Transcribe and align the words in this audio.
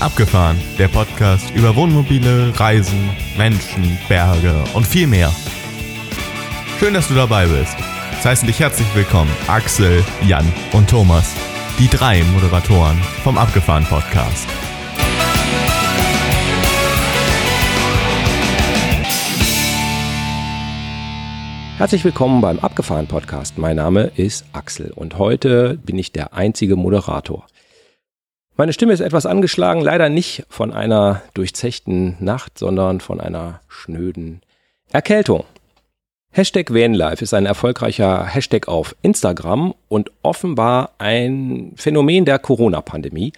Abgefahren, 0.00 0.56
der 0.78 0.86
Podcast 0.86 1.50
über 1.56 1.74
Wohnmobile, 1.74 2.52
Reisen, 2.56 3.10
Menschen, 3.36 3.98
Berge 4.08 4.54
und 4.72 4.86
viel 4.86 5.08
mehr. 5.08 5.32
Schön, 6.78 6.94
dass 6.94 7.08
du 7.08 7.14
dabei 7.14 7.46
bist. 7.46 7.76
Es 8.16 8.24
heißen 8.24 8.46
dich 8.46 8.60
herzlich 8.60 8.86
willkommen 8.94 9.30
Axel, 9.48 10.04
Jan 10.24 10.46
und 10.72 10.88
Thomas, 10.88 11.34
die 11.80 11.88
drei 11.88 12.22
Moderatoren 12.32 12.96
vom 13.24 13.38
Abgefahren 13.38 13.84
Podcast. 13.86 14.46
Herzlich 21.78 22.04
willkommen 22.04 22.40
beim 22.40 22.60
Abgefahren 22.60 23.08
Podcast. 23.08 23.58
Mein 23.58 23.76
Name 23.76 24.12
ist 24.14 24.44
Axel 24.52 24.92
und 24.94 25.18
heute 25.18 25.76
bin 25.76 25.98
ich 25.98 26.12
der 26.12 26.34
einzige 26.34 26.76
Moderator. 26.76 27.46
Meine 28.60 28.72
Stimme 28.72 28.92
ist 28.92 28.98
etwas 28.98 29.24
angeschlagen, 29.24 29.82
leider 29.82 30.08
nicht 30.08 30.44
von 30.48 30.72
einer 30.72 31.22
durchzechten 31.32 32.16
Nacht, 32.18 32.58
sondern 32.58 33.00
von 33.00 33.20
einer 33.20 33.60
schnöden 33.68 34.40
Erkältung. 34.90 35.44
Hashtag 36.32 36.74
Vanlife 36.74 37.22
ist 37.22 37.34
ein 37.34 37.46
erfolgreicher 37.46 38.26
Hashtag 38.26 38.66
auf 38.66 38.96
Instagram 39.00 39.74
und 39.86 40.10
offenbar 40.24 40.90
ein 40.98 41.72
Phänomen 41.76 42.24
der 42.24 42.40
Corona-Pandemie. 42.40 43.32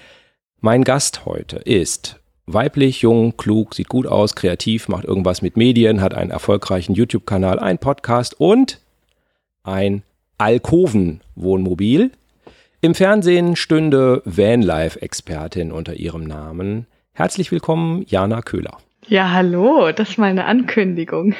Mein 0.62 0.84
Gast 0.84 1.26
heute 1.26 1.56
ist 1.56 2.18
Weiblich, 2.46 3.02
jung, 3.02 3.36
klug, 3.36 3.74
sieht 3.74 3.90
gut 3.90 4.06
aus, 4.06 4.34
kreativ, 4.34 4.88
macht 4.88 5.04
irgendwas 5.04 5.42
mit 5.42 5.54
Medien, 5.54 6.00
hat 6.00 6.14
einen 6.14 6.30
erfolgreichen 6.30 6.94
YouTube-Kanal, 6.94 7.58
einen 7.58 7.78
Podcast 7.78 8.40
und 8.40 8.80
ein 9.64 10.02
Alkoven-Wohnmobil. 10.38 12.10
Im 12.82 12.94
Fernsehen 12.94 13.56
stünde 13.56 14.22
Vanlife-Expertin 14.24 15.70
unter 15.70 15.96
ihrem 15.96 16.24
Namen. 16.24 16.86
Herzlich 17.12 17.52
willkommen, 17.52 18.06
Jana 18.08 18.40
Köhler. 18.40 18.78
Ja, 19.06 19.32
hallo, 19.32 19.92
das 19.92 20.10
ist 20.10 20.18
meine 20.18 20.46
Ankündigung. 20.46 21.34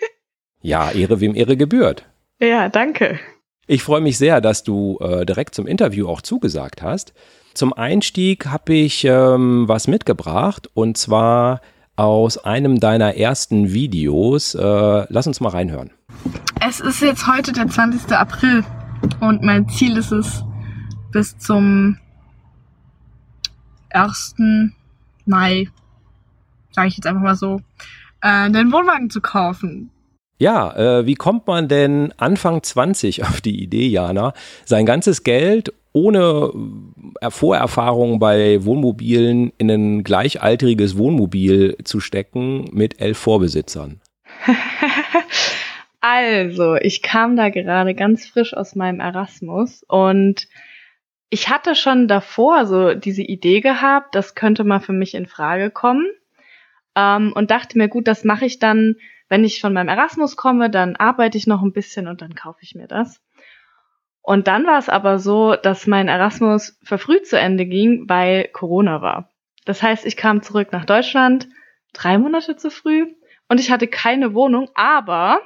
ja, 0.62 0.90
Ehre 0.90 1.20
wem 1.20 1.34
Ehre 1.34 1.58
gebührt. 1.58 2.06
Ja, 2.40 2.70
danke. 2.70 3.20
Ich 3.66 3.82
freue 3.82 4.00
mich 4.00 4.16
sehr, 4.16 4.40
dass 4.40 4.64
du 4.64 4.96
äh, 5.02 5.26
direkt 5.26 5.54
zum 5.54 5.66
Interview 5.66 6.08
auch 6.08 6.22
zugesagt 6.22 6.80
hast. 6.80 7.12
Zum 7.52 7.74
Einstieg 7.74 8.46
habe 8.46 8.72
ich 8.72 9.04
ähm, 9.04 9.68
was 9.68 9.88
mitgebracht 9.88 10.70
und 10.72 10.96
zwar 10.96 11.60
aus 11.96 12.38
einem 12.38 12.80
deiner 12.80 13.14
ersten 13.14 13.74
Videos. 13.74 14.54
Äh, 14.54 14.62
lass 14.62 15.26
uns 15.26 15.40
mal 15.40 15.50
reinhören. 15.50 15.90
Es 16.66 16.80
ist 16.80 17.02
jetzt 17.02 17.26
heute 17.26 17.52
der 17.52 17.68
20. 17.68 18.10
April 18.12 18.64
und 19.20 19.42
mein 19.42 19.68
Ziel 19.68 19.98
ist 19.98 20.12
es, 20.12 20.44
bis 21.12 21.38
zum 21.38 21.98
1. 23.90 24.36
Mai, 25.26 25.68
sage 26.70 26.88
ich 26.88 26.96
jetzt 26.96 27.06
einfach 27.06 27.22
mal 27.22 27.36
so, 27.36 27.60
äh, 28.22 28.50
den 28.50 28.72
Wohnwagen 28.72 29.10
zu 29.10 29.20
kaufen. 29.20 29.90
Ja, 30.38 30.76
äh, 30.76 31.06
wie 31.06 31.16
kommt 31.16 31.46
man 31.46 31.68
denn 31.68 32.12
Anfang 32.16 32.62
20 32.62 33.24
auf 33.24 33.40
die 33.40 33.60
Idee, 33.60 33.88
Jana, 33.88 34.34
sein 34.64 34.86
ganzes 34.86 35.24
Geld 35.24 35.72
ohne 35.92 36.52
äh, 37.20 37.30
Vorerfahrung 37.30 38.20
bei 38.20 38.64
Wohnmobilen 38.64 39.52
in 39.58 39.70
ein 39.70 40.04
gleichaltriges 40.04 40.96
Wohnmobil 40.96 41.76
zu 41.82 41.98
stecken 41.98 42.66
mit 42.72 43.00
elf 43.00 43.18
Vorbesitzern? 43.18 44.00
also, 46.00 46.76
ich 46.76 47.02
kam 47.02 47.36
da 47.36 47.48
gerade 47.48 47.94
ganz 47.94 48.26
frisch 48.28 48.54
aus 48.54 48.76
meinem 48.76 49.00
Erasmus 49.00 49.84
und 49.88 50.46
ich 51.30 51.48
hatte 51.48 51.74
schon 51.74 52.08
davor 52.08 52.66
so 52.66 52.94
diese 52.94 53.22
Idee 53.22 53.60
gehabt, 53.60 54.14
das 54.14 54.34
könnte 54.34 54.64
mal 54.64 54.80
für 54.80 54.92
mich 54.92 55.14
in 55.14 55.26
Frage 55.26 55.70
kommen 55.70 56.06
ähm, 56.94 57.32
und 57.34 57.50
dachte 57.50 57.76
mir, 57.76 57.88
gut, 57.88 58.08
das 58.08 58.24
mache 58.24 58.46
ich 58.46 58.58
dann, 58.58 58.96
wenn 59.28 59.44
ich 59.44 59.60
von 59.60 59.72
meinem 59.72 59.88
Erasmus 59.88 60.36
komme, 60.36 60.70
dann 60.70 60.96
arbeite 60.96 61.36
ich 61.36 61.46
noch 61.46 61.62
ein 61.62 61.72
bisschen 61.72 62.08
und 62.08 62.22
dann 62.22 62.34
kaufe 62.34 62.60
ich 62.62 62.74
mir 62.74 62.86
das. 62.86 63.20
Und 64.22 64.46
dann 64.46 64.66
war 64.66 64.78
es 64.78 64.88
aber 64.88 65.18
so, 65.18 65.54
dass 65.56 65.86
mein 65.86 66.08
Erasmus 66.08 66.78
verfrüht 66.82 67.26
zu 67.26 67.38
Ende 67.38 67.66
ging, 67.66 68.08
weil 68.08 68.48
Corona 68.48 69.00
war. 69.00 69.30
Das 69.64 69.82
heißt, 69.82 70.06
ich 70.06 70.16
kam 70.16 70.42
zurück 70.42 70.72
nach 70.72 70.84
Deutschland 70.84 71.48
drei 71.92 72.18
Monate 72.18 72.56
zu 72.56 72.70
früh 72.70 73.06
und 73.48 73.60
ich 73.60 73.70
hatte 73.70 73.86
keine 73.86 74.34
Wohnung, 74.34 74.70
aber 74.74 75.40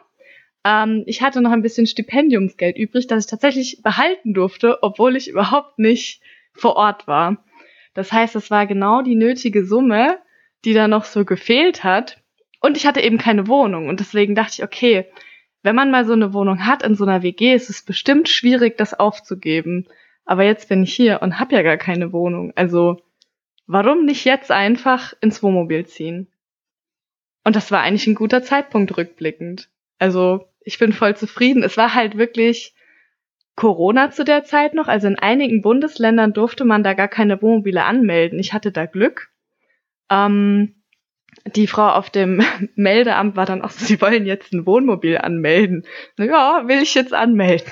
ähm, 0.65 1.05
ich 1.07 1.23
hatte 1.23 1.41
noch 1.41 1.51
ein 1.51 1.63
bisschen 1.63 1.87
Stipendiumsgeld 1.87 2.77
übrig, 2.77 3.07
das 3.07 3.25
ich 3.25 3.31
tatsächlich 3.31 3.83
behalten 3.83 4.35
durfte, 4.35 4.83
obwohl 4.83 5.17
ich 5.17 5.29
überhaupt 5.29 5.79
nicht 5.79 6.23
vor 6.53 6.77
Ort 6.77 7.07
war. 7.07 7.45
Das 7.95 8.13
heißt, 8.13 8.37
es 8.37 8.51
war 8.51 8.67
genau 8.67 9.03
die 9.03 9.17
nötige 9.17 9.65
Summe, 9.65 10.19
die 10.65 10.75
da 10.75 10.89
noch 10.89 11.05
so 11.05 11.25
gefehlt 11.25 11.85
hat. 11.85 12.23
Und 12.61 12.77
ich 12.77 12.87
hatte 12.87 13.01
eben 13.01 13.19
keine 13.19 13.49
Wohnung 13.49 13.89
und 13.89 13.99
deswegen 13.99 14.35
dachte 14.37 14.53
ich, 14.59 14.63
okay, 14.65 15.07
wenn 15.63 15.75
man 15.75 15.91
mal 15.91 16.05
so 16.05 16.13
eine 16.13 16.33
Wohnung 16.33 16.67
hat 16.67 16.83
in 16.83 16.95
so 16.95 17.05
einer 17.05 17.23
WG, 17.23 17.55
ist 17.55 17.71
es 17.71 17.83
bestimmt 17.85 18.29
schwierig, 18.29 18.77
das 18.79 18.95
aufzugeben. 18.95 19.87
Aber 20.25 20.45
jetzt 20.45 20.69
bin 20.69 20.85
ich 20.85 20.95
hier 20.95 21.23
und 21.23 21.41
habe 21.41 21.55
ja 21.55 21.63
gar 21.63 21.77
keine 21.77 22.13
Wohnung. 22.13 22.53
Also 22.55 23.01
warum 23.67 24.05
nicht 24.05 24.25
jetzt 24.25 24.51
einfach 24.51 25.13
ins 25.21 25.43
Wohnmobil 25.43 25.87
ziehen? 25.87 26.29
Und 27.45 27.57
das 27.57 27.73
war 27.73 27.81
eigentlich 27.81 28.07
ein 28.07 28.15
guter 28.15 28.43
Zeitpunkt 28.43 28.97
rückblickend. 28.97 29.69
Also 29.99 30.49
ich 30.65 30.79
bin 30.79 30.93
voll 30.93 31.17
zufrieden. 31.17 31.63
Es 31.63 31.77
war 31.77 31.95
halt 31.95 32.17
wirklich 32.17 32.75
Corona 33.57 34.11
zu 34.11 34.25
der 34.25 34.45
Zeit 34.45 34.75
noch. 34.75 34.89
Also 34.89 35.07
in 35.07 35.19
einigen 35.19 35.63
Bundesländern 35.63 36.33
durfte 36.33 36.65
man 36.65 36.83
da 36.83 36.95
gar 36.95 37.09
keine 37.09 37.41
Wohnmobile 37.43 37.85
anmelden. 37.85 38.39
Ich 38.39 38.53
hatte 38.53 38.73
da 38.73 38.87
Glück. 38.87 39.31
Ähm, 40.11 40.83
die 41.57 41.67
Frau 41.67 41.89
auf 41.89 42.11
dem 42.11 42.43
Meldeamt 42.75 43.37
war 43.37 43.47
dann 43.47 43.63
auch 43.63 43.71
so, 43.71 43.85
sie 43.85 44.01
wollen 44.01 44.27
jetzt 44.27 44.53
ein 44.53 44.67
Wohnmobil 44.67 45.19
anmelden. 45.19 45.85
So, 46.17 46.25
ja, 46.25 46.63
will 46.67 46.83
ich 46.83 46.95
jetzt 46.95 47.15
anmelden. 47.15 47.71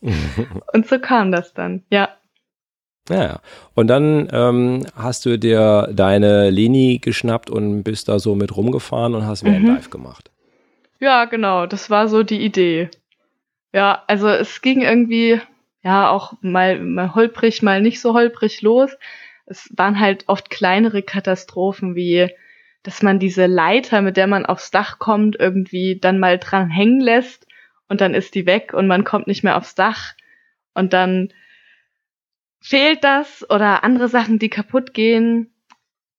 und 0.72 0.86
so 0.86 0.98
kam 0.98 1.32
das 1.32 1.54
dann, 1.54 1.84
ja. 1.90 2.08
Ja, 3.08 3.40
und 3.74 3.88
dann 3.88 4.28
ähm, 4.32 4.86
hast 4.94 5.26
du 5.26 5.36
dir 5.36 5.88
deine 5.92 6.50
Leni 6.50 7.00
geschnappt 7.02 7.50
und 7.50 7.82
bist 7.82 8.08
da 8.08 8.20
so 8.20 8.36
mit 8.36 8.56
rumgefahren 8.56 9.16
und 9.16 9.26
hast 9.26 9.44
Vanlife 9.44 9.88
mhm. 9.88 9.90
gemacht. 9.90 10.31
Ja, 11.02 11.24
genau, 11.24 11.66
das 11.66 11.90
war 11.90 12.06
so 12.06 12.22
die 12.22 12.40
Idee. 12.44 12.88
Ja, 13.72 14.04
also 14.06 14.28
es 14.28 14.62
ging 14.62 14.82
irgendwie, 14.82 15.40
ja, 15.82 16.10
auch 16.10 16.34
mal, 16.42 16.80
mal 16.80 17.14
holprig, 17.16 17.60
mal 17.62 17.82
nicht 17.82 18.00
so 18.00 18.14
holprig 18.14 18.62
los. 18.62 18.96
Es 19.46 19.68
waren 19.76 19.98
halt 19.98 20.28
oft 20.28 20.48
kleinere 20.50 21.02
Katastrophen 21.02 21.96
wie 21.96 22.30
dass 22.84 23.02
man 23.02 23.18
diese 23.18 23.46
Leiter, 23.46 24.02
mit 24.02 24.16
der 24.16 24.28
man 24.28 24.46
aufs 24.46 24.70
Dach 24.70 24.98
kommt, 25.00 25.36
irgendwie 25.38 25.98
dann 26.00 26.20
mal 26.20 26.38
dran 26.38 26.70
hängen 26.70 27.00
lässt 27.00 27.46
und 27.88 28.00
dann 28.00 28.14
ist 28.14 28.34
die 28.36 28.46
weg 28.46 28.72
und 28.74 28.86
man 28.88 29.04
kommt 29.04 29.26
nicht 29.26 29.44
mehr 29.44 29.56
aufs 29.56 29.74
Dach 29.74 30.14
und 30.74 30.92
dann 30.92 31.32
fehlt 32.60 33.04
das 33.04 33.48
oder 33.50 33.84
andere 33.84 34.08
Sachen, 34.08 34.38
die 34.38 34.50
kaputt 34.50 34.94
gehen, 34.94 35.51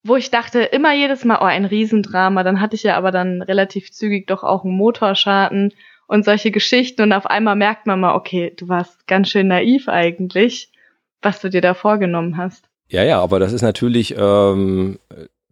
wo 0.03 0.15
ich 0.15 0.31
dachte, 0.31 0.61
immer 0.61 0.93
jedes 0.93 1.25
Mal, 1.25 1.39
oh, 1.41 1.45
ein 1.45 1.65
Riesendrama, 1.65 2.43
dann 2.43 2.59
hatte 2.59 2.75
ich 2.75 2.83
ja 2.83 2.97
aber 2.97 3.11
dann 3.11 3.41
relativ 3.41 3.91
zügig 3.91 4.27
doch 4.27 4.43
auch 4.43 4.63
einen 4.63 4.75
Motorschaden 4.75 5.73
und 6.07 6.25
solche 6.25 6.51
Geschichten 6.51 7.01
und 7.01 7.13
auf 7.13 7.25
einmal 7.25 7.55
merkt 7.55 7.87
man 7.87 7.99
mal, 7.99 8.15
okay, 8.15 8.53
du 8.55 8.67
warst 8.67 9.07
ganz 9.07 9.29
schön 9.29 9.47
naiv 9.47 9.87
eigentlich, 9.87 10.71
was 11.21 11.39
du 11.39 11.49
dir 11.49 11.61
da 11.61 11.73
vorgenommen 11.73 12.37
hast. 12.37 12.69
Ja, 12.89 13.03
ja, 13.03 13.21
aber 13.21 13.39
das 13.39 13.53
ist 13.53 13.61
natürlich 13.61 14.15
ähm, 14.17 14.99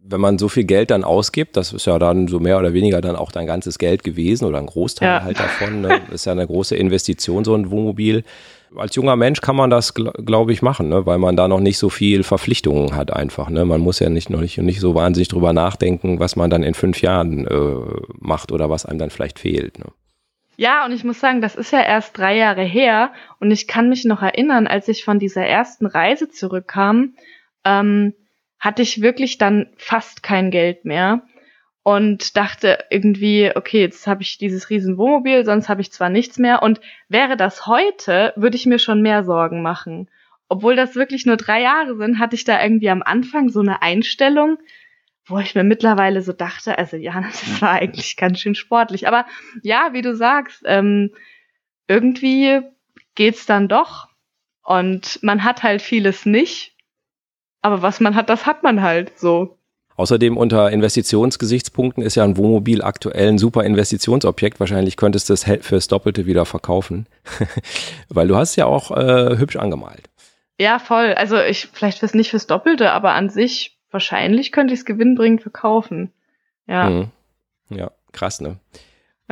wenn 0.04 0.20
man 0.20 0.38
so 0.38 0.48
viel 0.48 0.64
Geld 0.64 0.90
dann 0.90 1.04
ausgibt, 1.04 1.56
das 1.56 1.72
ist 1.72 1.86
ja 1.86 1.98
dann 1.98 2.26
so 2.28 2.40
mehr 2.40 2.58
oder 2.58 2.72
weniger 2.72 3.00
dann 3.00 3.16
auch 3.16 3.30
dein 3.30 3.46
ganzes 3.46 3.78
Geld 3.78 4.02
gewesen 4.02 4.44
oder 4.44 4.58
ein 4.58 4.66
Großteil 4.66 5.08
ja. 5.08 5.22
halt 5.22 5.38
davon, 5.38 5.80
ne? 5.80 6.00
ist 6.12 6.26
ja 6.26 6.32
eine 6.32 6.46
große 6.46 6.76
Investition, 6.76 7.44
so 7.44 7.54
ein 7.54 7.70
Wohnmobil. 7.70 8.24
Als 8.76 8.94
junger 8.94 9.16
Mensch 9.16 9.40
kann 9.40 9.56
man 9.56 9.70
das, 9.70 9.94
glaube 9.94 10.52
ich, 10.52 10.62
machen, 10.62 10.88
ne? 10.88 11.04
weil 11.06 11.18
man 11.18 11.36
da 11.36 11.48
noch 11.48 11.60
nicht 11.60 11.78
so 11.78 11.88
viel 11.88 12.22
Verpflichtungen 12.22 12.96
hat 12.96 13.12
einfach. 13.12 13.50
Ne? 13.50 13.64
Man 13.64 13.80
muss 13.80 13.98
ja 13.98 14.08
nicht 14.08 14.30
noch 14.30 14.40
nicht, 14.40 14.58
nicht 14.58 14.80
so 14.80 14.94
wahnsinnig 14.94 15.28
drüber 15.28 15.52
nachdenken, 15.52 16.20
was 16.20 16.36
man 16.36 16.50
dann 16.50 16.62
in 16.62 16.74
fünf 16.74 17.02
Jahren 17.02 17.46
äh, 17.46 18.00
macht 18.18 18.52
oder 18.52 18.70
was 18.70 18.86
einem 18.86 18.98
dann 18.98 19.10
vielleicht 19.10 19.38
fehlt. 19.38 19.78
Ne? 19.78 19.86
Ja, 20.56 20.84
und 20.84 20.92
ich 20.92 21.04
muss 21.04 21.20
sagen, 21.20 21.40
das 21.40 21.56
ist 21.56 21.72
ja 21.72 21.82
erst 21.82 22.16
drei 22.16 22.36
Jahre 22.36 22.62
her 22.62 23.12
und 23.40 23.50
ich 23.50 23.66
kann 23.66 23.88
mich 23.88 24.04
noch 24.04 24.22
erinnern, 24.22 24.66
als 24.66 24.88
ich 24.88 25.04
von 25.04 25.18
dieser 25.18 25.44
ersten 25.44 25.86
Reise 25.86 26.28
zurückkam, 26.28 27.14
ähm, 27.64 28.14
hatte 28.58 28.82
ich 28.82 29.02
wirklich 29.02 29.38
dann 29.38 29.68
fast 29.76 30.22
kein 30.22 30.50
Geld 30.50 30.84
mehr 30.84 31.22
und 31.84 32.36
dachte 32.36 32.84
irgendwie, 32.90 33.50
okay, 33.54 33.80
jetzt 33.80 34.06
habe 34.06 34.22
ich 34.22 34.38
dieses 34.38 34.70
riesen 34.70 34.98
Wohnmobil, 34.98 35.44
sonst 35.44 35.68
habe 35.68 35.80
ich 35.80 35.92
zwar 35.92 36.08
nichts 36.10 36.38
mehr 36.38 36.62
und 36.62 36.80
wäre 37.08 37.36
das 37.36 37.66
heute, 37.66 38.32
würde 38.36 38.56
ich 38.56 38.66
mir 38.66 38.78
schon 38.78 39.02
mehr 39.02 39.24
Sorgen 39.24 39.62
machen. 39.62 40.08
Obwohl 40.48 40.76
das 40.76 40.94
wirklich 40.96 41.26
nur 41.26 41.36
drei 41.36 41.62
Jahre 41.62 41.96
sind, 41.96 42.18
hatte 42.18 42.36
ich 42.36 42.44
da 42.44 42.62
irgendwie 42.62 42.90
am 42.90 43.02
Anfang 43.02 43.48
so 43.48 43.60
eine 43.60 43.82
Einstellung, 43.82 44.58
wo 45.26 45.38
ich 45.38 45.54
mir 45.54 45.64
mittlerweile 45.64 46.22
so 46.22 46.32
dachte, 46.32 46.78
also 46.78 46.96
ja, 46.96 47.20
das 47.20 47.62
war 47.62 47.70
eigentlich 47.72 48.16
ganz 48.16 48.40
schön 48.40 48.54
sportlich. 48.54 49.08
Aber 49.08 49.26
ja, 49.62 49.90
wie 49.92 50.02
du 50.02 50.14
sagst, 50.14 50.62
ähm, 50.66 51.14
irgendwie 51.88 52.60
geht's 53.14 53.46
dann 53.46 53.68
doch. 53.68 54.08
Und 54.62 55.20
man 55.22 55.44
hat 55.44 55.62
halt 55.62 55.82
vieles 55.82 56.26
nicht 56.26 56.72
Aber 57.62 57.82
was 57.82 58.00
man 58.00 58.14
hat, 58.14 58.28
das 58.28 58.46
hat 58.46 58.62
man 58.62 58.82
halt 58.82 59.18
so. 59.18 59.58
Außerdem 59.96 60.36
unter 60.36 60.70
Investitionsgesichtspunkten 60.70 62.02
ist 62.02 62.14
ja 62.14 62.24
ein 62.24 62.36
Wohnmobil 62.36 62.82
aktuell 62.82 63.28
ein 63.28 63.38
super 63.38 63.64
Investitionsobjekt. 63.64 64.58
Wahrscheinlich 64.60 64.96
könntest 64.96 65.28
du 65.28 65.34
es 65.34 65.44
fürs 65.60 65.88
Doppelte 65.88 66.26
wieder 66.26 66.46
verkaufen, 66.46 67.06
weil 68.08 68.28
du 68.28 68.36
hast 68.36 68.56
ja 68.56 68.66
auch 68.66 68.90
äh, 68.90 69.36
hübsch 69.36 69.56
angemalt. 69.56 70.08
Ja, 70.58 70.78
voll. 70.78 71.14
Also 71.14 71.38
ich 71.38 71.68
vielleicht 71.72 71.98
fürs 71.98 72.14
nicht 72.14 72.30
fürs 72.30 72.46
Doppelte, 72.46 72.92
aber 72.92 73.12
an 73.12 73.30
sich 73.30 73.78
wahrscheinlich 73.90 74.52
könnte 74.52 74.74
ich 74.74 74.80
es 74.80 74.86
gewinnbringend 74.86 75.42
verkaufen. 75.42 76.12
Ja. 76.66 76.88
Mhm. 76.88 77.10
Ja, 77.70 77.90
krass, 78.12 78.40
ne? 78.40 78.58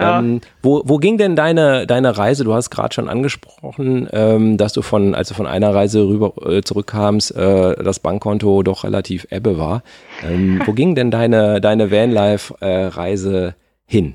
Ja. 0.00 0.18
Ähm, 0.18 0.40
wo, 0.62 0.82
wo 0.84 0.96
ging 0.96 1.18
denn 1.18 1.36
deine, 1.36 1.86
deine 1.86 2.16
Reise? 2.16 2.44
Du 2.44 2.54
hast 2.54 2.70
gerade 2.70 2.94
schon 2.94 3.08
angesprochen, 3.08 4.08
ähm, 4.12 4.56
dass 4.56 4.72
du 4.72 4.82
von, 4.82 5.14
als 5.14 5.28
du 5.28 5.34
von 5.34 5.46
einer 5.46 5.74
Reise 5.74 6.08
rüber 6.08 6.32
äh, 6.46 6.62
zurückkamst, 6.62 7.36
äh, 7.36 7.82
das 7.82 8.00
Bankkonto 8.00 8.62
doch 8.62 8.84
relativ 8.84 9.26
ebbe 9.30 9.58
war. 9.58 9.82
Ähm, 10.26 10.62
wo 10.66 10.72
ging 10.72 10.94
denn 10.94 11.10
deine, 11.10 11.60
deine 11.60 11.90
Vanlife-Reise 11.90 13.48
äh, 13.48 13.52
hin? 13.84 14.14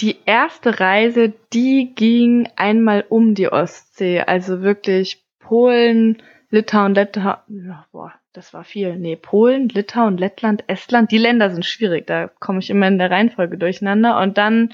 Die 0.00 0.16
erste 0.26 0.78
Reise, 0.78 1.32
die 1.52 1.92
ging 1.96 2.48
einmal 2.54 3.04
um 3.08 3.34
die 3.34 3.50
Ostsee, 3.50 4.20
also 4.20 4.62
wirklich 4.62 5.24
Polen, 5.40 6.18
Litauen, 6.50 6.94
Litauen, 6.94 7.74
boah, 7.92 8.14
das 8.32 8.54
war 8.54 8.64
viel. 8.64 8.96
Nee, 8.96 9.16
Polen, 9.16 9.68
Litauen, 9.68 10.16
Lettland, 10.16 10.64
Estland. 10.66 11.10
Die 11.10 11.18
Länder 11.18 11.50
sind 11.50 11.66
schwierig, 11.66 12.06
da 12.06 12.28
komme 12.28 12.60
ich 12.60 12.70
immer 12.70 12.88
in 12.88 12.98
der 12.98 13.10
Reihenfolge 13.10 13.58
durcheinander. 13.58 14.18
Und 14.20 14.38
dann 14.38 14.70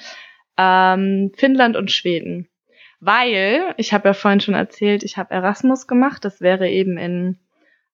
ähm, 0.56 1.32
Finnland 1.36 1.76
und 1.76 1.90
Schweden. 1.90 2.48
Weil, 3.00 3.74
ich 3.76 3.92
habe 3.92 4.08
ja 4.08 4.14
vorhin 4.14 4.40
schon 4.40 4.54
erzählt, 4.54 5.02
ich 5.02 5.16
habe 5.16 5.34
Erasmus 5.34 5.86
gemacht. 5.86 6.24
Das 6.24 6.40
wäre 6.40 6.68
eben 6.68 6.96
in 6.96 7.38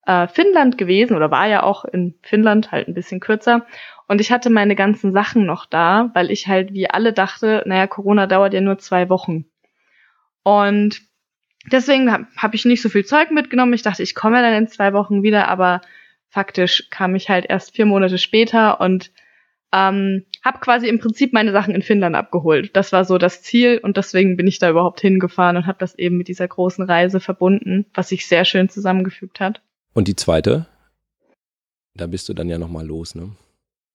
äh, 0.06 0.28
Finnland 0.28 0.78
gewesen 0.78 1.16
oder 1.16 1.30
war 1.30 1.46
ja 1.46 1.62
auch 1.62 1.84
in 1.84 2.14
Finnland, 2.22 2.72
halt 2.72 2.88
ein 2.88 2.94
bisschen 2.94 3.20
kürzer. 3.20 3.66
Und 4.08 4.20
ich 4.20 4.30
hatte 4.30 4.50
meine 4.50 4.76
ganzen 4.76 5.12
Sachen 5.12 5.46
noch 5.46 5.66
da, 5.66 6.10
weil 6.14 6.30
ich 6.30 6.48
halt 6.48 6.72
wie 6.72 6.90
alle 6.90 7.12
dachte, 7.12 7.62
naja, 7.66 7.86
Corona 7.86 8.26
dauert 8.26 8.52
ja 8.52 8.60
nur 8.60 8.78
zwei 8.78 9.08
Wochen. 9.08 9.46
Und 10.42 11.00
deswegen 11.66 12.10
habe 12.10 12.26
hab 12.36 12.54
ich 12.54 12.64
nicht 12.64 12.82
so 12.82 12.88
viel 12.88 13.04
Zeug 13.04 13.30
mitgenommen. 13.30 13.72
Ich 13.72 13.82
dachte, 13.82 14.02
ich 14.02 14.14
komme 14.14 14.40
dann 14.42 14.54
in 14.54 14.68
zwei 14.68 14.92
Wochen 14.92 15.22
wieder, 15.22 15.48
aber 15.48 15.80
faktisch 16.28 16.88
kam 16.90 17.14
ich 17.14 17.28
halt 17.28 17.46
erst 17.48 17.74
vier 17.74 17.86
Monate 17.86 18.18
später 18.18 18.80
und 18.80 19.10
ähm, 19.72 20.24
habe 20.44 20.58
quasi 20.60 20.88
im 20.88 20.98
Prinzip 20.98 21.32
meine 21.32 21.52
Sachen 21.52 21.74
in 21.74 21.82
Finnland 21.82 22.16
abgeholt. 22.16 22.74
Das 22.74 22.92
war 22.92 23.04
so 23.04 23.18
das 23.18 23.42
Ziel 23.42 23.78
und 23.82 23.96
deswegen 23.96 24.36
bin 24.36 24.46
ich 24.46 24.58
da 24.58 24.70
überhaupt 24.70 25.00
hingefahren 25.00 25.56
und 25.56 25.66
habe 25.66 25.78
das 25.78 25.96
eben 25.96 26.16
mit 26.16 26.28
dieser 26.28 26.48
großen 26.48 26.84
Reise 26.84 27.20
verbunden, 27.20 27.86
was 27.94 28.08
sich 28.08 28.26
sehr 28.26 28.44
schön 28.44 28.68
zusammengefügt 28.68 29.38
hat. 29.38 29.62
Und 29.92 30.08
die 30.08 30.16
zweite? 30.16 30.66
Da 31.94 32.06
bist 32.06 32.28
du 32.28 32.34
dann 32.34 32.48
ja 32.48 32.58
nochmal 32.58 32.86
los, 32.86 33.14
ne? 33.14 33.32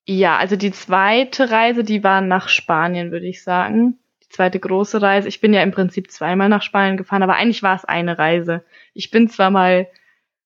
Ja, 0.08 0.38
also 0.38 0.56
die 0.56 0.72
zweite 0.72 1.50
Reise, 1.50 1.84
die 1.84 2.04
war 2.04 2.22
nach 2.22 2.48
Spanien, 2.48 3.12
würde 3.12 3.26
ich 3.26 3.44
sagen 3.44 3.98
zweite 4.36 4.60
große 4.60 5.02
Reise. 5.02 5.28
Ich 5.28 5.42
bin 5.42 5.54
ja 5.54 5.64
im 5.64 5.72
Prinzip 5.72 6.12
zweimal 6.12 6.50
nach 6.50 6.62
Spanien 6.62 6.98
gefahren, 6.98 7.24
aber 7.24 7.36
eigentlich 7.36 7.64
war 7.64 7.76
es 7.76 7.86
eine 7.86 8.18
Reise. 8.18 8.64
Ich 8.94 9.10
bin 9.12 9.30
zwar 9.30 9.50
mal 9.50 9.88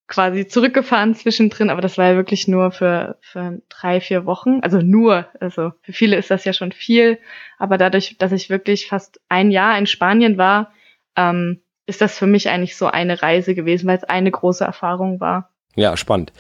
quasi 0.07 0.47
zurückgefahren 0.47 1.13
zwischendrin, 1.13 1.69
aber 1.69 1.81
das 1.81 1.97
war 1.97 2.07
ja 2.07 2.15
wirklich 2.15 2.47
nur 2.47 2.71
für, 2.71 3.17
für 3.21 3.61
drei, 3.69 4.01
vier 4.01 4.25
Wochen. 4.25 4.59
Also 4.61 4.79
nur, 4.79 5.27
also 5.39 5.71
für 5.81 5.93
viele 5.93 6.17
ist 6.17 6.31
das 6.31 6.45
ja 6.45 6.53
schon 6.53 6.71
viel, 6.71 7.19
aber 7.57 7.77
dadurch, 7.77 8.17
dass 8.17 8.31
ich 8.31 8.49
wirklich 8.49 8.87
fast 8.87 9.19
ein 9.29 9.51
Jahr 9.51 9.77
in 9.77 9.85
Spanien 9.85 10.37
war, 10.37 10.71
ähm, 11.15 11.61
ist 11.85 12.01
das 12.01 12.17
für 12.17 12.27
mich 12.27 12.49
eigentlich 12.49 12.75
so 12.75 12.87
eine 12.87 13.21
Reise 13.21 13.55
gewesen, 13.55 13.87
weil 13.87 13.97
es 13.97 14.03
eine 14.03 14.31
große 14.31 14.63
Erfahrung 14.63 15.19
war. 15.19 15.51
Ja, 15.75 15.95
spannend. 15.95 16.33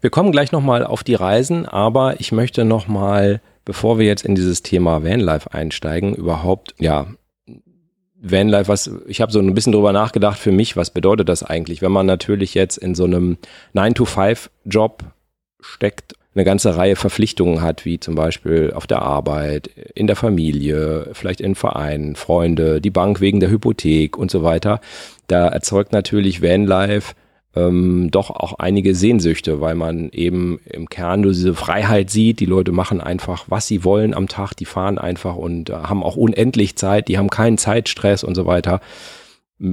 Wir 0.00 0.10
kommen 0.10 0.32
gleich 0.32 0.52
nochmal 0.52 0.84
auf 0.84 1.02
die 1.02 1.14
Reisen, 1.14 1.66
aber 1.66 2.20
ich 2.20 2.30
möchte 2.30 2.64
nochmal 2.64 3.40
bevor 3.64 3.98
wir 3.98 4.06
jetzt 4.06 4.24
in 4.24 4.34
dieses 4.34 4.62
Thema 4.62 5.04
Vanlife 5.04 5.52
einsteigen, 5.52 6.14
überhaupt, 6.14 6.74
ja, 6.78 7.06
Vanlife, 8.20 8.68
was, 8.68 8.90
ich 9.06 9.20
habe 9.20 9.32
so 9.32 9.38
ein 9.38 9.54
bisschen 9.54 9.72
drüber 9.72 9.92
nachgedacht 9.92 10.38
für 10.38 10.52
mich, 10.52 10.76
was 10.76 10.90
bedeutet 10.90 11.28
das 11.28 11.42
eigentlich, 11.42 11.82
wenn 11.82 11.92
man 11.92 12.06
natürlich 12.06 12.54
jetzt 12.54 12.78
in 12.78 12.94
so 12.94 13.04
einem 13.04 13.36
9-to-5-Job 13.74 15.04
steckt, 15.60 16.14
eine 16.34 16.44
ganze 16.44 16.76
Reihe 16.76 16.96
Verpflichtungen 16.96 17.60
hat, 17.60 17.84
wie 17.84 18.00
zum 18.00 18.14
Beispiel 18.16 18.72
auf 18.74 18.86
der 18.86 19.02
Arbeit, 19.02 19.68
in 19.94 20.06
der 20.06 20.16
Familie, 20.16 21.10
vielleicht 21.12 21.40
in 21.40 21.54
Vereinen, 21.54 22.16
Freunde, 22.16 22.80
die 22.80 22.90
Bank 22.90 23.20
wegen 23.20 23.40
der 23.40 23.50
Hypothek 23.50 24.16
und 24.16 24.30
so 24.30 24.42
weiter. 24.42 24.80
Da 25.28 25.46
erzeugt 25.46 25.92
natürlich 25.92 26.42
Vanlife 26.42 27.14
ähm, 27.56 28.10
doch 28.10 28.30
auch 28.30 28.54
einige 28.58 28.94
Sehnsüchte, 28.94 29.60
weil 29.60 29.74
man 29.74 30.10
eben 30.10 30.60
im 30.64 30.88
Kern 30.88 31.22
diese 31.22 31.54
Freiheit 31.54 32.10
sieht. 32.10 32.40
Die 32.40 32.46
Leute 32.46 32.72
machen 32.72 33.00
einfach, 33.00 33.44
was 33.48 33.66
sie 33.66 33.84
wollen 33.84 34.14
am 34.14 34.28
Tag, 34.28 34.54
die 34.54 34.64
fahren 34.64 34.98
einfach 34.98 35.36
und 35.36 35.70
äh, 35.70 35.74
haben 35.74 36.02
auch 36.02 36.16
unendlich 36.16 36.76
Zeit, 36.76 37.08
die 37.08 37.18
haben 37.18 37.30
keinen 37.30 37.58
Zeitstress 37.58 38.24
und 38.24 38.34
so 38.34 38.46
weiter. 38.46 38.80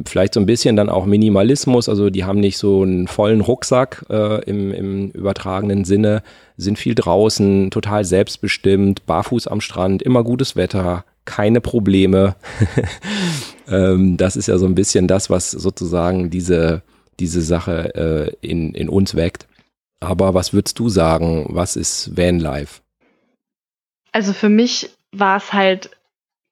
Vielleicht 0.05 0.35
so 0.35 0.39
ein 0.39 0.45
bisschen 0.45 0.75
dann 0.75 0.89
auch 0.89 1.07
Minimalismus, 1.07 1.89
also 1.89 2.11
die 2.11 2.23
haben 2.23 2.39
nicht 2.39 2.59
so 2.59 2.83
einen 2.83 3.07
vollen 3.07 3.41
Rucksack 3.41 4.05
äh, 4.11 4.43
im, 4.43 4.71
im 4.71 5.09
übertragenen 5.09 5.85
Sinne, 5.85 6.21
sind 6.55 6.77
viel 6.77 6.93
draußen, 6.93 7.71
total 7.71 8.05
selbstbestimmt, 8.05 9.07
barfuß 9.07 9.47
am 9.47 9.59
Strand, 9.59 10.03
immer 10.03 10.23
gutes 10.23 10.55
Wetter, 10.55 11.03
keine 11.25 11.61
Probleme. 11.61 12.35
ähm, 13.67 14.17
das 14.17 14.35
ist 14.35 14.47
ja 14.47 14.59
so 14.59 14.67
ein 14.67 14.75
bisschen 14.75 15.07
das, 15.07 15.31
was 15.31 15.49
sozusagen 15.49 16.29
diese 16.29 16.83
diese 17.19 17.41
Sache 17.41 17.95
äh, 18.41 18.47
in, 18.47 18.73
in 18.73 18.89
uns 18.89 19.15
weckt. 19.15 19.47
Aber 19.99 20.33
was 20.33 20.53
würdest 20.53 20.79
du 20.79 20.89
sagen, 20.89 21.45
was 21.49 21.75
ist 21.75 22.17
Vanlife? 22.17 22.81
Also 24.11 24.33
für 24.33 24.49
mich 24.49 24.89
war 25.11 25.37
es 25.37 25.53
halt 25.53 25.91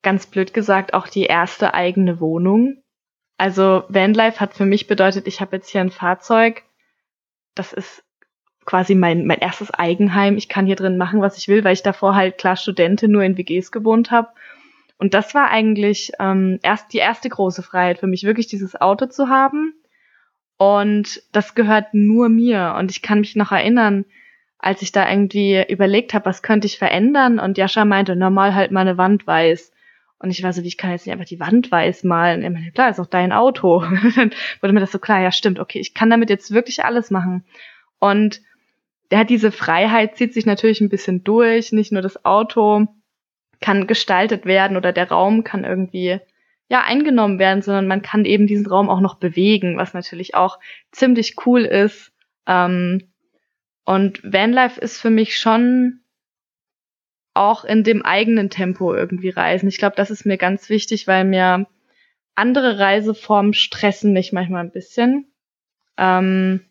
ganz 0.01 0.27
blöd 0.27 0.53
gesagt 0.53 0.94
auch 0.94 1.07
die 1.07 1.23
erste 1.23 1.73
eigene 1.73 2.19
Wohnung. 2.19 2.77
Also 3.38 3.83
Vanlife 3.89 4.39
hat 4.39 4.53
für 4.53 4.65
mich 4.65 4.88
bedeutet, 4.88 5.27
ich 5.27 5.41
habe 5.41 5.57
jetzt 5.57 5.69
hier 5.69 5.81
ein 5.81 5.91
Fahrzeug, 5.91 6.63
das 7.56 7.73
ist 7.73 8.03
quasi 8.65 8.94
mein, 8.94 9.25
mein 9.25 9.39
erstes 9.39 9.71
Eigenheim. 9.71 10.38
Ich 10.38 10.47
kann 10.47 10.67
hier 10.67 10.75
drin 10.75 10.97
machen, 10.97 11.21
was 11.21 11.38
ich 11.38 11.47
will, 11.47 11.63
weil 11.63 11.73
ich 11.73 11.81
davor 11.81 12.15
halt 12.15 12.38
klar 12.38 12.56
Studentin 12.56 13.11
nur 13.11 13.23
in 13.23 13.38
WGs 13.38 13.71
gewohnt 13.71 14.11
habe. 14.11 14.29
Und 14.97 15.13
das 15.13 15.33
war 15.33 15.50
eigentlich 15.50 16.11
ähm, 16.19 16.59
erst 16.61 16.94
die 16.94 16.97
erste 16.97 17.29
große 17.29 17.63
Freiheit 17.63 18.00
für 18.00 18.07
mich, 18.07 18.23
wirklich 18.23 18.47
dieses 18.47 18.80
Auto 18.80 19.07
zu 19.07 19.30
haben 19.30 19.73
und 20.59 21.23
das 21.31 21.56
gehört 21.56 21.94
nur 21.94 22.28
mir. 22.28 22.75
Und 22.78 22.92
ich 22.92 23.01
kann 23.01 23.21
mich 23.21 23.37
noch 23.37 23.54
erinnern, 23.54 24.04
als 24.57 24.81
ich 24.81 24.92
da 24.92 25.09
irgendwie 25.09 25.63
überlegt 25.69 26.13
habe, 26.13 26.25
was 26.25 26.44
könnte 26.44 26.68
ich 26.68 26.78
verändern. 26.78 27.39
Und 27.39 27.57
Jascha 27.57 27.85
meinte, 27.85 28.18
normal 28.18 28.54
halt 28.54 28.69
meine 28.71 28.97
Wand 28.97 29.25
weiß. 29.25 29.71
Und 30.19 30.31
ich 30.31 30.44
war 30.44 30.51
so, 30.51 30.61
wie 30.61 30.68
ich 30.68 30.78
kann 30.78 30.92
jetzt 30.92 31.06
nicht 31.06 31.13
einfach 31.13 31.25
die 31.25 31.39
Wand 31.39 31.71
weiß 31.71 32.04
malen. 32.04 32.44
Ich 32.44 32.49
meine, 32.49 32.71
klar, 32.73 32.89
ist 32.89 32.99
auch 32.99 33.06
dein 33.06 33.31
Auto. 33.31 33.80
dann 34.18 34.31
wurde 34.59 34.73
mir 34.73 34.81
das 34.81 34.92
so 34.92 34.99
klar, 34.99 35.21
ja 35.21 35.31
stimmt, 35.31 35.59
okay, 35.59 35.80
ich 35.80 35.94
kann 35.94 36.09
damit 36.09 36.30
jetzt 36.30 36.51
wirklich 36.51 36.83
alles 36.83 37.09
machen. 37.09 37.45
Und 37.99 38.42
der 39.11 39.19
hat 39.19 39.30
diese 39.30 39.54
Freiheit, 39.54 40.18
zieht 40.18 40.33
sich 40.33 40.45
natürlich 40.45 40.81
ein 40.81 40.89
bisschen 40.89 41.23
durch. 41.23 41.71
Nicht 41.71 41.94
nur 41.94 42.01
das 42.01 42.25
Auto 42.25 42.85
kann 43.61 43.87
gestaltet 43.87 44.45
werden 44.45 44.75
oder 44.75 44.92
der 44.92 45.07
Raum 45.07 45.45
kann 45.45 45.63
irgendwie 45.63 46.19
ja 46.69 46.83
eingenommen 46.83 47.40
werden, 47.40 47.61
sondern 47.61 47.88
man 47.88 48.02
kann 48.02 48.26
eben 48.26 48.47
diesen 48.47 48.68
Raum 48.68 48.90
auch 48.90 49.02
noch 49.02 49.16
bewegen, 49.16 49.78
was 49.78 49.94
natürlich 49.94 50.35
auch 50.35 50.59
ziemlich 50.92 51.35
cool 51.45 51.66
ist. 51.66 52.14
Ähm, 52.47 53.11
und 53.85 54.23
Vanlife 54.23 54.80
ist 54.80 55.02
für 55.02 55.09
mich 55.09 55.38
schon 55.38 56.02
auch 57.33 57.64
in 57.64 57.83
dem 57.83 58.04
eigenen 58.04 58.49
Tempo 58.49 58.94
irgendwie 58.94 59.30
reisen. 59.30 59.68
Ich 59.68 59.78
glaube, 59.78 59.95
das 59.95 60.11
ist 60.11 60.26
mir 60.26 60.38
ganz 60.38 60.69
wichtig, 60.69 61.07
weil 61.07 61.26
mir 61.26 61.68
andere 62.35 62.80
Reiseformen 62.80 63.54
stressen 63.54 64.14
mich 64.14 64.31
manchmal 64.31 64.64
ein 64.64 64.71
bisschen. 64.71 65.31
Ähm, 65.97 66.61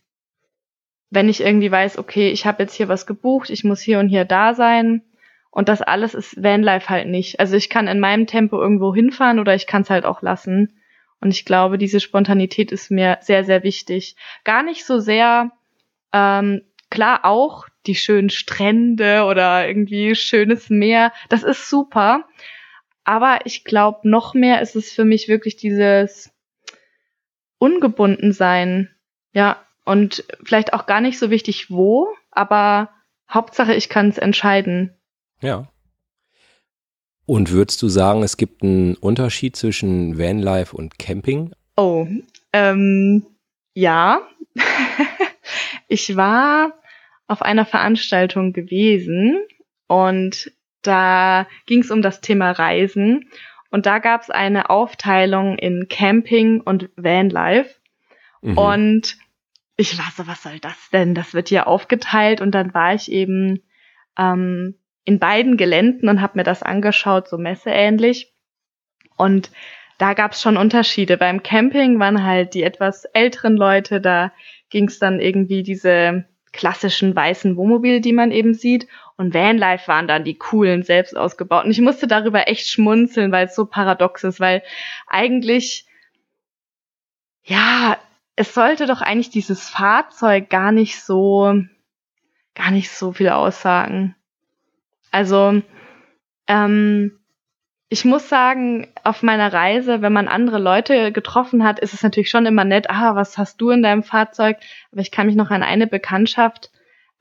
wenn 1.11 1.29
ich 1.29 1.41
irgendwie 1.41 1.71
weiß, 1.71 1.99
okay, 1.99 2.31
ich 2.31 2.47
habe 2.47 2.63
jetzt 2.63 2.75
hier 2.75 2.89
was 2.89 3.07
gebucht, 3.07 3.51
ich 3.51 3.65
muss 3.65 3.81
hier 3.81 3.99
und 3.99 4.09
hier 4.09 4.25
da 4.25 4.55
sein, 4.55 5.03
und 5.51 5.69
das 5.69 5.83
alles 5.83 6.15
ist 6.15 6.43
Vanlife 6.43 6.89
halt 6.89 7.09
nicht. 7.09 7.41
Also 7.41 7.57
ich 7.57 7.69
kann 7.69 7.89
in 7.89 8.01
meinem 8.01 8.27
Tempo 8.27 8.61
irgendwo 8.61 8.95
hinfahren 8.95 9.39
oder 9.39 9.55
ich 9.55 9.67
kann 9.67 9.83
es 9.83 9.91
halt 9.91 10.05
auch 10.05 10.23
lassen. 10.23 10.81
Und 11.21 11.31
ich 11.31 11.45
glaube, 11.45 11.79
diese 11.79 12.01
Spontanität 12.01 12.71
ist 12.71 12.91
mir 12.91 13.19
sehr, 13.23 13.45
sehr 13.45 13.63
wichtig. 13.63 14.15
Gar 14.45 14.63
nicht 14.63 14.85
so 14.85 15.01
sehr, 15.01 15.51
ähm, 16.13 16.63
klar 16.91 17.25
auch 17.25 17.67
die 17.87 17.95
schönen 17.95 18.31
Strände 18.31 19.25
oder 19.25 19.67
irgendwie 19.67 20.15
schönes 20.15 20.71
Meer. 20.71 21.13
Das 21.29 21.43
ist 21.43 21.69
super. 21.69 22.25
Aber 23.05 23.41
ich 23.45 23.65
glaube, 23.65 24.09
noch 24.09 24.35
mehr 24.35 24.61
ist 24.61 24.77
es 24.77 24.93
für 24.93 25.05
mich 25.05 25.29
wirklich 25.29 25.57
dieses 25.57 26.31
ungebunden 27.59 28.33
sein. 28.33 28.91
Ja, 29.33 29.65
und 29.85 30.25
vielleicht 30.45 30.75
auch 30.75 30.87
gar 30.87 31.01
nicht 31.01 31.19
so 31.19 31.31
wichtig 31.31 31.71
wo, 31.71 32.09
aber 32.31 32.91
Hauptsache 33.31 33.75
ich 33.75 33.89
kann 33.89 34.09
es 34.09 34.19
entscheiden. 34.19 34.98
Ja. 35.41 35.69
Und 37.27 37.51
würdest 37.51 37.83
du 37.83 37.89
sagen, 37.89 38.23
es 38.23 38.37
gibt 38.37 38.63
einen 38.63 38.95
Unterschied 38.95 39.55
zwischen 39.55 40.19
Vanlife 40.19 40.75
und 40.75 40.99
Camping? 40.99 41.53
Oh, 41.77 42.07
ähm, 42.53 43.27
ja. 43.75 44.23
Ich 45.89 46.17
war 46.17 46.75
auf 47.27 47.41
einer 47.43 47.65
Veranstaltung 47.65 48.53
gewesen 48.53 49.39
und 49.87 50.53
da 50.83 51.47
ging 51.67 51.81
es 51.81 51.91
um 51.91 52.03
das 52.03 52.21
Thema 52.21 52.51
Reisen 52.51 53.31
und 53.71 53.87
da 53.87 53.99
gab 53.99 54.23
es 54.23 54.31
eine 54.31 54.71
Aufteilung 54.71 55.59
in 55.59 55.89
Camping 55.89 56.61
und 56.61 56.91
Vanlife 56.97 57.75
mhm. 58.43 58.59
und 58.59 59.17
ich 59.77 59.97
war 59.99 60.13
so, 60.15 60.27
was 60.27 60.43
soll 60.43 60.59
das 60.59 60.91
denn? 60.93 61.15
Das 61.15 61.35
wird 61.35 61.49
hier 61.49 61.67
aufgeteilt 61.67 62.41
und 62.41 62.51
dann 62.51 62.75
war 62.75 62.95
ich 62.95 63.11
eben 63.11 63.63
ähm, 64.19 64.75
in 65.09 65.19
beiden 65.19 65.57
Geländen 65.57 66.11
und 66.11 66.21
habe 66.21 66.37
mir 66.37 66.45
das 66.45 66.63
angeschaut, 66.63 67.29
so 67.29 67.39
messeähnlich. 67.39 68.31
Und 69.17 69.51
da 69.97 70.13
gab 70.13 70.33
es 70.33 70.43
schon 70.43 70.59
Unterschiede. 70.59 71.17
Beim 71.17 71.43
Camping 71.43 71.99
waren 71.99 72.25
halt 72.25 72.53
die 72.53 72.63
etwas 72.63 73.07
älteren 73.07 73.57
Leute, 73.57 74.03
da 74.03 74.33
ging 74.69 74.87
es 74.87 74.99
dann 74.99 75.19
irgendwie 75.19 75.63
diese 75.63 76.27
klassischen 76.53 77.17
weißen 77.17 77.57
Wohnmobile, 77.57 78.03
die 78.03 78.13
man 78.13 78.33
eben 78.33 78.53
sieht. 78.53 78.87
Und 79.17 79.33
Vanlife 79.33 79.89
waren 79.89 80.09
dann 80.09 80.25
die 80.25 80.37
coolen, 80.37 80.83
selbst 80.83 81.17
ausgebauten. 81.17 81.71
Ich 81.71 81.81
musste 81.81 82.07
darüber 82.07 82.47
echt 82.47 82.69
schmunzeln, 82.69 83.33
weil 83.33 83.47
es 83.47 83.55
so 83.55 83.65
paradox 83.65 84.25
ist, 84.25 84.41
weil 84.41 84.63
eigentlich, 85.07 85.87
ja, 87.45 87.97
es 88.37 88.53
sollte 88.53 88.85
doch 88.85 89.01
eigentlich 89.01 89.31
dieses 89.31 89.71
Fahrzeug 89.71 90.51
gar 90.51 90.71
nicht 90.71 91.03
so, 91.03 91.55
gar 92.55 92.71
nicht 92.71 92.91
so 92.91 93.13
viel 93.13 93.31
aussagen. 93.31 94.15
Also, 95.11 95.63
ähm, 96.47 97.19
ich 97.91 98.05
muss 98.05 98.29
sagen, 98.29 98.89
auf 99.03 99.23
meiner 99.23 99.53
Reise, 99.53 100.03
wenn 100.03 100.13
man 100.13 100.29
andere 100.29 100.59
Leute 100.59 101.11
getroffen 101.11 101.65
hat, 101.65 101.79
ist 101.81 101.95
es 101.95 102.03
natürlich 102.03 102.29
schon 102.29 102.45
immer 102.45 102.65
nett, 102.65 102.91
ah, 102.91 103.15
was 103.15 103.39
hast 103.39 103.61
du 103.61 103.71
in 103.71 103.83
deinem 103.83 104.03
Fahrzeug? 104.03 104.59
Aber 104.93 105.01
ich 105.01 105.11
kann 105.11 105.27
mich 105.27 105.37
noch 105.37 105.51
an 105.51 105.63
eine 105.63 105.87
Bekanntschaft 105.87 106.71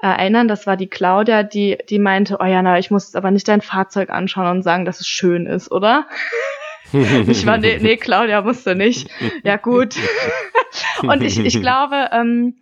äh, 0.01 0.07
erinnern, 0.07 0.47
das 0.47 0.67
war 0.67 0.75
die 0.75 0.87
Claudia, 0.87 1.43
die, 1.43 1.77
die 1.89 1.99
meinte, 1.99 2.37
oh 2.39 2.45
ja, 2.45 2.61
na, 2.61 2.77
ich 2.77 2.91
muss 2.91 3.15
aber 3.15 3.31
nicht 3.31 3.47
dein 3.47 3.61
Fahrzeug 3.61 4.09
anschauen 4.09 4.57
und 4.57 4.63
sagen, 4.63 4.85
dass 4.85 4.99
es 4.99 5.07
schön 5.07 5.45
ist, 5.45 5.71
oder? 5.71 6.05
ich 6.93 7.45
war, 7.45 7.57
nee, 7.57 7.79
nee, 7.81 7.97
Claudia 7.97 8.41
musste 8.41 8.75
nicht. 8.75 9.09
Ja, 9.43 9.55
gut. 9.55 9.95
und 11.01 11.23
ich, 11.23 11.39
ich 11.39 11.61
glaube, 11.61 12.09
ähm, 12.11 12.55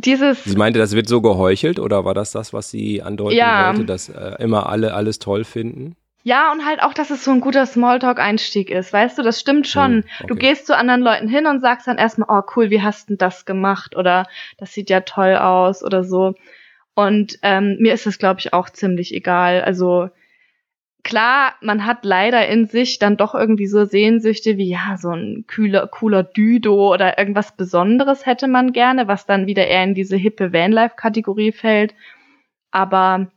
dieses. 0.00 0.44
Sie 0.44 0.56
meinte, 0.56 0.78
das 0.78 0.94
wird 0.94 1.08
so 1.08 1.20
geheuchelt 1.20 1.78
oder 1.78 2.04
war 2.04 2.14
das 2.14 2.32
das, 2.32 2.52
was 2.52 2.70
sie 2.70 3.02
andeuten 3.02 3.36
ja. 3.36 3.68
wollte, 3.68 3.84
dass 3.84 4.08
äh, 4.08 4.36
immer 4.38 4.68
alle 4.68 4.94
alles 4.94 5.18
toll 5.18 5.44
finden? 5.44 5.96
Ja, 6.22 6.52
und 6.52 6.66
halt 6.66 6.82
auch, 6.82 6.92
dass 6.92 7.10
es 7.10 7.24
so 7.24 7.30
ein 7.30 7.40
guter 7.40 7.64
Smalltalk-Einstieg 7.64 8.70
ist, 8.70 8.92
weißt 8.92 9.16
du, 9.16 9.22
das 9.22 9.40
stimmt 9.40 9.66
schon. 9.66 9.92
Hm, 9.92 10.04
okay. 10.18 10.26
Du 10.26 10.34
gehst 10.34 10.66
zu 10.66 10.76
anderen 10.76 11.00
Leuten 11.00 11.28
hin 11.28 11.46
und 11.46 11.60
sagst 11.60 11.86
dann 11.86 11.96
erstmal, 11.96 12.28
oh 12.30 12.42
cool, 12.54 12.68
wie 12.68 12.82
hast 12.82 13.08
du 13.08 13.16
das 13.16 13.46
gemacht? 13.46 13.96
Oder 13.96 14.26
das 14.58 14.74
sieht 14.74 14.90
ja 14.90 15.00
toll 15.00 15.36
aus 15.36 15.82
oder 15.82 16.04
so. 16.04 16.34
Und 16.94 17.38
ähm, 17.42 17.76
mir 17.80 17.94
ist 17.94 18.06
es, 18.06 18.18
glaube 18.18 18.40
ich, 18.40 18.52
auch 18.52 18.68
ziemlich 18.68 19.14
egal. 19.14 19.62
Also 19.62 20.10
klar, 21.02 21.54
man 21.60 21.86
hat 21.86 22.04
leider 22.04 22.46
in 22.48 22.66
sich 22.66 22.98
dann 22.98 23.16
doch 23.16 23.34
irgendwie 23.34 23.66
so 23.66 23.84
Sehnsüchte 23.84 24.56
wie, 24.56 24.68
ja, 24.68 24.96
so 24.96 25.10
ein 25.10 25.44
kühler, 25.46 25.86
cooler 25.86 26.22
Düdo 26.22 26.92
oder 26.92 27.18
irgendwas 27.18 27.56
Besonderes 27.56 28.26
hätte 28.26 28.48
man 28.48 28.72
gerne, 28.72 29.08
was 29.08 29.26
dann 29.26 29.46
wieder 29.46 29.66
eher 29.66 29.84
in 29.84 29.94
diese 29.94 30.16
hippe 30.16 30.52
Vanlife-Kategorie 30.52 31.52
fällt. 31.52 31.94
Aber 32.70 33.30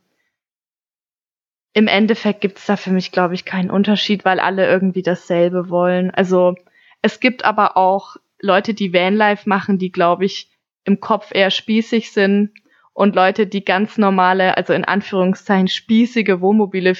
im 1.72 1.88
Endeffekt 1.88 2.40
gibt 2.40 2.58
es 2.58 2.66
da 2.66 2.76
für 2.76 2.90
mich, 2.90 3.12
glaube 3.12 3.34
ich, 3.34 3.44
keinen 3.44 3.70
Unterschied, 3.70 4.24
weil 4.24 4.40
alle 4.40 4.66
irgendwie 4.66 5.02
dasselbe 5.02 5.68
wollen. 5.68 6.10
Also 6.10 6.54
es 7.02 7.20
gibt 7.20 7.44
aber 7.44 7.76
auch 7.76 8.16
Leute, 8.40 8.74
die 8.74 8.92
Vanlife 8.92 9.48
machen, 9.48 9.78
die, 9.78 9.90
glaube 9.90 10.24
ich, 10.24 10.50
im 10.84 11.00
Kopf 11.00 11.30
eher 11.32 11.50
spießig 11.50 12.12
sind 12.12 12.52
und 12.92 13.16
Leute, 13.16 13.46
die 13.46 13.64
ganz 13.64 13.98
normale, 13.98 14.56
also 14.56 14.72
in 14.72 14.84
Anführungszeichen 14.84 15.68
spießige 15.68 16.40
Wohnmobile 16.40 16.94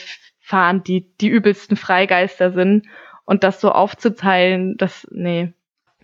fahren, 0.45 0.83
die 0.85 1.07
die 1.21 1.29
übelsten 1.29 1.77
Freigeister 1.77 2.53
sind. 2.53 2.87
Und 3.25 3.43
das 3.43 3.61
so 3.61 3.71
aufzuteilen, 3.71 4.77
das, 4.77 5.07
nee. 5.11 5.55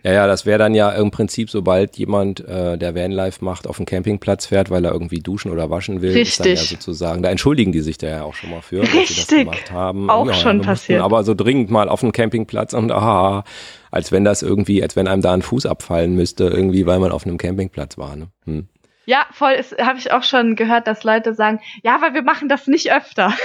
Ja, 0.03 0.13
ja, 0.13 0.27
das 0.27 0.47
wäre 0.47 0.57
dann 0.57 0.73
ja 0.73 0.89
im 0.89 1.11
Prinzip, 1.11 1.51
sobald 1.51 1.95
jemand, 1.97 2.39
äh, 2.39 2.75
der 2.75 2.95
Vanlife 2.95 3.45
macht, 3.45 3.67
auf 3.67 3.77
den 3.77 3.85
Campingplatz 3.85 4.47
fährt, 4.47 4.71
weil 4.71 4.83
er 4.83 4.93
irgendwie 4.93 5.19
duschen 5.19 5.51
oder 5.51 5.69
waschen 5.69 6.01
will, 6.01 6.13
Richtig. 6.13 6.29
ist 6.29 6.39
dann 6.39 6.47
ja 6.47 6.55
sozusagen, 6.55 7.21
da 7.21 7.29
entschuldigen 7.29 7.71
die 7.71 7.81
sich 7.81 7.99
da 7.99 8.07
ja 8.07 8.23
auch 8.23 8.33
schon 8.33 8.49
mal 8.49 8.63
für, 8.63 8.81
Richtig. 8.81 8.99
dass 8.99 9.09
sie 9.09 9.21
das 9.21 9.27
gemacht 9.27 9.71
haben. 9.71 10.09
Auch 10.09 10.25
ja, 10.25 10.33
schon 10.33 10.61
passiert. 10.61 11.01
Aber 11.01 11.23
so 11.23 11.35
dringend 11.35 11.69
mal 11.69 11.87
auf 11.87 11.99
den 11.99 12.11
Campingplatz 12.11 12.73
und 12.73 12.91
aha, 12.91 13.43
als 13.91 14.11
wenn 14.11 14.23
das 14.23 14.41
irgendwie, 14.41 14.81
als 14.81 14.95
wenn 14.95 15.07
einem 15.07 15.21
da 15.21 15.33
ein 15.33 15.43
Fuß 15.43 15.67
abfallen 15.67 16.15
müsste, 16.15 16.45
irgendwie, 16.45 16.87
weil 16.87 16.97
man 16.97 17.11
auf 17.11 17.27
einem 17.27 17.37
Campingplatz 17.37 17.99
war. 17.99 18.15
Ne? 18.15 18.29
Hm. 18.45 18.67
Ja, 19.05 19.27
voll, 19.31 19.53
habe 19.79 19.99
ich 19.99 20.11
auch 20.11 20.23
schon 20.23 20.55
gehört, 20.55 20.87
dass 20.87 21.03
Leute 21.03 21.35
sagen, 21.35 21.59
ja, 21.83 22.01
weil 22.01 22.15
wir 22.15 22.23
machen 22.23 22.49
das 22.49 22.65
nicht 22.65 22.91
öfter. 22.91 23.31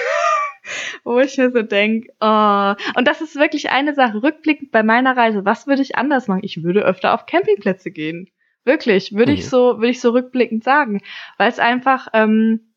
wo 1.05 1.19
ich 1.19 1.37
mir 1.39 1.51
so 1.51 1.63
denke, 1.63 2.09
oh. 2.21 2.75
und 2.97 3.07
das 3.07 3.21
ist 3.21 3.37
wirklich 3.37 3.71
eine 3.71 3.95
Sache, 3.95 4.23
rückblickend 4.23 4.71
bei 4.71 4.83
meiner 4.83 5.17
Reise, 5.17 5.45
was 5.45 5.67
würde 5.67 5.83
ich 5.83 5.97
anders 5.97 6.29
machen? 6.29 6.43
Ich 6.45 6.63
würde 6.63 6.85
öfter 6.85 7.15
auf 7.15 7.27
Campingplätze 7.27 7.91
gehen. 7.91 8.31
Wirklich, 8.65 9.13
würde 9.13 9.33
mhm. 9.33 9.39
ich 9.39 9.49
so, 9.49 9.79
würde 9.79 9.91
ich 9.91 10.01
so 10.01 10.11
rückblickend 10.11 10.65
sagen. 10.65 11.01
Weil 11.39 11.49
es 11.49 11.59
einfach 11.59 12.09
ähm, 12.13 12.73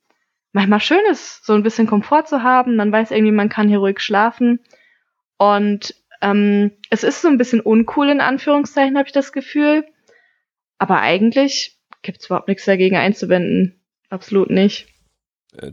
manchmal 0.51 0.79
schön 0.79 1.01
ist, 1.09 1.45
so 1.45 1.53
ein 1.53 1.63
bisschen 1.63 1.87
Komfort 1.87 2.25
zu 2.25 2.43
haben. 2.43 2.75
Man 2.75 2.91
weiß 2.91 3.11
irgendwie, 3.11 3.31
man 3.31 3.49
kann 3.49 3.67
hier 3.67 3.79
ruhig 3.79 3.99
schlafen. 3.99 4.59
Und 5.37 5.95
ähm, 6.21 6.71
es 6.89 7.03
ist 7.03 7.21
so 7.21 7.27
ein 7.27 7.37
bisschen 7.37 7.61
uncool, 7.61 8.09
in 8.09 8.21
Anführungszeichen, 8.21 8.97
habe 8.97 9.07
ich 9.07 9.13
das 9.13 9.31
Gefühl. 9.31 9.85
Aber 10.77 11.01
eigentlich 11.01 11.79
gibt 12.01 12.19
es 12.19 12.27
überhaupt 12.27 12.47
nichts 12.47 12.65
dagegen 12.65 12.95
einzuwenden. 12.95 13.81
Absolut 14.09 14.49
nicht. 14.49 14.87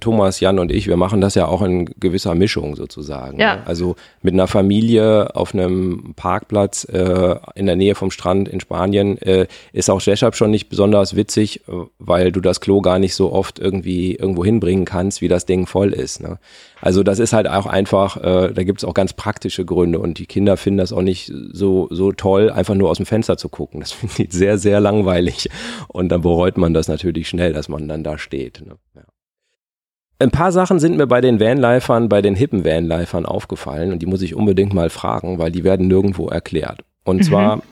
Thomas, 0.01 0.41
Jan 0.41 0.59
und 0.59 0.73
ich, 0.73 0.89
wir 0.89 0.97
machen 0.97 1.21
das 1.21 1.35
ja 1.35 1.47
auch 1.47 1.61
in 1.61 1.85
gewisser 2.01 2.35
Mischung 2.35 2.77
sozusagen. 2.77 3.39
Ja. 3.39 3.57
Ne? 3.57 3.67
Also 3.67 3.95
mit 4.23 4.35
einer 4.35 4.47
Familie 4.47 5.37
auf 5.37 5.55
einem 5.55 6.15
Parkplatz 6.17 6.85
äh, 6.85 7.37
in 7.55 7.67
der 7.67 7.77
Nähe 7.77 7.95
vom 7.95 8.11
Strand 8.11 8.49
in 8.49 8.61
Spanien 8.61 9.19
äh, 9.19 9.47
ist 9.73 9.91
auch 9.91 10.01
deshalb 10.01 10.35
schon 10.35 10.51
nicht 10.51 10.69
besonders 10.69 11.15
witzig, 11.15 11.63
weil 11.99 12.33
du 12.33 12.41
das 12.41 12.61
Klo 12.61 12.81
gar 12.81 12.99
nicht 12.99 13.15
so 13.15 13.33
oft 13.33 13.59
irgendwie 13.59 14.15
irgendwo 14.15 14.45
hinbringen 14.45 14.87
kannst, 14.87 15.21
wie 15.21 15.29
das 15.29 15.45
Ding 15.45 15.67
voll 15.67 15.93
ist. 15.93 16.21
Ne? 16.23 16.39
Also 16.81 17.03
das 17.03 17.19
ist 17.19 17.33
halt 17.33 17.49
auch 17.49 17.67
einfach, 17.67 18.17
äh, 18.17 18.53
da 18.53 18.65
gibt 18.65 18.81
es 18.81 18.85
auch 18.85 18.95
ganz 18.95 19.13
praktische 19.13 19.65
Gründe 19.65 19.99
und 19.99 20.19
die 20.19 20.27
Kinder 20.27 20.57
finden 20.57 20.79
das 20.79 20.93
auch 20.93 21.03
nicht 21.03 21.31
so, 21.53 21.89
so 21.91 22.13
toll, 22.13 22.51
einfach 22.51 22.75
nur 22.75 22.91
aus 22.91 22.97
dem 22.97 23.07
Fenster 23.07 23.37
zu 23.37 23.51
gucken. 23.51 23.81
Das 23.81 23.93
finde 23.93 24.23
ich 24.23 24.33
sehr, 24.33 24.57
sehr 24.57 24.81
langweilig 24.81 25.51
und 25.89 26.09
dann 26.09 26.23
bereut 26.23 26.57
man 26.57 26.73
das 26.73 26.89
natürlich 26.89 27.29
schnell, 27.29 27.53
dass 27.53 27.69
man 27.69 27.89
dann 27.89 28.03
da 28.03 28.17
steht. 28.17 28.63
Ne? 28.67 28.77
Ja. 28.95 29.03
Ein 30.19 30.31
paar 30.31 30.51
Sachen 30.51 30.79
sind 30.79 30.97
mir 30.97 31.07
bei 31.07 31.21
den 31.21 31.41
Vanlifern, 31.41 32.09
bei 32.09 32.23
den 32.23 32.35
hippen 32.35 32.65
Vanlifern 32.65 33.27
aufgefallen 33.27 33.93
und 33.93 34.01
die 34.01 34.07
muss 34.07 34.23
ich 34.23 34.35
unbedingt 34.35 34.73
mal 34.73 34.89
fragen, 34.89 35.39
weil 35.39 35.51
die 35.51 35.63
werden 35.63 35.89
nirgendwo 35.89 36.29
erklärt. 36.29 36.85
Und 37.05 37.19
mhm. 37.19 37.23
zwar 37.23 37.63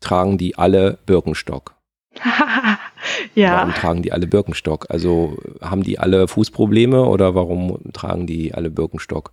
tragen 0.00 0.38
die 0.38 0.56
alle 0.56 0.98
Birkenstock. 1.06 1.74
ja. 3.34 3.56
Warum 3.56 3.74
tragen 3.74 4.02
die 4.02 4.12
alle 4.12 4.28
Birkenstock? 4.28 4.86
Also 4.90 5.38
haben 5.60 5.82
die 5.82 5.98
alle 5.98 6.28
Fußprobleme 6.28 7.04
oder 7.04 7.34
warum 7.34 7.78
tragen 7.92 8.26
die 8.26 8.54
alle 8.54 8.70
Birkenstock? 8.70 9.32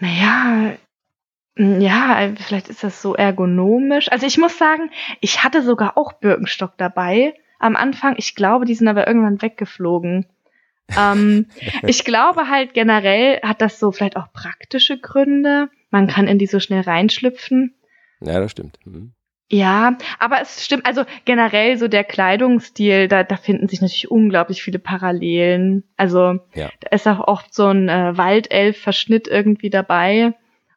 Naja, 0.00 0.72
ja, 1.56 2.32
vielleicht 2.36 2.68
ist 2.68 2.82
das 2.82 3.00
so 3.00 3.14
ergonomisch. 3.14 4.10
Also 4.10 4.26
ich 4.26 4.38
muss 4.38 4.58
sagen, 4.58 4.90
ich 5.20 5.44
hatte 5.44 5.62
sogar 5.62 5.96
auch 5.96 6.14
Birkenstock 6.14 6.72
dabei 6.76 7.34
am 7.60 7.76
Anfang. 7.76 8.16
Ich 8.18 8.34
glaube, 8.34 8.64
die 8.64 8.74
sind 8.74 8.88
aber 8.88 9.06
irgendwann 9.06 9.40
weggeflogen 9.40 10.26
ähm, 10.96 11.46
ich 11.86 12.04
glaube 12.04 12.48
halt 12.48 12.74
generell 12.74 13.40
hat 13.42 13.60
das 13.60 13.78
so 13.78 13.92
vielleicht 13.92 14.16
auch 14.16 14.32
praktische 14.32 14.98
Gründe. 14.98 15.68
Man 15.90 16.06
kann 16.06 16.26
in 16.26 16.38
die 16.38 16.46
so 16.46 16.60
schnell 16.60 16.82
reinschlüpfen. 16.82 17.74
Ja, 18.20 18.40
das 18.40 18.52
stimmt. 18.52 18.78
Mhm. 18.84 19.12
Ja, 19.50 19.98
aber 20.18 20.40
es 20.40 20.64
stimmt, 20.64 20.86
also 20.86 21.04
generell 21.26 21.76
so 21.76 21.86
der 21.86 22.02
Kleidungsstil, 22.02 23.08
da, 23.08 23.22
da 23.22 23.36
finden 23.36 23.68
sich 23.68 23.82
natürlich 23.82 24.10
unglaublich 24.10 24.62
viele 24.62 24.78
Parallelen. 24.78 25.84
Also 25.96 26.38
ja. 26.54 26.70
da 26.80 26.90
ist 26.90 27.06
auch 27.06 27.20
oft 27.20 27.54
so 27.54 27.66
ein 27.66 27.88
äh, 27.88 28.16
Waldelf-Verschnitt 28.16 29.28
irgendwie 29.28 29.70
dabei. 29.70 30.32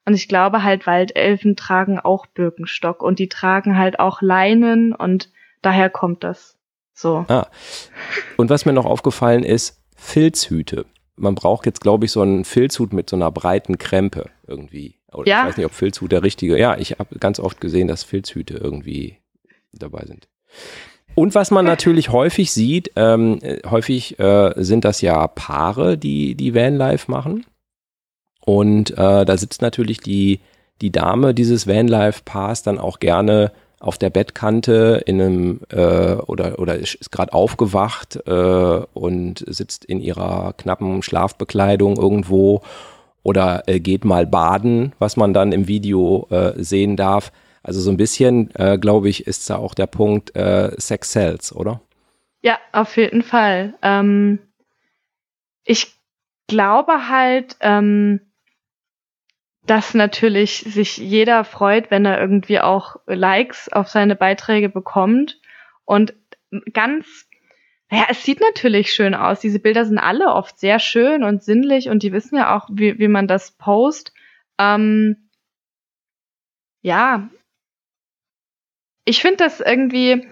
Und 0.06 0.14
ich 0.14 0.28
glaube 0.28 0.64
halt, 0.64 0.86
Waldelfen 0.86 1.56
tragen 1.56 2.00
auch 2.00 2.28
Birkenstock 2.28 3.02
und 3.02 3.20
die 3.20 3.30
tragen 3.30 3.78
halt 3.78 4.00
auch 4.00 4.22
Leinen 4.22 4.94
und 4.94 5.32
daher 5.62 5.90
kommt 5.90 6.24
das 6.24 6.58
so. 6.94 7.26
Ah. 7.28 7.48
Und 8.38 8.50
was 8.50 8.66
mir 8.66 8.74
noch 8.74 8.86
aufgefallen 8.86 9.44
ist, 9.44 9.82
Filzhüte. 9.98 10.86
Man 11.16 11.36
braucht 11.36 11.66
jetzt, 11.66 11.82
glaube 11.82 12.06
ich, 12.06 12.12
so 12.12 12.22
einen 12.22 12.46
Filzhut 12.46 12.94
mit 12.94 13.10
so 13.10 13.16
einer 13.16 13.32
breiten 13.32 13.78
Krempe 13.78 14.30
irgendwie. 14.48 14.96
Oder 15.12 15.28
ja. 15.28 15.42
Ich 15.42 15.50
weiß 15.50 15.58
nicht, 15.58 15.66
ob 15.66 15.74
Filzhut 15.74 16.12
der 16.12 16.24
richtige. 16.24 16.58
Ja, 16.58 16.78
ich 16.78 16.92
habe 17.00 17.18
ganz 17.20 17.40
oft 17.40 17.60
gesehen, 17.60 17.88
dass 17.88 18.04
Filzhüte 18.04 18.56
irgendwie 18.56 19.18
dabei 19.74 20.06
sind. 20.06 20.28
Und 21.16 21.34
was 21.34 21.50
man 21.50 21.66
natürlich 21.66 22.12
häufig 22.12 22.52
sieht, 22.52 22.92
ähm, 22.96 23.40
häufig 23.66 24.20
äh, 24.20 24.54
sind 24.58 24.86
das 24.86 25.02
ja 25.02 25.28
Paare, 25.28 25.98
die 25.98 26.36
die 26.36 26.54
Vanlife 26.54 27.10
machen. 27.10 27.46
Und 28.42 28.92
äh, 28.92 29.26
da 29.26 29.38
sitzt 29.38 29.64
natürlich 29.64 30.00
die, 30.00 30.42
die 30.82 30.92
Dame 30.92 31.34
dieses 31.34 31.66
Vanlife-Paars 31.66 32.62
dann 32.62 32.78
auch 32.78 33.00
gerne 33.00 33.52
auf 33.80 33.98
der 33.98 34.10
Bettkante 34.10 35.04
in 35.06 35.22
einem 35.22 35.60
äh, 35.70 36.16
oder 36.16 36.60
oder 36.60 36.76
ist 36.76 37.12
gerade 37.12 37.34
aufgewacht 37.34 38.20
äh, 38.26 38.82
und 38.94 39.44
sitzt 39.48 39.86
in 39.86 40.02
ihrer 40.02 40.54
knappen 40.58 41.04
Schlafbekleidung 41.04 41.98
irgendwo 41.98 42.62
oder 43.24 43.64
äh, 43.68 43.80
geht 43.80 44.06
mal 44.06 44.26
baden, 44.26 44.94
was 45.00 45.18
man 45.18 45.34
dann 45.34 45.52
im 45.52 45.68
Video 45.68 46.28
äh, 46.32 46.54
sehen 46.56 46.96
darf. 46.96 47.32
Also 47.62 47.82
so 47.82 47.92
ein 47.92 47.98
bisschen, 47.98 48.50
äh, 48.56 48.78
glaube 48.78 49.10
ich, 49.10 49.28
ist 49.28 49.50
da 49.50 49.58
auch 49.58 49.74
der 49.74 49.88
Punkt 49.88 50.36
äh, 50.36 50.72
Sex 50.78 51.12
Sells, 51.12 51.54
oder? 51.54 51.82
Ja, 52.42 52.58
auf 52.72 52.96
jeden 52.96 53.24
Fall. 53.24 53.74
Ähm, 53.82 54.40
ich 55.66 55.94
glaube 56.48 57.10
halt, 57.10 57.58
ähm, 57.60 58.22
dass 59.68 59.94
natürlich 59.94 60.60
sich 60.60 60.98
jeder 60.98 61.44
freut, 61.44 61.92
wenn 61.92 62.06
er 62.06 62.20
irgendwie 62.20 62.60
auch 62.60 62.96
Likes 63.06 63.70
auf 63.70 63.90
seine 63.90 64.16
Beiträge 64.16 64.70
bekommt. 64.70 65.40
Und 65.86 66.14
ganz, 66.74 67.28
naja, 67.90 68.06
es 68.10 68.24
sieht 68.24 68.40
natürlich 68.40 68.94
schön 68.94 69.14
aus. 69.14 69.42
Diese 69.42 69.60
Bilder 69.60 69.86
sind 69.86 70.00
alle 70.00 70.28
oft 70.28 70.58
sehr 70.58 70.80
schön 70.80 71.24
und 71.24 71.44
sinnlich 71.44 71.90
und 71.90 72.02
die 72.02 72.14
wissen 72.14 72.38
ja 72.38 72.58
auch, 72.58 72.70
wie, 72.72 72.98
wie 72.98 73.10
man 73.10 73.28
das 73.28 73.52
post. 73.52 74.14
Ähm, 74.58 75.30
ja, 76.82 77.30
ich 79.04 79.22
finde 79.22 79.38
das 79.38 79.60
irgendwie 79.60 80.28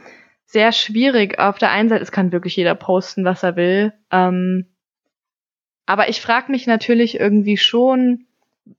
sehr 0.46 0.72
schwierig. 0.72 1.40
Auf 1.40 1.58
der 1.58 1.72
einen 1.72 1.90
Seite, 1.90 2.04
es 2.04 2.12
kann 2.12 2.32
wirklich 2.32 2.56
jeder 2.56 2.76
posten, 2.76 3.26
was 3.26 3.44
er 3.44 3.58
will. 3.58 3.94
Ähm, 4.12 4.76
aber 5.86 6.10
ich 6.10 6.22
frage 6.22 6.52
mich 6.52 6.68
natürlich 6.68 7.20
irgendwie 7.20 7.58
schon, 7.58 8.25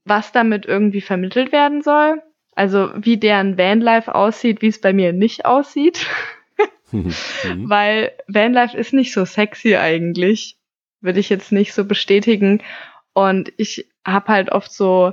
was 0.04 0.32
damit 0.32 0.66
irgendwie 0.66 1.00
vermittelt 1.00 1.52
werden 1.52 1.82
soll. 1.82 2.22
Also 2.54 2.90
wie 2.96 3.18
deren 3.18 3.58
Vanlife 3.58 4.14
aussieht, 4.14 4.62
wie 4.62 4.68
es 4.68 4.80
bei 4.80 4.92
mir 4.92 5.12
nicht 5.12 5.44
aussieht. 5.44 6.06
Mhm. 6.92 7.12
Weil 7.68 8.12
Vanlife 8.28 8.76
ist 8.76 8.92
nicht 8.92 9.12
so 9.12 9.24
sexy 9.24 9.76
eigentlich. 9.76 10.56
Würde 11.00 11.20
ich 11.20 11.28
jetzt 11.28 11.50
nicht 11.50 11.72
so 11.72 11.84
bestätigen. 11.84 12.62
Und 13.12 13.52
ich 13.56 13.88
habe 14.06 14.28
halt 14.28 14.52
oft 14.52 14.72
so 14.72 15.12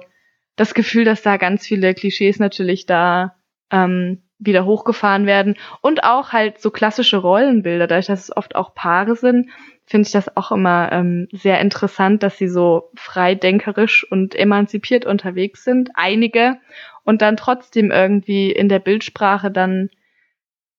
das 0.55 0.73
Gefühl, 0.73 1.03
dass 1.03 1.23
da 1.23 1.37
ganz 1.37 1.65
viele 1.65 1.93
Klischees 1.93 2.37
natürlich 2.39 2.85
da 2.85 3.35
ähm, 3.71 4.21
wieder 4.39 4.65
hochgefahren 4.65 5.25
werden. 5.25 5.55
Und 5.81 6.03
auch 6.03 6.31
halt 6.31 6.59
so 6.59 6.71
klassische 6.71 7.17
Rollenbilder, 7.17 7.87
dadurch, 7.87 8.07
dass 8.07 8.23
es 8.23 8.35
oft 8.35 8.55
auch 8.55 8.73
Paare 8.73 9.15
sind, 9.15 9.49
finde 9.85 10.07
ich 10.07 10.13
das 10.13 10.35
auch 10.35 10.51
immer 10.51 10.91
ähm, 10.91 11.27
sehr 11.31 11.59
interessant, 11.59 12.23
dass 12.23 12.37
sie 12.37 12.47
so 12.47 12.89
freidenkerisch 12.95 14.09
und 14.09 14.35
emanzipiert 14.35 15.05
unterwegs 15.05 15.63
sind, 15.63 15.91
einige, 15.95 16.57
und 17.03 17.21
dann 17.21 17.35
trotzdem 17.35 17.91
irgendwie 17.91 18.51
in 18.51 18.69
der 18.69 18.79
Bildsprache 18.79 19.51
dann 19.51 19.89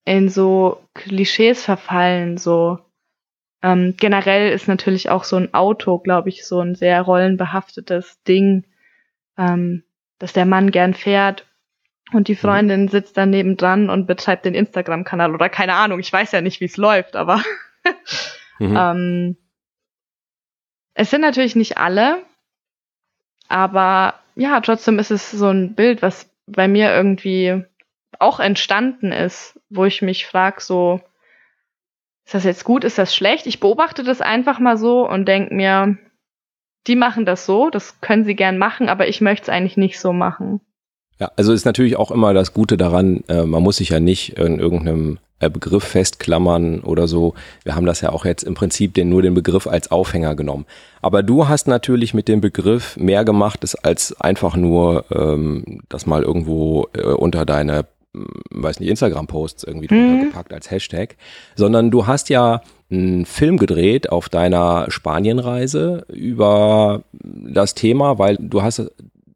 in 0.07 0.29
so 0.29 0.81
Klischees 0.95 1.65
verfallen, 1.65 2.39
so 2.39 2.79
ähm, 3.63 3.95
generell 3.99 4.53
ist 4.53 4.69
natürlich 4.69 5.09
auch 5.09 5.25
so 5.25 5.37
ein 5.37 5.55
Auto, 5.55 5.99
glaube 5.99 6.29
ich, 6.29 6.45
so 6.45 6.61
ein 6.61 6.75
sehr 6.75 7.01
rollenbehaftetes 7.01 8.23
Ding, 8.25 8.65
ähm, 9.39 9.85
dass 10.19 10.35
der 10.35 10.45
Mann 10.45 10.71
gern 10.71 10.93
fährt 10.93 11.47
und 12.13 12.29
die 12.29 12.33
mhm. 12.33 12.39
Freundin 12.39 12.89
sitzt 12.89 13.17
daneben 13.17 13.57
dran 13.57 13.91
und 13.91 14.07
betreibt 14.07 14.45
den 14.45 14.55
Instagram-Kanal 14.55 15.35
oder 15.35 15.49
keine 15.49 15.75
Ahnung, 15.75 16.01
ich 16.01 16.13
weiß 16.13 16.33
ja 16.33 16.41
nicht, 16.41 16.61
wie 16.61 16.67
es 16.67 16.77
läuft, 16.77 17.17
aber 17.17 17.43
Mhm. 18.59 18.77
Ähm, 18.77 19.37
es 20.95 21.11
sind 21.11 21.23
natürlich 21.23 21.57
nicht 21.57 21.77
alle, 21.79 22.25
aber 23.49 24.15
ja, 24.37 24.61
trotzdem 24.61 24.99
ist 24.99 25.11
es 25.11 25.31
so 25.31 25.49
ein 25.49 25.75
Bild, 25.75 26.03
was 26.03 26.31
bei 26.47 26.69
mir 26.69 26.95
irgendwie 26.95 27.65
auch 28.19 28.39
entstanden 28.41 29.13
ist, 29.13 29.61
wo 29.71 29.85
ich 29.85 30.03
mich 30.03 30.27
frage, 30.27 30.61
so, 30.61 31.01
ist 32.25 32.35
das 32.35 32.45
jetzt 32.45 32.65
gut, 32.65 32.85
ist 32.85 32.99
das 32.99 33.15
schlecht? 33.15 33.47
Ich 33.47 33.61
beobachte 33.61 34.03
das 34.03 34.21
einfach 34.21 34.59
mal 34.59 34.77
so 34.77 35.09
und 35.09 35.27
denke 35.27 35.55
mir, 35.55 35.99
die 36.87 36.97
machen 36.97 37.27
das 37.27 37.45
so, 37.45 37.71
das 37.71 38.01
können 38.01 38.25
sie 38.25 38.37
gern 38.37 38.57
machen, 38.57 38.89
aber 38.89 39.09
ich 39.09 39.21
möchte 39.21 39.45
es 39.45 39.49
eigentlich 39.49 39.77
nicht 39.77 39.99
so 39.99 40.13
machen. 40.13 40.61
Ja, 41.21 41.31
also 41.37 41.53
ist 41.53 41.65
natürlich 41.65 41.97
auch 41.97 42.11
immer 42.11 42.35
das 42.35 42.53
Gute 42.53 42.77
daran, 42.77 43.23
äh, 43.29 43.45
man 43.45 43.63
muss 43.63 43.77
sich 43.77 43.91
ja 43.91 44.01
nicht 44.01 44.37
in 44.37 44.59
irgendeinem 44.59 45.19
äh, 45.41 45.51
Begriff 45.51 45.85
festklammern 45.85 46.81
oder 46.81 47.07
so. 47.07 47.35
Wir 47.65 47.77
haben 47.77 47.87
das 47.87 48.01
ja 48.01 48.11
auch 48.11 48.25
jetzt 48.25 48.43
im 48.43 48.55
Prinzip 48.55 48.95
den, 48.95 49.09
nur 49.09 49.23
den 49.23 49.35
Begriff 49.35 49.67
als 49.67 49.91
Aufhänger 49.91 50.35
genommen. 50.35 50.67
Aber 51.03 51.23
du 51.23 51.49
hast 51.49 51.69
natürlich 51.69 52.15
mit 52.15 52.29
dem 52.29 52.41
Begriff 52.41 52.97
mehr 52.97 53.25
gemacht, 53.25 53.65
als 53.83 54.21
einfach 54.21 54.57
nur 54.57 55.05
ähm, 55.11 55.83
das 55.89 56.07
mal 56.07 56.23
irgendwo 56.23 56.89
äh, 56.95 57.03
unter 57.03 57.45
deine, 57.45 57.87
hm, 58.15 58.27
weiß 58.51 58.81
nicht, 58.81 58.89
Instagram-Posts 58.89 59.65
irgendwie 59.65 59.87
drunter 59.87 60.15
mhm. 60.15 60.25
gepackt 60.27 60.53
als 60.53 60.71
Hashtag, 60.71 61.17
sondern 61.57 61.91
du 61.91 62.07
hast 62.07 62.29
ja 62.29 62.63
einen 62.91 63.27
Film 63.27 63.59
gedreht 63.59 64.11
auf 64.11 64.29
deiner 64.29 64.87
Spanienreise 64.89 66.07
über 66.13 67.03
das 67.13 67.75
Thema, 67.75 68.19
weil 68.19 68.37
du 68.39 68.63
hast 68.63 68.91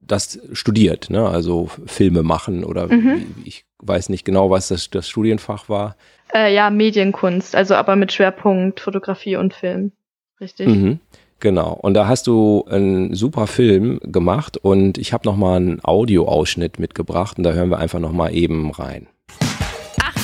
das 0.09 0.40
studiert, 0.53 1.11
ne? 1.11 1.29
also 1.29 1.68
Filme 1.87 2.23
machen 2.23 2.64
oder 2.64 2.88
mhm. 2.88 3.35
ich 3.44 3.64
weiß 3.81 4.09
nicht 4.09 4.25
genau, 4.25 4.51
was 4.51 4.68
das, 4.68 4.90
das 4.90 5.09
Studienfach 5.09 5.68
war. 5.68 5.97
Äh, 6.35 6.55
ja, 6.55 6.71
Medienkunst, 6.71 7.55
also 7.55 7.75
aber 7.75 7.97
mit 7.97 8.12
Schwerpunkt 8.12 8.81
Fotografie 8.81 9.37
und 9.37 9.55
Film. 9.55 9.92
Richtig. 10.40 10.68
Mhm, 10.68 11.01
genau. 11.40 11.73
Und 11.73 11.94
da 11.94 12.07
hast 12.07 12.27
du 12.27 12.64
einen 12.68 13.14
super 13.14 13.47
Film 13.47 14.01
gemacht 14.03 14.57
und 14.57 14.99
ich 14.99 15.12
habe 15.12 15.27
nochmal 15.27 15.57
einen 15.57 15.81
Audioausschnitt 15.83 16.79
mitgebracht 16.79 17.38
und 17.38 17.44
da 17.44 17.53
hören 17.53 17.71
wir 17.71 17.79
einfach 17.79 18.01
nochmal 18.01 18.35
eben 18.35 18.71
rein. 18.71 19.07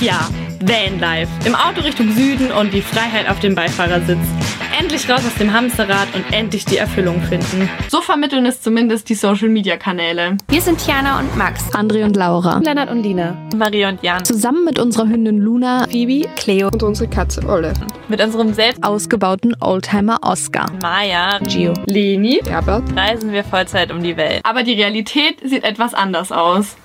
Ja, 0.00 0.28
Vanlife. 0.60 1.30
Im 1.44 1.54
Auto 1.54 1.80
Richtung 1.82 2.10
Süden 2.12 2.50
und 2.50 2.72
die 2.74 2.82
Freiheit 2.82 3.28
auf 3.28 3.40
dem 3.40 3.54
Beifahrersitz. 3.54 4.18
Endlich 4.78 5.08
raus 5.08 5.20
aus 5.24 5.34
dem 5.36 5.52
Hamsterrad 5.52 6.08
und 6.14 6.24
endlich 6.32 6.64
die 6.64 6.78
Erfüllung 6.78 7.22
finden. 7.22 7.68
So 7.88 8.00
vermitteln 8.00 8.44
es 8.44 8.60
zumindest 8.60 9.08
die 9.08 9.14
Social 9.14 9.48
Media 9.48 9.76
Kanäle. 9.76 10.36
Wir 10.48 10.60
sind 10.60 10.84
Tiana 10.84 11.20
und 11.20 11.36
Max, 11.36 11.70
André 11.72 12.04
und 12.04 12.16
Laura, 12.16 12.58
Lennart 12.58 12.90
und 12.90 13.02
Lina, 13.02 13.36
Maria 13.56 13.90
und 13.90 14.02
Jan. 14.02 14.24
Zusammen 14.24 14.64
mit 14.64 14.80
unserer 14.80 15.08
Hündin 15.08 15.38
Luna, 15.38 15.86
Phoebe, 15.88 16.28
Cleo 16.34 16.68
und 16.72 16.82
unsere 16.82 17.08
Katze 17.08 17.46
Olle. 17.48 17.72
Mit 18.08 18.20
unserem 18.20 18.52
selbst 18.52 18.82
ausgebauten 18.82 19.54
Oldtimer 19.60 20.18
Oscar, 20.22 20.66
Maya, 20.82 21.38
Gio, 21.38 21.72
Leni, 21.86 22.40
Herbert 22.44 22.82
reisen 22.96 23.32
wir 23.32 23.44
Vollzeit 23.44 23.92
um 23.92 24.02
die 24.02 24.16
Welt. 24.16 24.40
Aber 24.42 24.64
die 24.64 24.74
Realität 24.74 25.38
sieht 25.44 25.62
etwas 25.62 25.94
anders 25.94 26.32
aus. 26.32 26.76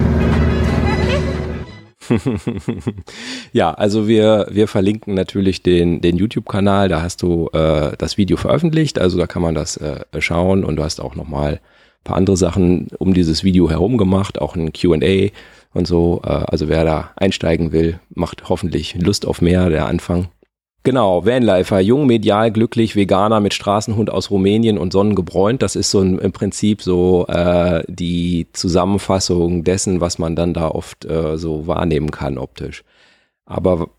ja, 3.53 3.73
also 3.73 4.07
wir, 4.07 4.47
wir 4.49 4.67
verlinken 4.67 5.13
natürlich 5.13 5.63
den, 5.63 6.01
den 6.01 6.17
YouTube-Kanal, 6.17 6.89
da 6.89 7.01
hast 7.01 7.21
du 7.21 7.49
äh, 7.53 7.91
das 7.97 8.17
Video 8.17 8.37
veröffentlicht, 8.37 8.99
also 8.99 9.17
da 9.17 9.27
kann 9.27 9.41
man 9.41 9.55
das 9.55 9.77
äh, 9.77 10.03
schauen 10.19 10.63
und 10.63 10.75
du 10.75 10.83
hast 10.83 11.01
auch 11.01 11.15
nochmal 11.15 11.53
ein 11.53 12.03
paar 12.03 12.17
andere 12.17 12.37
Sachen 12.37 12.87
um 12.97 13.13
dieses 13.13 13.43
Video 13.43 13.69
herum 13.69 13.97
gemacht, 13.97 14.39
auch 14.39 14.55
ein 14.55 14.73
QA 14.73 15.29
und 15.73 15.87
so. 15.87 16.21
Äh, 16.23 16.29
also 16.29 16.67
wer 16.67 16.83
da 16.83 17.11
einsteigen 17.15 17.71
will, 17.71 17.99
macht 18.13 18.49
hoffentlich 18.49 18.95
Lust 18.95 19.25
auf 19.25 19.41
mehr, 19.41 19.69
der 19.69 19.85
Anfang. 19.85 20.27
Genau, 20.83 21.25
Vanlifer, 21.25 21.81
jung, 21.81 22.07
medial, 22.07 22.51
glücklich, 22.51 22.95
Veganer 22.95 23.41
mit 23.41 23.53
Straßenhund 23.53 24.09
aus 24.09 24.31
Rumänien 24.31 24.77
und 24.77 24.93
sonnengebräunt. 24.93 25.61
Das 25.61 25.75
ist 25.75 25.91
so 25.91 25.99
ein, 25.99 26.17
im 26.19 26.31
Prinzip 26.31 26.81
so 26.81 27.27
äh, 27.27 27.83
die 27.87 28.47
Zusammenfassung 28.53 29.65
dessen, 29.65 29.99
was 29.99 30.19
man 30.19 30.37
dann 30.37 30.53
da 30.53 30.69
oft 30.69 31.03
äh, 31.03 31.37
so 31.37 31.67
wahrnehmen 31.67 32.11
kann 32.11 32.37
optisch. 32.37 32.83
Aber 33.45 33.89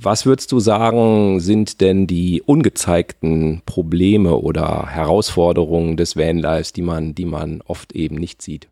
was 0.00 0.26
würdest 0.26 0.52
du 0.52 0.60
sagen, 0.60 1.40
sind 1.40 1.80
denn 1.80 2.06
die 2.06 2.42
ungezeigten 2.42 3.62
Probleme 3.64 4.36
oder 4.36 4.86
Herausforderungen 4.86 5.96
des 5.96 6.16
Vanlives, 6.16 6.72
die 6.72 6.82
man, 6.82 7.14
die 7.14 7.24
man 7.24 7.62
oft 7.66 7.92
eben 7.92 8.16
nicht 8.16 8.42
sieht? 8.42 8.68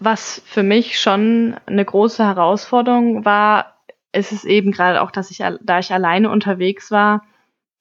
Was 0.00 0.42
für 0.44 0.62
mich 0.64 0.98
schon 0.98 1.54
eine 1.66 1.84
große 1.84 2.24
Herausforderung 2.24 3.24
war, 3.24 3.73
ist 4.14 4.32
es 4.32 4.44
eben 4.44 4.70
gerade 4.70 5.02
auch, 5.02 5.10
dass 5.10 5.30
ich, 5.30 5.38
da 5.38 5.78
ich 5.78 5.92
alleine 5.92 6.30
unterwegs 6.30 6.90
war, 6.90 7.24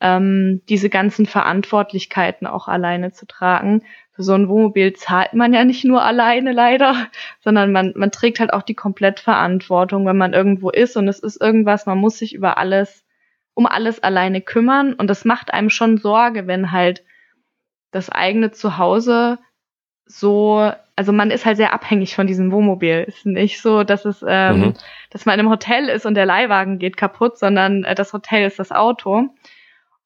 ähm, 0.02 0.62
diese 0.68 0.90
ganzen 0.90 1.26
Verantwortlichkeiten 1.26 2.46
auch 2.46 2.68
alleine 2.68 3.12
zu 3.12 3.26
tragen. 3.26 3.84
Für 4.12 4.24
so 4.24 4.34
ein 4.34 4.50
Wohnmobil 4.50 4.94
zahlt 4.94 5.34
man 5.34 5.54
ja 5.54 5.64
nicht 5.64 5.86
nur 5.86 6.04
alleine 6.04 6.52
leider, 6.52 7.08
sondern 7.40 7.72
man, 7.72 7.94
man 7.96 8.12
trägt 8.12 8.40
halt 8.40 8.54
auch 8.54 8.64
die 8.64 8.76
Komplettverantwortung, 8.76 10.06
wenn 10.06 10.18
man 10.18 10.34
irgendwo 10.34 10.70
ist 10.70 10.98
und 10.98 11.08
es 11.08 11.20
ist 11.20 11.42
irgendwas, 11.42 11.86
man 11.86 11.98
muss 11.98 12.18
sich 12.18 12.36
über 12.36 12.58
alles, 12.58 13.06
um 13.54 13.66
alles 13.66 14.04
alleine 14.04 14.42
kümmern 14.42 14.94
und 14.94 15.08
das 15.08 15.26
macht 15.26 15.54
einem 15.54 15.70
schon 15.70 15.98
Sorge, 15.98 16.48
wenn 16.48 16.72
halt 16.72 17.04
das 17.92 18.10
eigene 18.10 18.52
Zuhause 18.52 19.40
so, 20.06 20.72
also 20.96 21.12
man 21.12 21.32
ist 21.32 21.46
halt 21.46 21.58
sehr 21.58 21.74
abhängig 21.74 22.16
von 22.16 22.28
diesem 22.28 22.52
Wohnmobil. 22.52 23.06
Ist 23.08 23.26
nicht 23.26 23.62
so, 23.62 23.84
dass 23.84 24.06
es, 24.06 24.24
ähm, 24.28 24.60
mhm. 24.60 24.74
dass 25.10 25.26
man 25.26 25.40
im 25.40 25.50
Hotel 25.50 25.90
ist 25.90 26.06
und 26.06 26.16
der 26.16 26.26
Leihwagen 26.26 26.80
geht 26.80 26.98
kaputt, 26.98 27.38
sondern 27.38 27.84
äh, 27.84 27.96
das 27.96 28.14
Hotel 28.14 28.46
ist 28.46 28.60
das 28.60 28.72
Auto. 28.72 29.30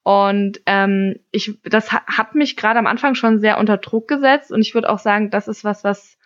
Und 0.03 0.61
ähm, 0.65 1.19
ich, 1.31 1.59
das 1.63 1.91
hat 1.91 2.33
mich 2.33 2.55
gerade 2.55 2.79
am 2.79 2.87
Anfang 2.87 3.15
schon 3.15 3.39
sehr 3.39 3.57
unter 3.57 3.77
Druck 3.77 4.07
gesetzt 4.07 4.51
und 4.53 4.61
ich 4.61 4.73
würde 4.73 4.89
auch 4.89 4.99
sagen, 4.99 5.29
das 5.29 5.49
ist 5.49 5.65
was, 5.65 5.83
was 5.83 6.17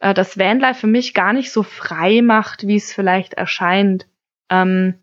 äh, 0.00 0.14
das 0.14 0.36
Vanlife 0.36 0.80
für 0.80 0.86
mich 0.88 1.14
gar 1.14 1.32
nicht 1.32 1.52
so 1.52 1.62
frei 1.62 2.22
macht, 2.22 2.66
wie 2.66 2.76
es 2.76 2.92
vielleicht 2.92 3.34
erscheint. 3.34 4.08
Ähm, 4.50 4.98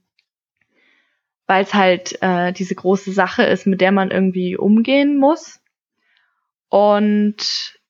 weil 1.47 1.63
es 1.63 1.73
halt 1.73 2.21
äh, 2.21 2.53
diese 2.53 2.75
große 2.75 3.11
Sache 3.11 3.43
ist, 3.43 3.65
mit 3.67 3.81
der 3.81 3.91
man 3.91 4.11
irgendwie 4.11 4.57
umgehen 4.57 5.17
muss. 5.17 5.61
Und 6.69 7.80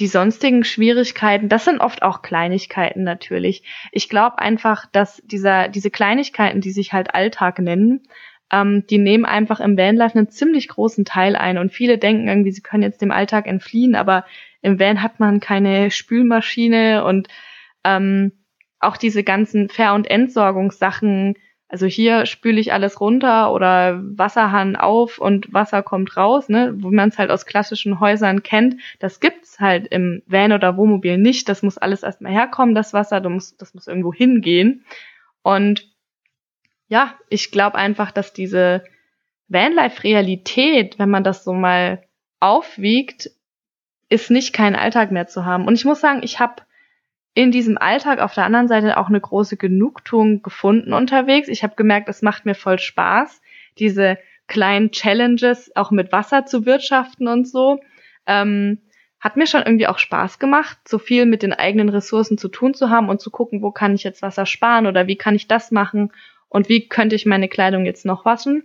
die 0.00 0.06
sonstigen 0.06 0.64
Schwierigkeiten, 0.64 1.48
das 1.48 1.66
sind 1.66 1.80
oft 1.80 2.02
auch 2.02 2.22
Kleinigkeiten 2.22 3.04
natürlich. 3.04 3.62
Ich 3.92 4.08
glaube 4.08 4.38
einfach, 4.38 4.86
dass 4.90 5.22
dieser, 5.24 5.68
diese 5.68 5.90
Kleinigkeiten, 5.90 6.62
die 6.62 6.72
sich 6.72 6.94
halt 6.94 7.14
Alltag 7.14 7.58
nennen, 7.58 8.02
ähm, 8.50 8.84
die 8.88 8.98
nehmen 8.98 9.26
einfach 9.26 9.60
im 9.60 9.76
Vanlife 9.76 10.18
einen 10.18 10.30
ziemlich 10.30 10.68
großen 10.68 11.04
Teil 11.04 11.36
ein. 11.36 11.58
Und 11.58 11.72
viele 11.72 11.98
denken 11.98 12.28
irgendwie, 12.28 12.50
sie 12.50 12.62
können 12.62 12.82
jetzt 12.82 13.02
dem 13.02 13.10
Alltag 13.10 13.46
entfliehen, 13.46 13.94
aber 13.94 14.24
im 14.62 14.80
Van 14.80 15.02
hat 15.02 15.20
man 15.20 15.38
keine 15.38 15.90
Spülmaschine 15.90 17.04
und 17.04 17.28
ähm, 17.84 18.32
auch 18.80 18.96
diese 18.96 19.22
ganzen 19.22 19.68
Ver- 19.68 19.94
und 19.94 20.10
Entsorgungssachen, 20.10 21.34
also 21.70 21.86
hier 21.86 22.26
spüle 22.26 22.60
ich 22.60 22.72
alles 22.72 23.00
runter 23.00 23.52
oder 23.52 24.00
Wasserhahn 24.02 24.74
auf 24.74 25.18
und 25.18 25.52
Wasser 25.52 25.84
kommt 25.84 26.16
raus, 26.16 26.48
ne, 26.48 26.74
wo 26.78 26.90
man 26.90 27.10
es 27.10 27.18
halt 27.18 27.30
aus 27.30 27.46
klassischen 27.46 28.00
Häusern 28.00 28.42
kennt. 28.42 28.76
Das 28.98 29.20
gibt's 29.20 29.60
halt 29.60 29.86
im 29.86 30.22
Van 30.26 30.52
oder 30.52 30.76
Wohnmobil 30.76 31.16
nicht. 31.16 31.48
Das 31.48 31.62
muss 31.62 31.78
alles 31.78 32.02
erstmal 32.02 32.32
herkommen, 32.32 32.74
das 32.74 32.92
Wasser, 32.92 33.20
das 33.20 33.30
muss, 33.30 33.56
das 33.56 33.72
muss 33.72 33.86
irgendwo 33.86 34.12
hingehen. 34.12 34.84
Und 35.42 35.88
ja, 36.88 37.14
ich 37.28 37.52
glaube 37.52 37.76
einfach, 37.76 38.10
dass 38.10 38.32
diese 38.32 38.82
Vanlife-Realität, 39.46 40.98
wenn 40.98 41.10
man 41.10 41.22
das 41.22 41.44
so 41.44 41.52
mal 41.52 42.02
aufwiegt, 42.40 43.30
ist 44.08 44.32
nicht 44.32 44.52
kein 44.52 44.74
Alltag 44.74 45.12
mehr 45.12 45.28
zu 45.28 45.44
haben. 45.44 45.68
Und 45.68 45.74
ich 45.74 45.84
muss 45.84 46.00
sagen, 46.00 46.22
ich 46.24 46.40
habe 46.40 46.62
in 47.34 47.50
diesem 47.52 47.78
Alltag 47.78 48.18
auf 48.18 48.34
der 48.34 48.44
anderen 48.44 48.68
Seite 48.68 48.96
auch 48.96 49.08
eine 49.08 49.20
große 49.20 49.56
Genugtuung 49.56 50.42
gefunden 50.42 50.92
unterwegs. 50.92 51.48
Ich 51.48 51.62
habe 51.62 51.76
gemerkt, 51.76 52.08
es 52.08 52.22
macht 52.22 52.44
mir 52.44 52.54
voll 52.54 52.78
Spaß, 52.78 53.40
diese 53.78 54.18
kleinen 54.48 54.90
Challenges 54.90 55.74
auch 55.76 55.90
mit 55.92 56.10
Wasser 56.10 56.44
zu 56.44 56.66
wirtschaften 56.66 57.28
und 57.28 57.46
so. 57.46 57.80
Ähm, 58.26 58.78
hat 59.20 59.36
mir 59.36 59.46
schon 59.46 59.62
irgendwie 59.62 59.86
auch 59.86 59.98
Spaß 59.98 60.38
gemacht, 60.38 60.78
so 60.88 60.98
viel 60.98 61.26
mit 61.26 61.42
den 61.42 61.52
eigenen 61.52 61.90
Ressourcen 61.90 62.38
zu 62.38 62.48
tun 62.48 62.74
zu 62.74 62.88
haben 62.88 63.08
und 63.10 63.20
zu 63.20 63.30
gucken, 63.30 63.62
wo 63.62 63.70
kann 63.70 63.94
ich 63.94 64.02
jetzt 64.02 64.22
Wasser 64.22 64.46
sparen 64.46 64.86
oder 64.86 65.06
wie 65.06 65.16
kann 65.16 65.36
ich 65.36 65.46
das 65.46 65.70
machen 65.70 66.10
und 66.48 66.68
wie 66.68 66.88
könnte 66.88 67.16
ich 67.16 67.26
meine 67.26 67.48
Kleidung 67.48 67.84
jetzt 67.84 68.06
noch 68.06 68.24
waschen. 68.24 68.64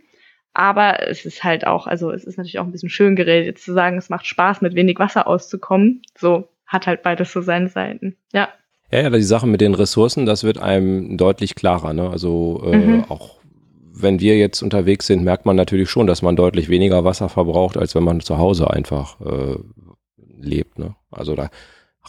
Aber 0.54 1.06
es 1.06 1.25
ist 1.25 1.43
halt 1.43 1.67
auch, 1.67 1.86
also 1.86 2.12
es 2.12 2.23
ist 2.23 2.38
natürlich 2.38 2.60
auch 2.60 2.63
ein 2.63 2.71
bisschen 2.71 2.89
schön 2.89 3.17
geredet 3.17 3.60
zu 3.60 3.73
sagen, 3.73 3.97
es 3.97 4.10
macht 4.10 4.25
Spaß, 4.25 4.62
mit 4.62 4.73
wenig 4.73 4.97
Wasser 4.97 5.28
auszukommen. 5.28 6.01
So 6.17 6.47
hat 6.65 6.88
halt 6.88 7.04
beides 7.04 7.32
so 7.32 7.41
seine 7.41 7.69
Seiten. 7.69 8.17
Ja. 8.34 8.49
Ja, 8.91 9.01
ja, 9.01 9.10
die 9.10 9.23
Sache 9.23 9.47
mit 9.47 9.62
den 9.62 9.73
Ressourcen, 9.73 10.25
das 10.25 10.43
wird 10.43 10.60
einem 10.60 11.17
deutlich 11.17 11.56
klarer. 11.56 11.93
Ne? 11.93 12.10
Also 12.10 12.62
äh, 12.65 12.78
mhm. 12.78 13.06
auch 13.10 13.39
wenn 13.97 14.19
wir 14.19 14.38
jetzt 14.38 14.62
unterwegs 14.62 15.08
sind, 15.08 15.23
merkt 15.23 15.45
man 15.45 15.56
natürlich 15.56 15.89
schon, 15.89 16.06
dass 16.06 16.21
man 16.21 16.36
deutlich 16.36 16.69
weniger 16.69 17.04
Wasser 17.04 17.30
verbraucht, 17.30 17.78
als 17.78 17.95
wenn 17.95 18.04
man 18.04 18.19
zu 18.19 18.38
Hause 18.38 18.69
einfach 18.69 19.19
äh, 19.21 19.56
lebt. 20.39 20.78
Ne? 20.78 20.95
Also 21.12 21.36
da 21.36 21.49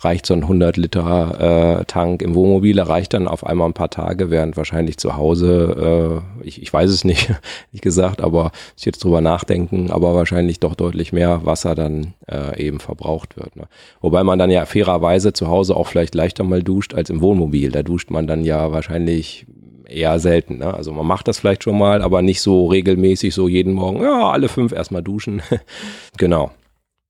reicht 0.00 0.26
so 0.26 0.34
ein 0.34 0.42
100 0.42 0.76
Liter 0.76 1.80
äh, 1.80 1.84
Tank 1.86 2.22
im 2.22 2.34
Wohnmobil, 2.34 2.78
reicht 2.80 3.14
dann 3.14 3.28
auf 3.28 3.46
einmal 3.46 3.68
ein 3.68 3.74
paar 3.74 3.90
Tage, 3.90 4.30
während 4.30 4.56
wahrscheinlich 4.56 4.98
zu 4.98 5.16
Hause, 5.16 6.22
äh, 6.42 6.46
ich, 6.46 6.60
ich 6.62 6.72
weiß 6.72 6.90
es 6.90 7.04
nicht, 7.04 7.32
nicht 7.72 7.82
gesagt, 7.82 8.20
aber 8.20 8.52
ich 8.76 8.84
jetzt 8.84 9.02
drüber 9.02 9.20
nachdenken, 9.20 9.90
aber 9.90 10.14
wahrscheinlich 10.14 10.60
doch 10.60 10.74
deutlich 10.74 11.12
mehr 11.12 11.44
Wasser 11.44 11.74
dann 11.74 12.14
äh, 12.30 12.62
eben 12.62 12.80
verbraucht 12.80 13.36
wird. 13.36 13.56
Ne? 13.56 13.68
Wobei 14.00 14.22
man 14.22 14.38
dann 14.38 14.50
ja 14.50 14.66
fairerweise 14.66 15.32
zu 15.32 15.48
Hause 15.48 15.76
auch 15.76 15.86
vielleicht 15.86 16.14
leichter 16.14 16.44
mal 16.44 16.62
duscht 16.62 16.94
als 16.94 17.10
im 17.10 17.20
Wohnmobil. 17.20 17.70
Da 17.72 17.82
duscht 17.82 18.10
man 18.10 18.26
dann 18.26 18.44
ja 18.44 18.72
wahrscheinlich 18.72 19.46
eher 19.88 20.18
selten. 20.18 20.58
Ne? 20.58 20.74
Also 20.74 20.92
man 20.92 21.06
macht 21.06 21.28
das 21.28 21.38
vielleicht 21.38 21.64
schon 21.64 21.78
mal, 21.78 22.02
aber 22.02 22.20
nicht 22.20 22.40
so 22.40 22.66
regelmäßig, 22.66 23.34
so 23.34 23.48
jeden 23.48 23.72
Morgen, 23.72 24.02
ja, 24.02 24.30
alle 24.30 24.48
fünf 24.48 24.72
erstmal 24.72 25.02
duschen. 25.02 25.42
genau 26.16 26.50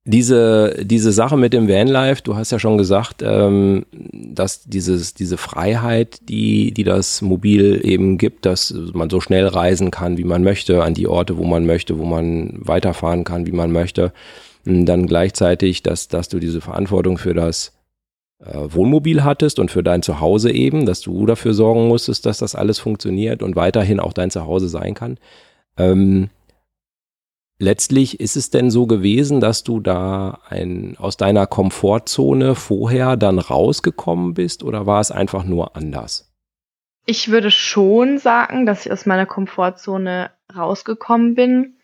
diese, 0.08 0.84
diese 0.84 1.10
Sache 1.10 1.36
mit 1.36 1.52
dem 1.52 1.68
Vanlife, 1.68 2.22
du 2.22 2.36
hast 2.36 2.52
ja 2.52 2.60
schon 2.60 2.78
gesagt, 2.78 3.22
ähm, 3.22 3.86
dass 4.12 4.62
dieses, 4.62 5.14
diese 5.14 5.36
Freiheit, 5.36 6.20
die, 6.28 6.72
die 6.72 6.84
das 6.84 7.22
Mobil 7.22 7.80
eben 7.84 8.16
gibt, 8.16 8.46
dass 8.46 8.72
man 8.94 9.10
so 9.10 9.20
schnell 9.20 9.48
reisen 9.48 9.90
kann, 9.90 10.16
wie 10.16 10.24
man 10.24 10.44
möchte, 10.44 10.84
an 10.84 10.94
die 10.94 11.08
Orte, 11.08 11.38
wo 11.38 11.44
man 11.44 11.66
möchte, 11.66 11.98
wo 11.98 12.04
man 12.04 12.52
weiterfahren 12.54 13.24
kann, 13.24 13.46
wie 13.46 13.52
man 13.52 13.72
möchte. 13.72 14.12
Und 14.64 14.86
dann 14.86 15.08
gleichzeitig, 15.08 15.82
dass, 15.82 16.06
dass 16.06 16.28
du 16.28 16.38
diese 16.38 16.60
Verantwortung 16.60 17.18
für 17.18 17.34
das 17.34 17.72
äh, 18.38 18.52
Wohnmobil 18.54 19.24
hattest 19.24 19.58
und 19.58 19.72
für 19.72 19.82
dein 19.82 20.02
Zuhause 20.02 20.52
eben, 20.52 20.86
dass 20.86 21.00
du 21.00 21.26
dafür 21.26 21.52
sorgen 21.52 21.88
musstest, 21.88 22.26
dass 22.26 22.38
das 22.38 22.54
alles 22.54 22.78
funktioniert 22.78 23.42
und 23.42 23.56
weiterhin 23.56 23.98
auch 23.98 24.12
dein 24.12 24.30
Zuhause 24.30 24.68
sein 24.68 24.94
kann. 24.94 25.18
Ähm, 25.76 26.30
Letztlich 27.58 28.20
ist 28.20 28.36
es 28.36 28.50
denn 28.50 28.70
so 28.70 28.86
gewesen, 28.86 29.40
dass 29.40 29.64
du 29.64 29.80
da 29.80 30.40
ein, 30.48 30.96
aus 30.98 31.16
deiner 31.16 31.46
Komfortzone 31.46 32.54
vorher 32.54 33.16
dann 33.16 33.38
rausgekommen 33.38 34.34
bist 34.34 34.62
oder 34.62 34.84
war 34.86 35.00
es 35.00 35.10
einfach 35.10 35.44
nur 35.44 35.74
anders? 35.74 36.30
Ich 37.06 37.30
würde 37.30 37.50
schon 37.50 38.18
sagen, 38.18 38.66
dass 38.66 38.84
ich 38.84 38.92
aus 38.92 39.06
meiner 39.06 39.26
Komfortzone 39.26 40.30
rausgekommen 40.54 41.34
bin. 41.34 41.76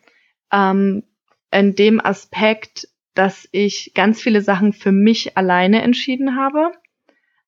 Ähm, 0.53 1.05
in 1.51 1.75
dem 1.75 2.05
Aspekt, 2.05 2.89
dass 3.15 3.49
ich 3.53 3.93
ganz 3.95 4.21
viele 4.21 4.43
Sachen 4.43 4.73
für 4.73 4.93
mich 4.93 5.37
alleine 5.37 5.83
entschieden 5.83 6.37
habe. 6.37 6.73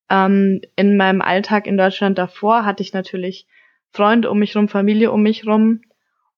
Ähm, 0.08 0.60
in 0.76 0.96
meinem 0.96 1.20
Alltag 1.20 1.66
in 1.66 1.76
Deutschland 1.76 2.16
davor 2.16 2.64
hatte 2.64 2.82
ich 2.82 2.92
natürlich 2.92 3.46
Freunde 3.90 4.30
um 4.30 4.38
mich 4.38 4.56
rum, 4.56 4.68
Familie 4.68 5.10
um 5.10 5.22
mich 5.22 5.46
rum 5.46 5.82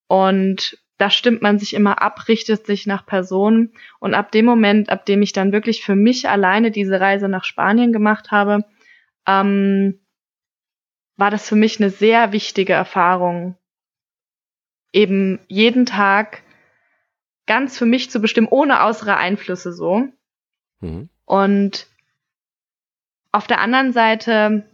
und 0.07 0.77
da 0.97 1.09
stimmt 1.09 1.41
man 1.41 1.59
sich 1.59 1.73
immer 1.73 2.01
ab, 2.01 2.27
richtet 2.27 2.65
sich 2.65 2.87
nach 2.87 3.05
Personen. 3.05 3.73
Und 3.99 4.13
ab 4.13 4.31
dem 4.31 4.45
Moment, 4.45 4.89
ab 4.89 5.05
dem 5.05 5.21
ich 5.21 5.31
dann 5.31 5.51
wirklich 5.51 5.83
für 5.83 5.95
mich 5.95 6.27
alleine 6.27 6.71
diese 6.71 6.99
Reise 6.99 7.27
nach 7.27 7.43
Spanien 7.43 7.93
gemacht 7.93 8.31
habe, 8.31 8.65
ähm, 9.27 9.99
war 11.15 11.31
das 11.31 11.47
für 11.47 11.55
mich 11.55 11.79
eine 11.79 11.89
sehr 11.89 12.31
wichtige 12.31 12.73
Erfahrung, 12.73 13.57
eben 14.91 15.39
jeden 15.47 15.85
Tag 15.85 16.43
ganz 17.45 17.77
für 17.77 17.85
mich 17.85 18.11
zu 18.11 18.19
bestimmen, 18.19 18.47
ohne 18.47 18.83
äußere 18.83 19.17
Einflüsse 19.17 19.73
so. 19.73 20.07
Mhm. 20.79 21.09
Und 21.25 21.87
auf 23.31 23.47
der 23.47 23.59
anderen 23.59 23.93
Seite 23.93 24.67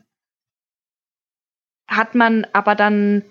hat 1.87 2.15
man 2.15 2.45
aber 2.53 2.75
dann 2.75 3.23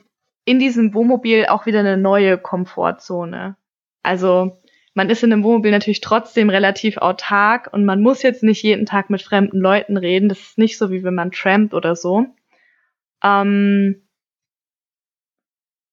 in 0.45 0.59
diesem 0.59 0.95
Wohnmobil 0.95 1.47
auch 1.47 1.67
wieder 1.67 1.81
eine 1.81 1.97
neue 1.97 2.39
Komfortzone. 2.39 3.57
Also 4.03 4.61
man 4.95 5.09
ist 5.09 5.23
in 5.23 5.33
einem 5.33 5.45
Wohnmobil 5.45 5.71
natürlich 5.71 6.01
trotzdem 6.01 6.51
relativ 6.51 6.99
autark 6.99 7.73
und 7.73 7.85
man 7.85 8.03
muss 8.03 8.23
jetzt 8.23 8.43
nicht 8.43 8.63
jeden 8.63 8.85
Tag 8.85 9.09
mit 9.09 9.23
fremden 9.23 9.59
Leuten 9.59 9.97
reden. 9.97 10.29
Das 10.29 10.41
ist 10.41 10.59
nicht 10.59 10.77
so, 10.77 10.91
wie 10.91 11.03
wenn 11.03 11.15
man 11.15 11.31
trampt 11.31 11.73
oder 11.75 11.97
so. 11.97 12.27
Ähm 13.23 14.03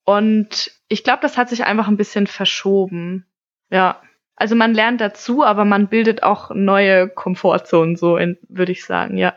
und 0.06 0.72
ich 0.88 1.04
glaube, 1.04 1.22
das 1.22 1.38
hat 1.38 1.50
sich 1.50 1.64
einfach 1.64 1.88
ein 1.88 1.98
bisschen 1.98 2.28
verschoben. 2.28 3.28
Ja. 3.70 4.02
Also 4.36 4.56
man 4.56 4.74
lernt 4.74 5.02
dazu, 5.02 5.44
aber 5.44 5.66
man 5.66 5.88
bildet 5.88 6.24
auch 6.24 6.50
neue 6.54 7.10
Komfortzonen, 7.10 7.96
so 7.96 8.14
würde 8.14 8.72
ich 8.72 8.86
sagen, 8.86 9.18
ja. 9.18 9.36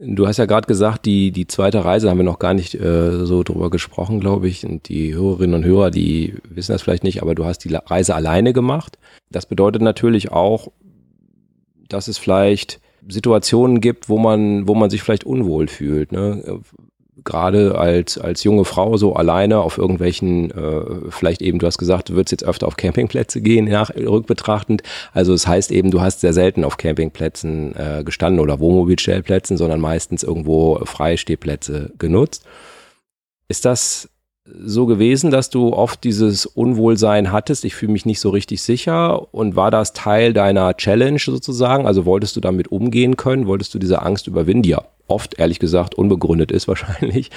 Du 0.00 0.28
hast 0.28 0.36
ja 0.36 0.46
gerade 0.46 0.68
gesagt, 0.68 1.06
die, 1.06 1.32
die 1.32 1.48
zweite 1.48 1.84
Reise 1.84 2.08
haben 2.08 2.18
wir 2.18 2.24
noch 2.24 2.38
gar 2.38 2.54
nicht 2.54 2.74
äh, 2.74 3.26
so 3.26 3.42
drüber 3.42 3.68
gesprochen, 3.68 4.20
glaube 4.20 4.46
ich. 4.46 4.64
Und 4.64 4.88
die 4.88 5.12
Hörerinnen 5.12 5.56
und 5.56 5.64
Hörer, 5.64 5.90
die 5.90 6.36
wissen 6.48 6.70
das 6.72 6.82
vielleicht 6.82 7.02
nicht, 7.02 7.20
aber 7.20 7.34
du 7.34 7.44
hast 7.44 7.58
die 7.64 7.74
Reise 7.74 8.14
alleine 8.14 8.52
gemacht. 8.52 8.96
Das 9.30 9.46
bedeutet 9.46 9.82
natürlich 9.82 10.30
auch, 10.30 10.68
dass 11.88 12.06
es 12.06 12.16
vielleicht 12.16 12.80
Situationen 13.08 13.80
gibt, 13.80 14.08
wo 14.08 14.18
man, 14.18 14.68
wo 14.68 14.76
man 14.76 14.88
sich 14.88 15.02
vielleicht 15.02 15.24
unwohl 15.24 15.66
fühlt. 15.66 16.12
Ne? 16.12 16.60
Gerade 17.24 17.76
als, 17.76 18.18
als 18.18 18.44
junge 18.44 18.64
Frau 18.64 18.96
so 18.96 19.14
alleine 19.14 19.58
auf 19.58 19.78
irgendwelchen, 19.78 20.50
äh, 20.50 21.10
vielleicht 21.10 21.42
eben, 21.42 21.58
du 21.58 21.66
hast 21.66 21.78
gesagt, 21.78 22.08
du 22.08 22.14
würdest 22.14 22.32
jetzt 22.32 22.44
öfter 22.44 22.66
auf 22.66 22.76
Campingplätze 22.76 23.40
gehen, 23.40 23.66
nach, 23.66 23.90
rückbetrachtend. 23.94 24.82
Also 25.12 25.34
es 25.34 25.42
das 25.42 25.48
heißt 25.48 25.72
eben, 25.72 25.90
du 25.90 26.00
hast 26.00 26.20
sehr 26.20 26.32
selten 26.32 26.64
auf 26.64 26.76
Campingplätzen 26.76 27.74
äh, 27.76 28.02
gestanden 28.04 28.40
oder 28.40 28.60
Wohnmobilstellplätzen, 28.60 29.56
sondern 29.56 29.80
meistens 29.80 30.22
irgendwo 30.22 30.80
Freistehplätze 30.84 31.92
genutzt. 31.98 32.44
Ist 33.48 33.64
das 33.64 34.08
so 34.44 34.86
gewesen, 34.86 35.30
dass 35.30 35.50
du 35.50 35.74
oft 35.74 36.04
dieses 36.04 36.46
Unwohlsein 36.46 37.32
hattest, 37.32 37.64
ich 37.66 37.74
fühle 37.74 37.92
mich 37.92 38.06
nicht 38.06 38.20
so 38.20 38.30
richtig 38.30 38.62
sicher 38.62 39.34
und 39.34 39.56
war 39.56 39.70
das 39.70 39.92
Teil 39.92 40.32
deiner 40.32 40.74
Challenge 40.76 41.18
sozusagen? 41.18 41.86
Also 41.86 42.06
wolltest 42.06 42.36
du 42.36 42.40
damit 42.40 42.68
umgehen 42.68 43.16
können? 43.16 43.46
Wolltest 43.46 43.74
du 43.74 43.78
diese 43.78 44.00
Angst 44.02 44.26
überwinden, 44.26 44.64
ja 44.64 44.84
oft 45.08 45.38
ehrlich 45.38 45.58
gesagt 45.58 45.94
unbegründet 45.94 46.52
ist 46.52 46.68
wahrscheinlich? 46.68 47.30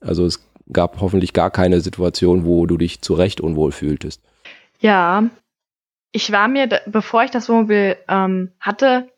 Also 0.00 0.24
es 0.24 0.48
gab 0.72 1.00
hoffentlich 1.00 1.32
gar 1.32 1.50
keine 1.50 1.80
Situation, 1.80 2.44
wo 2.44 2.66
du 2.66 2.76
dich 2.76 3.02
zu 3.02 3.14
Recht 3.14 3.40
unwohl 3.40 3.72
fühltest. 3.72 4.22
Ja, 4.80 5.24
ich 6.12 6.30
war 6.30 6.48
mir, 6.48 6.68
bevor 6.86 7.24
ich 7.24 7.30
das 7.30 7.48
Wohnmobil 7.48 7.96
ähm, 8.08 8.52
hatte, 8.60 9.08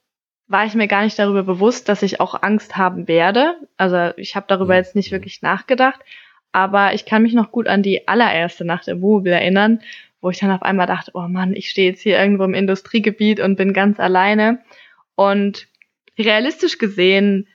war 0.48 0.64
ich 0.64 0.74
mir 0.74 0.86
gar 0.86 1.02
nicht 1.02 1.18
darüber 1.18 1.42
bewusst, 1.42 1.88
dass 1.88 2.02
ich 2.02 2.20
auch 2.20 2.40
Angst 2.42 2.76
haben 2.76 3.08
werde. 3.08 3.56
Also 3.76 4.16
ich 4.16 4.36
habe 4.36 4.46
darüber 4.48 4.74
Mhm. 4.74 4.78
jetzt 4.78 4.94
nicht 4.94 5.12
wirklich 5.12 5.42
nachgedacht, 5.42 6.00
aber 6.52 6.94
ich 6.94 7.04
kann 7.04 7.22
mich 7.22 7.34
noch 7.34 7.50
gut 7.52 7.66
an 7.66 7.82
die 7.82 8.08
allererste 8.08 8.64
Nacht 8.64 8.88
im 8.88 9.02
Wohnmobil 9.02 9.32
erinnern, 9.32 9.80
wo 10.20 10.30
ich 10.30 10.38
dann 10.38 10.50
auf 10.50 10.62
einmal 10.62 10.86
dachte, 10.86 11.10
oh 11.14 11.28
Mann, 11.28 11.54
ich 11.54 11.68
stehe 11.68 11.90
jetzt 11.90 12.00
hier 12.00 12.18
irgendwo 12.18 12.44
im 12.44 12.54
Industriegebiet 12.54 13.40
und 13.40 13.56
bin 13.56 13.72
ganz 13.72 14.00
alleine. 14.00 14.60
Und 15.16 15.66
realistisch 16.18 16.78
gesehen 16.78 17.48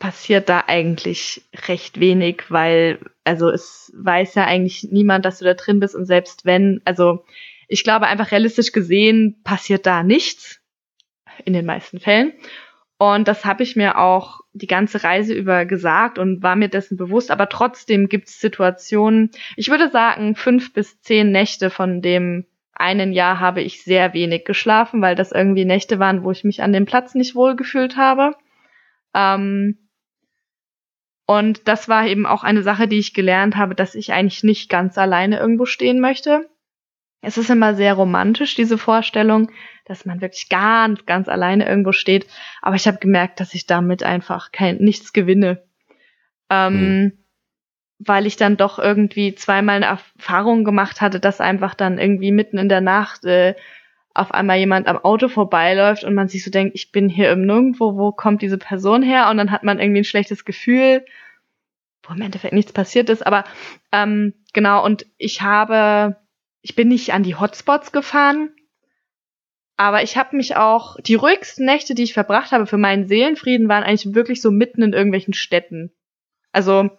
passiert 0.00 0.48
da 0.48 0.64
eigentlich 0.66 1.42
recht 1.68 2.00
wenig, 2.00 2.44
weil 2.48 2.98
also 3.22 3.50
es 3.50 3.92
weiß 3.94 4.34
ja 4.34 4.46
eigentlich 4.46 4.88
niemand, 4.90 5.24
dass 5.24 5.38
du 5.38 5.44
da 5.44 5.54
drin 5.54 5.78
bist 5.78 5.94
und 5.94 6.06
selbst 6.06 6.44
wenn, 6.44 6.80
also 6.84 7.24
ich 7.68 7.84
glaube 7.84 8.06
einfach 8.06 8.32
realistisch 8.32 8.72
gesehen 8.72 9.40
passiert 9.44 9.86
da 9.86 10.02
nichts 10.02 10.60
in 11.44 11.52
den 11.52 11.66
meisten 11.66 12.00
Fällen. 12.00 12.32
Und 12.98 13.28
das 13.28 13.44
habe 13.44 13.62
ich 13.62 13.76
mir 13.76 13.98
auch 13.98 14.40
die 14.52 14.66
ganze 14.66 15.04
Reise 15.04 15.32
über 15.32 15.64
gesagt 15.64 16.18
und 16.18 16.42
war 16.42 16.56
mir 16.56 16.68
dessen 16.68 16.96
bewusst. 16.96 17.30
Aber 17.30 17.48
trotzdem 17.48 18.08
gibt 18.08 18.28
es 18.28 18.40
Situationen, 18.40 19.30
ich 19.56 19.70
würde 19.70 19.90
sagen, 19.90 20.34
fünf 20.34 20.72
bis 20.72 21.00
zehn 21.00 21.30
Nächte 21.30 21.70
von 21.70 22.02
dem 22.02 22.46
einen 22.72 23.12
Jahr 23.12 23.38
habe 23.38 23.60
ich 23.60 23.82
sehr 23.84 24.12
wenig 24.14 24.44
geschlafen, 24.44 25.02
weil 25.02 25.14
das 25.14 25.32
irgendwie 25.32 25.64
Nächte 25.64 25.98
waren, 25.98 26.24
wo 26.24 26.30
ich 26.30 26.44
mich 26.44 26.62
an 26.62 26.72
dem 26.72 26.86
Platz 26.86 27.14
nicht 27.14 27.34
wohlgefühlt 27.34 27.96
habe. 27.96 28.34
Ähm, 29.14 29.78
und 31.30 31.68
das 31.68 31.88
war 31.88 32.08
eben 32.08 32.26
auch 32.26 32.42
eine 32.42 32.64
Sache, 32.64 32.88
die 32.88 32.98
ich 32.98 33.14
gelernt 33.14 33.56
habe, 33.56 33.76
dass 33.76 33.94
ich 33.94 34.12
eigentlich 34.12 34.42
nicht 34.42 34.68
ganz 34.68 34.98
alleine 34.98 35.38
irgendwo 35.38 35.64
stehen 35.64 36.00
möchte. 36.00 36.50
Es 37.20 37.38
ist 37.38 37.50
immer 37.50 37.76
sehr 37.76 37.94
romantisch, 37.94 38.56
diese 38.56 38.76
Vorstellung, 38.76 39.52
dass 39.84 40.04
man 40.04 40.20
wirklich 40.20 40.48
ganz, 40.48 41.06
ganz 41.06 41.28
alleine 41.28 41.68
irgendwo 41.68 41.92
steht. 41.92 42.26
Aber 42.62 42.74
ich 42.74 42.88
habe 42.88 42.98
gemerkt, 42.98 43.38
dass 43.38 43.54
ich 43.54 43.66
damit 43.66 44.02
einfach 44.02 44.50
kein 44.50 44.78
nichts 44.78 45.12
gewinne. 45.12 45.62
Ähm, 46.50 47.12
Weil 48.00 48.26
ich 48.26 48.36
dann 48.36 48.56
doch 48.56 48.80
irgendwie 48.80 49.36
zweimal 49.36 49.76
eine 49.76 49.86
Erfahrung 49.86 50.64
gemacht 50.64 51.00
hatte, 51.00 51.20
dass 51.20 51.40
einfach 51.40 51.76
dann 51.76 51.98
irgendwie 51.98 52.32
mitten 52.32 52.58
in 52.58 52.68
der 52.68 52.80
Nacht 52.80 53.24
äh, 53.24 53.54
auf 54.14 54.32
einmal 54.32 54.58
jemand 54.58 54.86
am 54.88 54.98
Auto 54.98 55.28
vorbeiläuft 55.28 56.04
und 56.04 56.14
man 56.14 56.28
sich 56.28 56.44
so 56.44 56.50
denkt, 56.50 56.74
ich 56.74 56.92
bin 56.92 57.08
hier 57.08 57.30
im 57.30 57.46
Nirgendwo, 57.46 57.96
wo 57.96 58.12
kommt 58.12 58.42
diese 58.42 58.58
Person 58.58 59.02
her? 59.02 59.28
Und 59.30 59.36
dann 59.36 59.50
hat 59.50 59.62
man 59.62 59.78
irgendwie 59.78 60.00
ein 60.00 60.04
schlechtes 60.04 60.44
Gefühl, 60.44 61.04
wo 62.02 62.14
im 62.14 62.22
Endeffekt 62.22 62.54
nichts 62.54 62.72
passiert 62.72 63.08
ist. 63.08 63.26
Aber 63.26 63.44
ähm, 63.92 64.34
genau, 64.52 64.84
und 64.84 65.06
ich 65.16 65.42
habe, 65.42 66.16
ich 66.60 66.74
bin 66.74 66.88
nicht 66.88 67.12
an 67.12 67.22
die 67.22 67.36
Hotspots 67.36 67.92
gefahren, 67.92 68.50
aber 69.80 70.02
ich 70.02 70.18
habe 70.18 70.36
mich 70.36 70.56
auch, 70.56 70.98
die 71.00 71.14
ruhigsten 71.14 71.64
Nächte, 71.64 71.94
die 71.94 72.02
ich 72.02 72.12
verbracht 72.12 72.52
habe 72.52 72.66
für 72.66 72.76
meinen 72.76 73.08
Seelenfrieden, 73.08 73.68
waren 73.70 73.82
eigentlich 73.82 74.14
wirklich 74.14 74.42
so 74.42 74.50
mitten 74.50 74.82
in 74.82 74.92
irgendwelchen 74.92 75.32
Städten. 75.32 75.90
Also, 76.52 76.90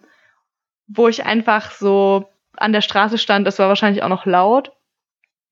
wo 0.88 1.06
ich 1.06 1.24
einfach 1.24 1.70
so 1.70 2.28
an 2.56 2.72
der 2.72 2.80
Straße 2.80 3.18
stand, 3.18 3.46
das 3.46 3.60
war 3.60 3.68
wahrscheinlich 3.68 4.02
auch 4.02 4.08
noch 4.08 4.26
laut. 4.26 4.72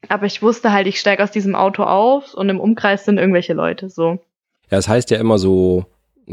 Aber 0.09 0.27
ich 0.27 0.43
wusste 0.43 0.73
halt, 0.73 0.87
ich 0.87 0.99
steige 0.99 1.23
aus 1.23 1.31
diesem 1.31 1.55
Auto 1.55 1.85
auf 1.85 2.35
und 2.35 2.49
im 2.49 2.61
Umkreis 2.61 3.05
sind 3.05 3.19
irgendwelche 3.19 3.53
Leute, 3.53 3.91
so. 3.91 4.19
Ja, 4.71 4.77
das 4.79 4.89
heißt 4.89 5.11
ja 5.11 5.19
immer 5.19 5.39
so, 5.39 5.87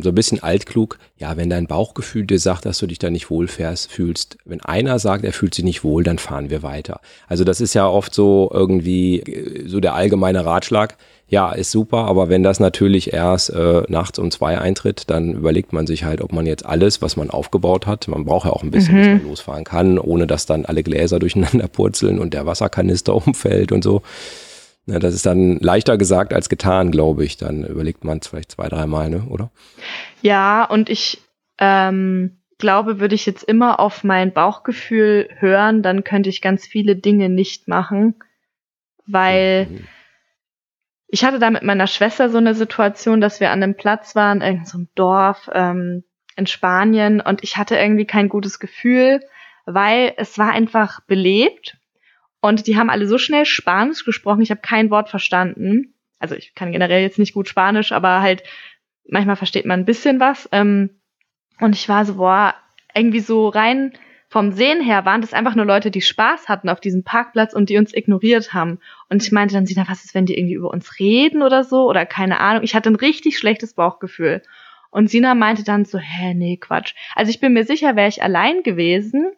so 0.04 0.10
ein 0.10 0.16
bisschen 0.16 0.42
altklug, 0.44 0.98
ja, 1.18 1.38
wenn 1.38 1.50
dein 1.50 1.68
Bauchgefühl 1.68 2.26
dir 2.26 2.40
sagt, 2.40 2.66
dass 2.66 2.78
du 2.80 2.88
dich 2.88 3.00
da 3.00 3.10
nicht 3.10 3.30
wohl 3.30 3.48
fährst, 3.48 3.92
fühlst, 3.92 4.38
wenn 4.46 4.62
einer 4.62 5.00
sagt, 5.00 5.24
er 5.26 5.34
fühlt 5.34 5.54
sich 5.56 5.64
nicht 5.66 5.84
wohl, 5.84 6.04
dann 6.04 6.20
fahren 6.20 6.50
wir 6.50 6.64
weiter. 6.64 7.00
Also 7.28 7.44
das 7.44 7.62
ist 7.62 7.74
ja 7.74 7.88
oft 7.88 8.14
so 8.14 8.50
irgendwie 8.54 9.20
äh, 9.20 9.68
so 9.68 9.80
der 9.80 9.94
allgemeine 9.96 10.46
Ratschlag. 10.46 10.98
Ja, 11.30 11.52
ist 11.52 11.72
super, 11.72 12.06
aber 12.06 12.30
wenn 12.30 12.42
das 12.42 12.62
natürlich 12.62 13.12
erst 13.12 13.50
äh, 13.50 13.84
nachts 13.90 14.18
um 14.18 14.32
zwei 14.32 14.60
eintritt, 14.60 15.10
dann 15.10 15.34
überlegt 15.34 15.74
man 15.74 15.86
sich 15.86 16.06
halt, 16.06 16.22
ob 16.22 16.32
man 16.32 16.46
jetzt 16.46 16.66
alles, 16.66 17.02
was 17.02 17.18
man 17.18 17.30
aufgebaut 17.30 17.86
hat, 17.86 18.08
man 18.08 18.24
braucht 18.24 18.46
ja 18.46 18.54
auch 18.54 18.64
ein 18.64 18.72
bisschen, 18.72 18.96
Mhm. 18.96 19.00
bis 19.00 19.08
man 19.24 19.24
losfahren 19.32 19.64
kann, 19.66 20.00
ohne 20.00 20.26
dass 20.26 20.46
dann 20.46 20.66
alle 20.66 20.84
Gläser 20.84 21.20
durcheinander 21.28 21.68
purzeln 21.68 22.20
und 22.20 22.34
der 22.34 22.46
Wasserkanister 22.46 23.14
umfällt 23.28 23.74
und 23.74 23.84
so. 23.84 24.04
Ja, 24.88 25.00
das 25.00 25.14
ist 25.14 25.26
dann 25.26 25.60
leichter 25.60 25.98
gesagt 25.98 26.34
als 26.34 26.50
getan, 26.50 26.92
glaube 26.92 27.26
ich. 27.26 27.38
Dann 27.38 27.66
überlegt 27.66 28.04
man 28.04 28.20
es 28.20 28.28
vielleicht 28.28 28.54
zwei, 28.54 28.70
dreimal, 28.70 29.10
ne, 29.10 29.26
oder? 29.30 29.52
Ja, 30.22 30.64
und 30.64 30.90
ich 30.90 31.22
ähm, 31.60 32.38
glaube, 32.58 33.00
würde 33.00 33.16
ich 33.16 33.26
jetzt 33.26 33.44
immer 33.44 33.80
auf 33.80 34.04
mein 34.04 34.34
Bauchgefühl 34.34 35.30
hören, 35.40 35.84
dann 35.84 36.04
könnte 36.04 36.30
ich 36.30 36.42
ganz 36.42 36.66
viele 36.66 36.96
Dinge 36.96 37.30
nicht 37.30 37.68
machen, 37.68 38.16
weil 39.06 39.68
Mhm. 39.68 39.88
ich 41.08 41.24
hatte 41.24 41.40
da 41.40 41.50
mit 41.50 41.64
meiner 41.64 41.88
Schwester 41.88 42.30
so 42.30 42.38
eine 42.38 42.54
Situation, 42.54 43.22
dass 43.22 43.40
wir 43.40 43.52
an 43.52 43.64
einem 43.64 43.76
Platz 43.76 44.16
waren, 44.16 44.42
in 44.42 44.66
so 44.66 44.78
einem 44.78 44.88
Dorf 44.96 45.50
ähm, 45.54 46.04
in 46.36 46.48
Spanien 46.48 47.22
und 47.22 47.44
ich 47.44 47.58
hatte 47.58 47.76
irgendwie 47.76 48.06
kein 48.06 48.30
gutes 48.30 48.60
Gefühl, 48.60 49.22
weil 49.66 50.14
es 50.18 50.38
war 50.38 50.52
einfach 50.52 51.02
belebt 51.02 51.77
und 52.42 52.68
die 52.68 52.78
haben 52.78 52.90
alle 52.90 53.08
so 53.08 53.18
schnell 53.18 53.46
Spanisch 53.46 54.06
gesprochen, 54.06 54.42
ich 54.42 54.52
habe 54.52 54.62
kein 54.62 54.90
Wort 54.90 55.10
verstanden. 55.10 55.94
Also 56.20 56.36
ich 56.36 56.56
kann 56.56 56.72
generell 56.72 57.02
jetzt 57.02 57.20
nicht 57.20 57.34
gut 57.34 57.48
Spanisch, 57.48 57.92
aber 57.92 58.22
halt 58.22 58.44
manchmal 59.08 59.36
versteht 59.36 59.66
man 59.66 59.80
ein 59.82 59.86
bisschen 59.86 60.20
was. 60.20 60.48
Ähm, 60.52 60.90
und 61.60 61.76
ich 61.76 61.90
war 61.90 62.06
so, 62.06 62.16
boah, 62.16 62.56
irgendwie 62.94 63.20
so 63.20 63.50
rein 63.50 63.94
vom 64.30 64.52
Sehen 64.52 64.82
her 64.82 65.06
waren 65.06 65.22
das 65.22 65.34
einfach 65.34 65.56
nur 65.56 65.66
Leute, 65.66 65.90
die 65.90 66.02
Spaß 66.02 66.50
hatten 66.50 66.68
auf 66.68 66.82
diesem 66.82 67.04
Parkplatz 67.04 67.54
und 67.54 67.70
die 67.70 67.78
uns 67.78 67.94
ignoriert 67.94 68.54
haben. 68.54 68.80
Und 69.10 69.24
ich 69.24 69.32
meinte 69.32 69.56
dann, 69.56 69.66
Sina, 69.66 69.86
was 69.88 70.04
ist, 70.04 70.16
wenn 70.16 70.26
die 70.26 70.38
irgendwie 70.38 70.56
über 70.56 70.70
uns 70.70 71.00
reden 71.00 71.42
oder 71.42 71.64
so? 71.64 71.88
Oder 71.90 72.06
keine 72.06 72.42
Ahnung. 72.42 72.64
Ich 72.64 72.76
hatte 72.76 72.90
ein 72.90 72.96
richtig 72.96 73.38
schlechtes 73.38 73.74
Bauchgefühl. 73.74 74.42
Und 74.90 75.10
Sina 75.10 75.34
meinte 75.34 75.64
dann 75.64 75.86
so, 75.86 75.98
hä, 75.98 76.34
nee, 76.34 76.58
Quatsch. 76.58 76.94
Also 77.16 77.30
ich 77.30 77.40
bin 77.40 77.54
mir 77.54 77.64
sicher, 77.64 77.96
wäre 77.96 78.10
ich 78.10 78.22
allein 78.22 78.64
gewesen, 78.64 79.32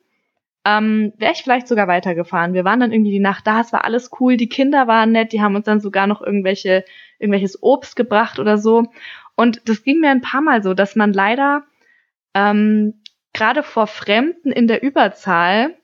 ähm, 0.65 1.13
wäre 1.17 1.33
ich 1.33 1.43
vielleicht 1.43 1.67
sogar 1.67 1.87
weitergefahren. 1.87 2.53
Wir 2.53 2.65
waren 2.65 2.79
dann 2.79 2.91
irgendwie 2.91 3.11
die 3.11 3.19
Nacht 3.19 3.47
da, 3.47 3.61
es 3.61 3.71
war 3.71 3.85
alles 3.85 4.11
cool, 4.19 4.37
die 4.37 4.49
Kinder 4.49 4.87
waren 4.87 5.11
nett, 5.11 5.31
die 5.31 5.41
haben 5.41 5.55
uns 5.55 5.65
dann 5.65 5.79
sogar 5.79 6.07
noch 6.07 6.21
irgendwelche, 6.21 6.83
irgendwelches 7.17 7.61
Obst 7.63 7.95
gebracht 7.95 8.39
oder 8.39 8.57
so. 8.57 8.85
Und 9.35 9.61
das 9.69 9.83
ging 9.83 9.99
mir 9.99 10.09
ein 10.09 10.21
paar 10.21 10.41
Mal 10.41 10.61
so, 10.61 10.73
dass 10.73 10.95
man 10.95 11.13
leider 11.13 11.63
ähm, 12.33 13.01
gerade 13.33 13.63
vor 13.63 13.87
Fremden 13.87 14.51
in 14.51 14.67
der 14.67 14.83
Überzahl 14.83 15.75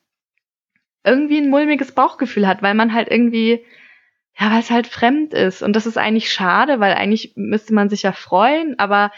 irgendwie 1.06 1.38
ein 1.38 1.50
mulmiges 1.50 1.94
Bauchgefühl 1.94 2.48
hat, 2.48 2.62
weil 2.62 2.74
man 2.74 2.94
halt 2.94 3.10
irgendwie, 3.10 3.64
ja, 4.38 4.52
weil 4.52 4.60
es 4.60 4.72
halt 4.72 4.88
fremd 4.88 5.34
ist. 5.34 5.62
Und 5.62 5.76
das 5.76 5.86
ist 5.86 5.98
eigentlich 5.98 6.34
schade, 6.34 6.80
weil 6.80 6.96
eigentlich 6.96 7.34
müsste 7.36 7.74
man 7.74 7.90
sich 7.90 8.04
ja 8.04 8.12
freuen, 8.12 8.78
aber 8.80 9.12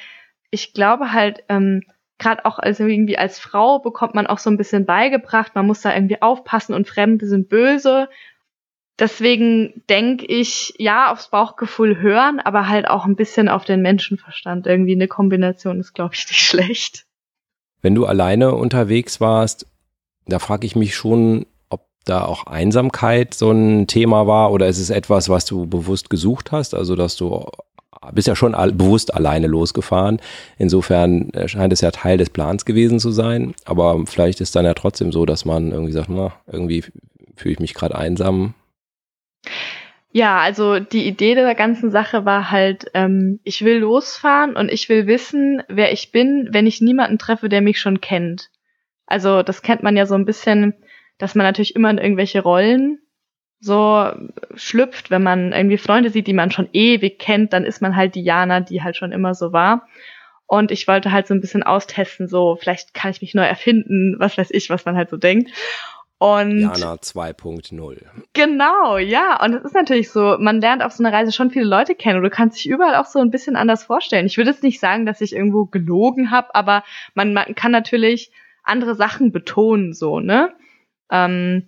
ich 0.51 0.73
glaube 0.73 1.13
halt, 1.13 1.43
ähm, 1.49 1.81
gerade 2.19 2.45
auch 2.45 2.59
als 2.59 2.79
irgendwie 2.79 3.17
als 3.17 3.39
Frau 3.39 3.79
bekommt 3.79 4.15
man 4.15 4.27
auch 4.27 4.39
so 4.39 4.49
ein 4.49 4.57
bisschen 4.57 4.85
beigebracht, 4.85 5.55
man 5.55 5.67
muss 5.67 5.81
da 5.81 5.93
irgendwie 5.93 6.21
aufpassen 6.21 6.73
und 6.73 6.87
Fremde 6.87 7.27
sind 7.27 7.49
böse. 7.49 8.09
Deswegen 8.99 9.83
denke 9.89 10.25
ich, 10.25 10.73
ja, 10.79 11.11
aufs 11.11 11.29
Bauchgefühl 11.29 12.01
hören, 12.01 12.39
aber 12.39 12.67
halt 12.67 12.87
auch 12.87 13.05
ein 13.05 13.15
bisschen 13.15 13.47
auf 13.47 13.63
den 13.63 13.83
Menschenverstand. 13.83 14.65
Irgendwie 14.65 14.95
eine 14.95 15.07
Kombination 15.07 15.79
ist, 15.79 15.93
glaube 15.93 16.15
ich, 16.15 16.27
nicht 16.27 16.39
schlecht. 16.41 17.05
Wenn 17.81 17.93
du 17.93 18.05
alleine 18.07 18.55
unterwegs 18.55 19.21
warst, 19.21 19.67
da 20.25 20.39
frage 20.39 20.65
ich 20.65 20.75
mich 20.75 20.95
schon, 20.95 21.45
ob 21.69 21.85
da 22.05 22.25
auch 22.25 22.47
Einsamkeit 22.47 23.35
so 23.35 23.51
ein 23.51 23.85
Thema 23.85 24.25
war 24.25 24.51
oder 24.51 24.67
ist 24.67 24.79
es 24.79 24.89
etwas, 24.89 25.29
was 25.29 25.45
du 25.45 25.67
bewusst 25.67 26.09
gesucht 26.09 26.51
hast, 26.51 26.73
also 26.73 26.95
dass 26.95 27.15
du 27.15 27.45
bist 28.13 28.27
ja 28.27 28.35
schon 28.35 28.55
all, 28.55 28.71
bewusst 28.71 29.13
alleine 29.13 29.47
losgefahren. 29.47 30.19
Insofern 30.57 31.31
scheint 31.45 31.73
es 31.73 31.81
ja 31.81 31.91
Teil 31.91 32.17
des 32.17 32.29
Plans 32.29 32.65
gewesen 32.65 32.99
zu 32.99 33.11
sein, 33.11 33.53
aber 33.65 34.03
vielleicht 34.05 34.41
ist 34.41 34.55
dann 34.55 34.65
ja 34.65 34.73
trotzdem 34.73 35.11
so, 35.11 35.25
dass 35.25 35.45
man 35.45 35.71
irgendwie 35.71 35.93
sagt, 35.93 36.09
na, 36.09 36.33
irgendwie 36.51 36.83
fühle 37.35 37.53
ich 37.53 37.59
mich 37.59 37.73
gerade 37.73 37.95
einsam. 37.95 38.53
Ja, 40.11 40.39
also 40.39 40.79
die 40.79 41.05
Idee 41.05 41.35
der 41.35 41.53
ganzen 41.53 41.91
Sache 41.91 42.25
war 42.25 42.49
halt, 42.49 42.85
ähm, 42.93 43.39
ich 43.43 43.63
will 43.63 43.77
losfahren 43.77 44.55
und 44.55 44.71
ich 44.71 44.89
will 44.89 45.05
wissen, 45.05 45.61
wer 45.67 45.91
ich 45.91 46.11
bin, 46.11 46.47
wenn 46.51 46.65
ich 46.65 46.81
niemanden 46.81 47.19
treffe, 47.19 47.49
der 47.49 47.61
mich 47.61 47.79
schon 47.79 48.01
kennt. 48.01 48.49
Also 49.05 49.43
das 49.43 49.61
kennt 49.61 49.83
man 49.83 49.95
ja 49.95 50.05
so 50.05 50.15
ein 50.15 50.25
bisschen, 50.25 50.73
dass 51.17 51.35
man 51.35 51.45
natürlich 51.45 51.75
immer 51.75 51.89
in 51.89 51.97
irgendwelche 51.97 52.41
Rollen 52.41 52.99
so 53.59 54.11
schlüpft, 54.55 55.09
wenn 55.09 55.23
man 55.23 55.51
irgendwie 55.51 55.77
Freunde 55.77 56.09
sieht, 56.09 56.27
die 56.27 56.33
man 56.33 56.51
schon 56.51 56.69
ewig 56.73 57.19
kennt, 57.19 57.53
dann 57.53 57.65
ist 57.65 57.81
man 57.81 57.95
halt 57.95 58.15
Diana, 58.15 58.59
die 58.59 58.83
halt 58.83 58.95
schon 58.95 59.11
immer 59.11 59.33
so 59.33 59.51
war. 59.51 59.87
Und 60.45 60.71
ich 60.71 60.87
wollte 60.87 61.11
halt 61.11 61.27
so 61.27 61.33
ein 61.33 61.41
bisschen 61.41 61.63
austesten, 61.63 62.27
so 62.27 62.55
vielleicht 62.55 62.93
kann 62.93 63.11
ich 63.11 63.21
mich 63.21 63.33
neu 63.33 63.43
erfinden, 63.43 64.15
was 64.17 64.37
weiß 64.37 64.51
ich, 64.51 64.69
was 64.69 64.85
man 64.85 64.95
halt 64.95 65.09
so 65.09 65.17
denkt. 65.17 65.51
Und 66.19 66.57
Diana 66.57 66.93
2.0. 66.93 68.01
Genau, 68.33 68.97
ja. 68.97 69.43
Und 69.43 69.53
es 69.53 69.65
ist 69.65 69.75
natürlich 69.75 70.09
so, 70.09 70.37
man 70.39 70.61
lernt 70.61 70.81
auf 70.81 70.93
so 70.93 71.03
einer 71.03 71.15
Reise 71.15 71.31
schon 71.31 71.51
viele 71.51 71.65
Leute 71.65 71.93
kennen 71.93 72.17
und 72.17 72.23
du 72.23 72.29
kannst 72.29 72.57
dich 72.57 72.69
überall 72.69 72.95
auch 72.95 73.05
so 73.05 73.19
ein 73.19 73.29
bisschen 73.29 73.55
anders 73.55 73.83
vorstellen. 73.83 74.25
Ich 74.25 74.37
würde 74.37 74.49
jetzt 74.49 74.63
nicht 74.63 74.79
sagen, 74.79 75.05
dass 75.05 75.21
ich 75.21 75.35
irgendwo 75.35 75.65
gelogen 75.65 76.31
habe, 76.31 76.55
aber 76.55 76.83
man, 77.13 77.33
man 77.33 77.53
kann 77.53 77.71
natürlich 77.71 78.31
andere 78.63 78.95
Sachen 78.95 79.31
betonen, 79.31 79.93
so, 79.93 80.19
ne? 80.19 80.53
Ähm, 81.11 81.67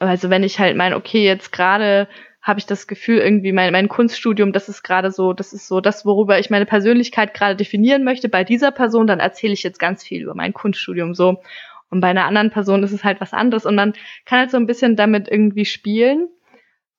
also 0.00 0.30
wenn 0.30 0.42
ich 0.42 0.58
halt 0.58 0.76
meine, 0.76 0.96
okay, 0.96 1.24
jetzt 1.24 1.52
gerade 1.52 2.08
habe 2.42 2.58
ich 2.58 2.66
das 2.66 2.86
Gefühl, 2.86 3.18
irgendwie 3.18 3.52
mein, 3.52 3.72
mein 3.72 3.88
Kunststudium, 3.88 4.52
das 4.52 4.68
ist 4.68 4.82
gerade 4.82 5.10
so, 5.10 5.34
das 5.34 5.52
ist 5.52 5.68
so 5.68 5.80
das, 5.80 6.06
worüber 6.06 6.38
ich 6.38 6.48
meine 6.48 6.64
Persönlichkeit 6.64 7.34
gerade 7.34 7.54
definieren 7.54 8.02
möchte. 8.02 8.30
Bei 8.30 8.44
dieser 8.44 8.70
Person, 8.70 9.06
dann 9.06 9.20
erzähle 9.20 9.52
ich 9.52 9.62
jetzt 9.62 9.78
ganz 9.78 10.02
viel 10.02 10.22
über 10.22 10.34
mein 10.34 10.54
Kunststudium 10.54 11.14
so. 11.14 11.42
Und 11.90 12.00
bei 12.00 12.08
einer 12.08 12.24
anderen 12.24 12.50
Person 12.50 12.82
ist 12.82 12.92
es 12.92 13.04
halt 13.04 13.20
was 13.20 13.34
anderes. 13.34 13.66
Und 13.66 13.74
man 13.74 13.92
kann 14.24 14.38
halt 14.38 14.50
so 14.50 14.56
ein 14.56 14.66
bisschen 14.66 14.96
damit 14.96 15.28
irgendwie 15.28 15.66
spielen. 15.66 16.28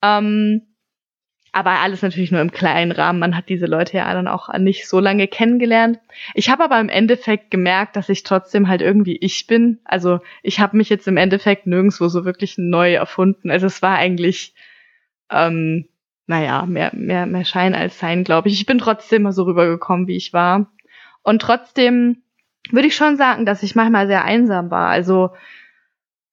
Ähm, 0.04 0.71
aber 1.52 1.72
alles 1.80 2.02
natürlich 2.02 2.32
nur 2.32 2.42
im 2.42 2.52
kleinen 2.52 2.92
Rahmen. 2.92 3.20
Man 3.20 3.36
hat 3.36 3.50
diese 3.50 3.66
Leute 3.66 3.98
ja 3.98 4.14
dann 4.14 4.28
auch 4.28 4.56
nicht 4.58 4.88
so 4.88 5.00
lange 5.00 5.28
kennengelernt. 5.28 6.00
Ich 6.34 6.50
habe 6.50 6.64
aber 6.64 6.80
im 6.80 6.90
Endeffekt 6.90 7.52
gemerkt, 7.52 7.96
dass 7.96 8.10
ich 8.10 8.24
trotzdem 8.24 8.68
halt 8.70 8.82
irgendwie 8.82 9.18
ich 9.18 9.48
bin. 9.48 9.80
Also 9.84 10.20
ich 10.44 10.60
habe 10.60 10.78
mich 10.78 10.90
jetzt 10.90 11.08
im 11.08 11.18
Endeffekt 11.18 11.68
nirgendwo 11.68 12.08
so 12.08 12.24
wirklich 12.24 12.58
neu 12.58 12.94
erfunden. 12.94 13.52
Also 13.52 13.68
es 13.68 13.82
war 13.82 13.98
eigentlich 13.98 14.54
ähm, 15.30 15.90
naja, 16.32 16.66
mehr, 16.66 16.92
mehr, 16.94 17.26
mehr 17.26 17.44
Schein 17.44 17.76
als 17.76 18.00
Sein, 18.00 18.24
glaube 18.24 18.48
ich. 18.48 18.54
Ich 18.56 18.66
bin 18.66 18.78
trotzdem 18.78 19.24
immer 19.24 19.34
so 19.34 19.44
rübergekommen, 19.44 20.08
wie 20.08 20.16
ich 20.16 20.32
war. 20.32 20.72
Und 21.24 21.42
trotzdem 21.42 22.24
würde 22.70 22.88
ich 22.88 22.96
schon 22.96 23.18
sagen, 23.18 23.46
dass 23.46 23.64
ich 23.64 23.76
manchmal 23.76 24.08
sehr 24.08 24.24
einsam 24.24 24.72
war. 24.72 24.88
Also, 24.88 25.32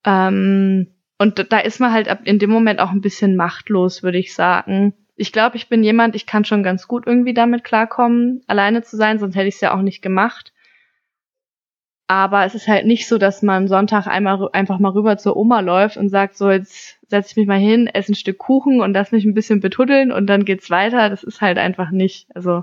ähm, 0.04 0.94
und 1.18 1.52
da 1.52 1.59
ist 1.59 1.81
man 1.81 1.92
halt 1.92 2.07
in 2.24 2.38
dem 2.38 2.50
Moment 2.50 2.78
auch 2.78 2.90
ein 2.90 3.00
bisschen 3.00 3.35
machtlos, 3.35 4.04
würde 4.04 4.18
ich 4.18 4.35
sagen. 4.35 4.94
Ich 5.20 5.33
glaube, 5.33 5.57
ich 5.57 5.68
bin 5.68 5.83
jemand, 5.83 6.14
ich 6.14 6.26
kann 6.26 6.44
schon 6.44 6.62
ganz 6.62 6.87
gut 6.87 7.04
irgendwie 7.04 7.35
damit 7.35 7.64
klarkommen, 7.64 8.40
alleine 8.46 8.83
zu 8.83 8.96
sein, 8.96 9.18
sonst 9.18 9.35
hätte 9.35 9.48
ich 9.48 9.57
es 9.57 9.61
ja 9.61 9.74
auch 9.74 9.83
nicht 9.83 10.00
gemacht. 10.00 10.52
Aber 12.07 12.44
es 12.44 12.54
ist 12.54 12.68
halt 12.68 12.87
nicht 12.87 13.09
so, 13.09 13.18
dass 13.18 13.42
man 13.42 13.66
Sonntag 13.66 14.07
einmal 14.07 14.48
einfach 14.52 14.78
mal 14.78 14.92
rüber 14.92 15.18
zur 15.18 15.37
Oma 15.37 15.59
läuft 15.59 15.96
und 15.96 16.09
sagt, 16.09 16.37
so 16.37 16.50
jetzt 16.50 16.98
setze 17.09 17.33
ich 17.33 17.37
mich 17.37 17.48
mal 17.48 17.59
hin, 17.59 17.88
esse 17.88 18.12
ein 18.12 18.14
Stück 18.14 18.38
Kuchen 18.38 18.81
und 18.81 18.94
lass 18.94 19.11
mich 19.11 19.24
ein 19.24 19.35
bisschen 19.35 19.59
betuddeln 19.59 20.12
und 20.12 20.28
dann 20.28 20.44
geht's 20.44 20.70
weiter. 20.70 21.11
Das 21.11 21.24
ist 21.24 21.40
halt 21.40 21.59
einfach 21.59 21.90
nicht. 21.90 22.28
Also 22.37 22.62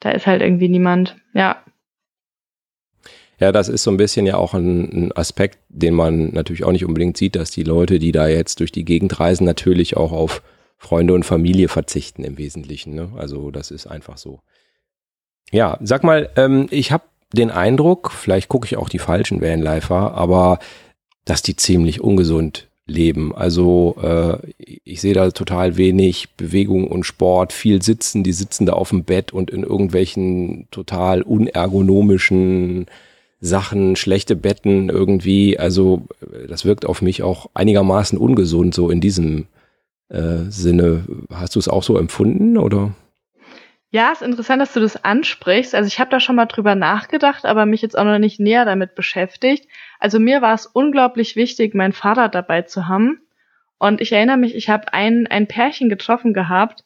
da 0.00 0.10
ist 0.10 0.26
halt 0.26 0.42
irgendwie 0.42 0.68
niemand. 0.68 1.16
Ja. 1.32 1.56
Ja, 3.40 3.50
das 3.50 3.68
ist 3.70 3.82
so 3.82 3.90
ein 3.90 3.96
bisschen 3.96 4.26
ja 4.26 4.36
auch 4.36 4.52
ein, 4.52 5.06
ein, 5.06 5.12
Aspekt, 5.16 5.58
den 5.70 5.94
man 5.94 6.34
natürlich 6.34 6.64
auch 6.64 6.72
nicht 6.72 6.84
unbedingt 6.84 7.16
sieht, 7.16 7.34
dass 7.34 7.50
die 7.50 7.64
Leute, 7.64 7.98
die 7.98 8.12
da 8.12 8.28
jetzt 8.28 8.60
durch 8.60 8.72
die 8.72 8.84
Gegend 8.84 9.18
reisen, 9.18 9.44
natürlich 9.44 9.96
auch 9.96 10.12
auf 10.12 10.42
Freunde 10.78 11.14
und 11.14 11.24
Familie 11.24 11.68
verzichten 11.68 12.24
im 12.24 12.38
Wesentlichen. 12.38 12.94
Ne? 12.94 13.10
Also 13.16 13.50
das 13.50 13.70
ist 13.70 13.86
einfach 13.86 14.18
so. 14.18 14.40
Ja, 15.50 15.78
sag 15.80 16.04
mal, 16.04 16.30
ähm, 16.36 16.66
ich 16.70 16.92
habe 16.92 17.04
den 17.32 17.50
Eindruck, 17.50 18.10
vielleicht 18.12 18.48
gucke 18.48 18.66
ich 18.66 18.76
auch 18.76 18.88
die 18.88 18.98
falschen 18.98 19.40
Vanlifer, 19.40 20.14
aber 20.14 20.58
dass 21.24 21.42
die 21.42 21.56
ziemlich 21.56 22.00
ungesund 22.00 22.68
leben. 22.86 23.34
Also 23.34 23.96
äh, 24.02 24.38
ich 24.84 25.00
sehe 25.00 25.14
da 25.14 25.30
total 25.30 25.76
wenig 25.76 26.30
Bewegung 26.36 26.88
und 26.88 27.04
Sport, 27.04 27.52
viel 27.52 27.82
Sitzen, 27.82 28.22
die 28.22 28.32
sitzen 28.32 28.66
da 28.66 28.74
auf 28.74 28.90
dem 28.90 29.04
Bett 29.04 29.32
und 29.32 29.50
in 29.50 29.62
irgendwelchen 29.62 30.68
total 30.70 31.22
unergonomischen 31.22 32.86
Sachen, 33.40 33.96
schlechte 33.96 34.36
Betten 34.36 34.88
irgendwie. 34.88 35.58
Also 35.58 36.06
das 36.48 36.64
wirkt 36.64 36.86
auf 36.86 37.02
mich 37.02 37.22
auch 37.22 37.50
einigermaßen 37.54 38.18
ungesund 38.18 38.74
so 38.74 38.90
in 38.90 39.00
diesem 39.00 39.46
äh, 40.08 40.50
Sinne. 40.50 41.04
Hast 41.32 41.54
du 41.54 41.58
es 41.58 41.68
auch 41.68 41.82
so 41.82 41.98
empfunden 41.98 42.58
oder? 42.58 42.92
Ja, 43.90 44.12
ist 44.12 44.22
interessant, 44.22 44.60
dass 44.60 44.72
du 44.72 44.80
das 44.80 45.04
ansprichst. 45.04 45.74
Also 45.74 45.86
ich 45.86 46.00
habe 46.00 46.10
da 46.10 46.20
schon 46.20 46.36
mal 46.36 46.46
drüber 46.46 46.74
nachgedacht, 46.74 47.46
aber 47.46 47.66
mich 47.66 47.82
jetzt 47.82 47.96
auch 47.96 48.04
noch 48.04 48.18
nicht 48.18 48.40
näher 48.40 48.64
damit 48.64 48.94
beschäftigt. 48.94 49.68
Also 50.00 50.18
mir 50.18 50.42
war 50.42 50.54
es 50.54 50.66
unglaublich 50.66 51.36
wichtig, 51.36 51.74
meinen 51.74 51.92
Vater 51.92 52.28
dabei 52.28 52.62
zu 52.62 52.88
haben. 52.88 53.20
Und 53.78 54.00
ich 54.00 54.12
erinnere 54.12 54.36
mich, 54.36 54.54
ich 54.54 54.68
habe 54.68 54.92
ein, 54.92 55.26
ein 55.28 55.46
Pärchen 55.46 55.88
getroffen 55.88 56.34
gehabt, 56.34 56.84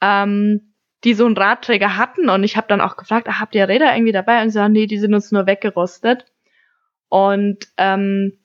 ähm, 0.00 0.74
die 1.04 1.14
so 1.14 1.24
einen 1.24 1.36
Radträger 1.36 1.96
hatten. 1.96 2.28
Und 2.28 2.44
ich 2.44 2.56
habe 2.56 2.68
dann 2.68 2.80
auch 2.80 2.96
gefragt, 2.96 3.28
ah, 3.28 3.40
habt 3.40 3.54
ihr 3.54 3.68
Räder 3.68 3.94
irgendwie 3.94 4.12
dabei? 4.12 4.42
Und 4.42 4.50
sie 4.50 4.54
sagen, 4.54 4.72
nee, 4.72 4.86
die 4.86 4.98
sind 4.98 5.14
uns 5.14 5.30
nur 5.32 5.46
weggerostet. 5.46 6.26
Und 7.08 7.68
ähm, 7.76 8.38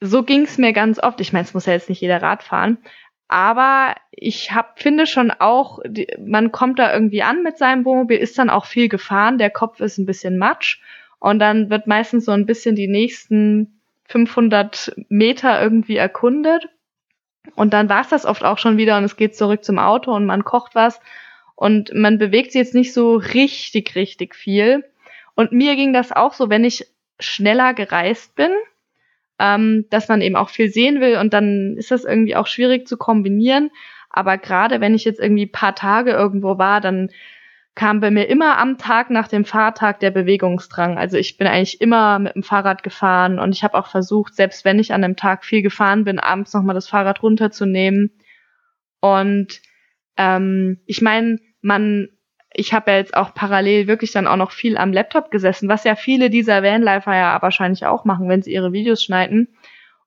so 0.00 0.22
ging 0.22 0.42
es 0.42 0.58
mir 0.58 0.72
ganz 0.72 0.98
oft. 0.98 1.20
Ich 1.20 1.32
meine, 1.32 1.44
es 1.44 1.54
muss 1.54 1.66
ja 1.66 1.74
jetzt 1.74 1.88
nicht 1.88 2.00
jeder 2.00 2.22
Rad 2.22 2.42
fahren, 2.42 2.78
aber 3.30 3.94
ich 4.10 4.50
hab, 4.50 4.80
finde 4.80 5.06
schon 5.06 5.30
auch, 5.30 5.78
die, 5.86 6.08
man 6.18 6.50
kommt 6.50 6.80
da 6.80 6.92
irgendwie 6.92 7.22
an 7.22 7.44
mit 7.44 7.58
seinem 7.58 7.84
Wohnmobil, 7.84 8.18
ist 8.18 8.36
dann 8.38 8.50
auch 8.50 8.66
viel 8.66 8.88
gefahren, 8.88 9.38
der 9.38 9.50
Kopf 9.50 9.78
ist 9.78 9.98
ein 9.98 10.04
bisschen 10.06 10.36
matsch. 10.36 10.80
Und 11.20 11.38
dann 11.38 11.70
wird 11.70 11.86
meistens 11.86 12.24
so 12.24 12.32
ein 12.32 12.44
bisschen 12.44 12.74
die 12.74 12.88
nächsten 12.88 13.80
500 14.08 14.96
Meter 15.08 15.62
irgendwie 15.62 15.96
erkundet. 15.96 16.68
Und 17.54 17.72
dann 17.72 17.88
war 17.88 18.00
es 18.00 18.08
das 18.08 18.26
oft 18.26 18.42
auch 18.42 18.58
schon 18.58 18.78
wieder 18.78 18.98
und 18.98 19.04
es 19.04 19.14
geht 19.14 19.36
zurück 19.36 19.62
zum 19.62 19.78
Auto 19.78 20.12
und 20.12 20.26
man 20.26 20.42
kocht 20.42 20.74
was. 20.74 21.00
Und 21.54 21.94
man 21.94 22.18
bewegt 22.18 22.50
sich 22.50 22.58
jetzt 22.58 22.74
nicht 22.74 22.92
so 22.92 23.14
richtig, 23.14 23.94
richtig 23.94 24.34
viel. 24.34 24.84
Und 25.36 25.52
mir 25.52 25.76
ging 25.76 25.92
das 25.92 26.10
auch 26.10 26.32
so, 26.32 26.50
wenn 26.50 26.64
ich 26.64 26.84
schneller 27.20 27.74
gereist 27.74 28.34
bin, 28.34 28.50
ähm, 29.40 29.86
dass 29.90 30.08
man 30.08 30.20
eben 30.20 30.36
auch 30.36 30.50
viel 30.50 30.68
sehen 30.68 31.00
will 31.00 31.16
und 31.16 31.32
dann 31.32 31.74
ist 31.78 31.90
das 31.90 32.04
irgendwie 32.04 32.36
auch 32.36 32.46
schwierig 32.46 32.86
zu 32.86 32.96
kombinieren. 32.98 33.70
Aber 34.10 34.36
gerade 34.38 34.80
wenn 34.80 34.94
ich 34.94 35.04
jetzt 35.04 35.18
irgendwie 35.18 35.46
paar 35.46 35.74
Tage 35.74 36.10
irgendwo 36.10 36.58
war, 36.58 36.80
dann 36.80 37.08
kam 37.74 38.00
bei 38.00 38.10
mir 38.10 38.28
immer 38.28 38.58
am 38.58 38.76
Tag 38.76 39.08
nach 39.08 39.28
dem 39.28 39.46
Fahrtag 39.46 40.00
der 40.00 40.10
Bewegungsdrang. 40.10 40.98
Also 40.98 41.16
ich 41.16 41.38
bin 41.38 41.46
eigentlich 41.46 41.80
immer 41.80 42.18
mit 42.18 42.34
dem 42.34 42.42
Fahrrad 42.42 42.82
gefahren 42.82 43.38
und 43.38 43.54
ich 43.54 43.64
habe 43.64 43.78
auch 43.78 43.86
versucht, 43.86 44.34
selbst 44.34 44.64
wenn 44.66 44.78
ich 44.78 44.92
an 44.92 45.02
einem 45.02 45.16
Tag 45.16 45.44
viel 45.44 45.62
gefahren 45.62 46.04
bin, 46.04 46.18
abends 46.18 46.52
nochmal 46.52 46.74
das 46.74 46.88
Fahrrad 46.88 47.22
runterzunehmen. 47.22 48.10
Und 49.00 49.62
ähm, 50.18 50.80
ich 50.84 51.00
meine, 51.00 51.38
man 51.62 52.08
ich 52.52 52.72
habe 52.72 52.90
ja 52.90 52.96
jetzt 52.98 53.14
auch 53.14 53.34
parallel 53.34 53.86
wirklich 53.86 54.12
dann 54.12 54.26
auch 54.26 54.36
noch 54.36 54.50
viel 54.50 54.76
am 54.76 54.92
Laptop 54.92 55.30
gesessen, 55.30 55.68
was 55.68 55.84
ja 55.84 55.94
viele 55.94 56.30
dieser 56.30 56.62
Vanlifer 56.62 57.14
ja 57.14 57.40
wahrscheinlich 57.40 57.86
auch 57.86 58.04
machen, 58.04 58.28
wenn 58.28 58.42
sie 58.42 58.52
ihre 58.52 58.72
Videos 58.72 59.02
schneiden. 59.02 59.48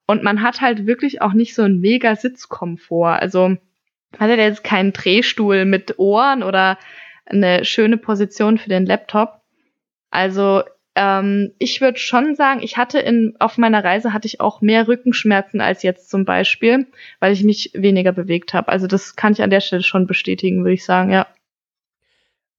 Und 0.05 0.23
man 0.23 0.41
hat 0.41 0.59
halt 0.59 0.85
wirklich 0.85 1.21
auch 1.21 1.33
nicht 1.33 1.55
so 1.55 1.63
einen 1.63 1.79
mega 1.79 2.15
Sitzkomfort. 2.15 3.19
Also 3.19 3.49
man 3.49 4.19
hat 4.19 4.29
ja 4.29 4.35
jetzt 4.35 4.63
keinen 4.63 4.91
Drehstuhl 4.91 5.65
mit 5.65 5.97
Ohren 5.97 6.43
oder 6.43 6.77
eine 7.25 7.63
schöne 7.63 7.97
Position 7.97 8.57
für 8.57 8.69
den 8.69 8.85
Laptop. 8.85 9.41
Also 10.11 10.63
ähm, 10.95 11.53
ich 11.57 11.79
würde 11.79 11.97
schon 11.97 12.35
sagen, 12.35 12.61
ich 12.61 12.77
hatte 12.77 12.99
in 12.99 13.35
auf 13.39 13.57
meiner 13.57 13.83
Reise 13.83 14.13
hatte 14.13 14.27
ich 14.27 14.41
auch 14.41 14.61
mehr 14.61 14.87
Rückenschmerzen 14.87 15.61
als 15.61 15.81
jetzt 15.81 16.09
zum 16.09 16.25
Beispiel, 16.25 16.87
weil 17.19 17.33
ich 17.33 17.43
mich 17.43 17.71
weniger 17.73 18.11
bewegt 18.11 18.53
habe. 18.53 18.67
Also 18.67 18.85
das 18.85 19.15
kann 19.15 19.33
ich 19.33 19.41
an 19.41 19.49
der 19.49 19.61
Stelle 19.61 19.83
schon 19.83 20.05
bestätigen, 20.05 20.59
würde 20.63 20.73
ich 20.73 20.85
sagen, 20.85 21.11
ja. 21.11 21.25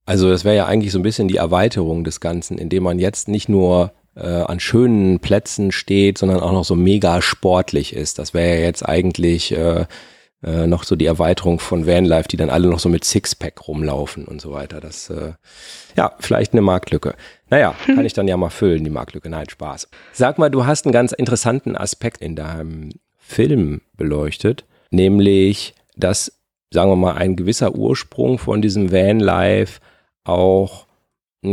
Also 0.06 0.28
das 0.28 0.44
wäre 0.44 0.56
ja 0.56 0.66
eigentlich 0.66 0.92
so 0.92 0.98
ein 0.98 1.02
bisschen 1.02 1.28
die 1.28 1.36
Erweiterung 1.36 2.04
des 2.04 2.20
Ganzen, 2.20 2.58
indem 2.58 2.82
man 2.82 2.98
jetzt 2.98 3.28
nicht 3.28 3.48
nur 3.48 3.92
äh, 4.16 4.26
an 4.26 4.60
schönen 4.60 5.18
Plätzen 5.20 5.72
steht, 5.72 6.18
sondern 6.18 6.40
auch 6.40 6.52
noch 6.52 6.64
so 6.64 6.76
mega 6.76 7.22
sportlich 7.22 7.94
ist. 7.94 8.18
Das 8.18 8.34
wäre 8.34 8.58
ja 8.58 8.64
jetzt 8.64 8.86
eigentlich 8.86 9.52
äh, 9.52 9.86
äh, 10.44 10.66
noch 10.66 10.84
so 10.84 10.94
die 10.94 11.06
Erweiterung 11.06 11.58
von 11.58 11.86
Vanlife, 11.86 12.28
die 12.28 12.36
dann 12.36 12.50
alle 12.50 12.68
noch 12.68 12.78
so 12.78 12.88
mit 12.88 13.04
Sixpack 13.04 13.66
rumlaufen 13.66 14.26
und 14.26 14.40
so 14.40 14.52
weiter. 14.52 14.80
Das, 14.80 15.08
äh, 15.08 15.32
ja, 15.96 16.14
vielleicht 16.20 16.52
eine 16.52 16.60
Marktlücke. 16.60 17.14
Naja, 17.48 17.74
kann 17.86 18.04
ich 18.04 18.12
dann 18.12 18.28
ja 18.28 18.36
mal 18.36 18.50
füllen, 18.50 18.84
die 18.84 18.90
Marktlücke. 18.90 19.30
Nein, 19.30 19.48
Spaß. 19.48 19.88
Sag 20.12 20.38
mal, 20.38 20.50
du 20.50 20.66
hast 20.66 20.84
einen 20.84 20.92
ganz 20.92 21.12
interessanten 21.12 21.76
Aspekt 21.76 22.20
in 22.20 22.36
deinem 22.36 22.90
Film 23.18 23.80
beleuchtet, 23.96 24.64
nämlich, 24.90 25.74
dass, 25.96 26.40
sagen 26.70 26.90
wir 26.90 26.96
mal, 26.96 27.14
ein 27.14 27.36
gewisser 27.36 27.74
Ursprung 27.74 28.38
von 28.38 28.60
diesem 28.60 28.92
Vanlife 28.92 29.80
auch 30.24 30.86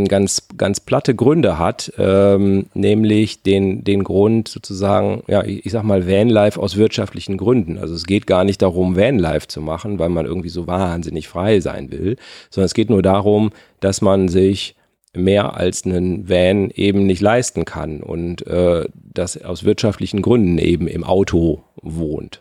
ganz, 0.08 0.48
ganz 0.58 0.80
platte 0.80 1.14
Gründe 1.14 1.60
hat, 1.60 1.92
ähm, 1.98 2.68
nämlich 2.74 3.44
den, 3.44 3.84
den 3.84 4.04
Grund 4.04 4.48
sozusagen, 4.48 5.24
ja, 5.28 5.44
ich, 5.44 5.70
sag 5.72 5.84
mal 5.84 6.08
Vanlife 6.08 6.60
aus 6.60 6.78
wirtschaftlichen 6.78 7.38
Gründen. 7.38 7.78
Also 7.78 7.94
es 7.94 8.06
geht 8.06 8.26
gar 8.28 8.44
nicht 8.44 8.62
darum, 8.62 8.96
Vanlife 8.96 9.48
zu 9.48 9.62
machen, 9.62 10.00
weil 10.00 10.10
man 10.10 10.26
irgendwie 10.26 10.50
so 10.50 10.66
wahnsinnig 10.68 11.28
frei 11.28 11.60
sein 11.60 11.92
will, 11.92 12.16
sondern 12.50 12.66
es 12.66 12.74
geht 12.74 12.90
nur 12.90 13.02
darum, 13.02 13.52
dass 13.82 14.02
man 14.02 14.30
sich 14.30 14.76
mehr 15.14 15.58
als 15.58 15.86
einen 15.86 16.30
Van 16.30 16.70
eben 16.70 17.06
nicht 17.06 17.22
leisten 17.22 17.66
kann 17.66 18.02
und 18.02 18.48
äh, 18.48 18.86
das 18.94 19.44
aus 19.44 19.66
wirtschaftlichen 19.66 20.22
Gründen 20.22 20.58
eben 20.58 20.88
im 20.88 21.04
Auto 21.04 21.64
wohnt 21.82 22.41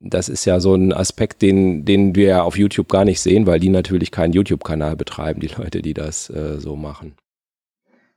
das 0.00 0.28
ist 0.28 0.44
ja 0.44 0.60
so 0.60 0.74
ein 0.74 0.92
Aspekt, 0.92 1.42
den, 1.42 1.84
den 1.84 2.14
wir 2.14 2.28
ja 2.28 2.42
auf 2.42 2.58
YouTube 2.58 2.88
gar 2.88 3.04
nicht 3.04 3.20
sehen, 3.20 3.46
weil 3.46 3.60
die 3.60 3.70
natürlich 3.70 4.10
keinen 4.10 4.32
YouTube-Kanal 4.32 4.96
betreiben, 4.96 5.40
die 5.40 5.48
Leute, 5.48 5.82
die 5.82 5.94
das 5.94 6.30
äh, 6.30 6.58
so 6.58 6.76
machen. 6.76 7.16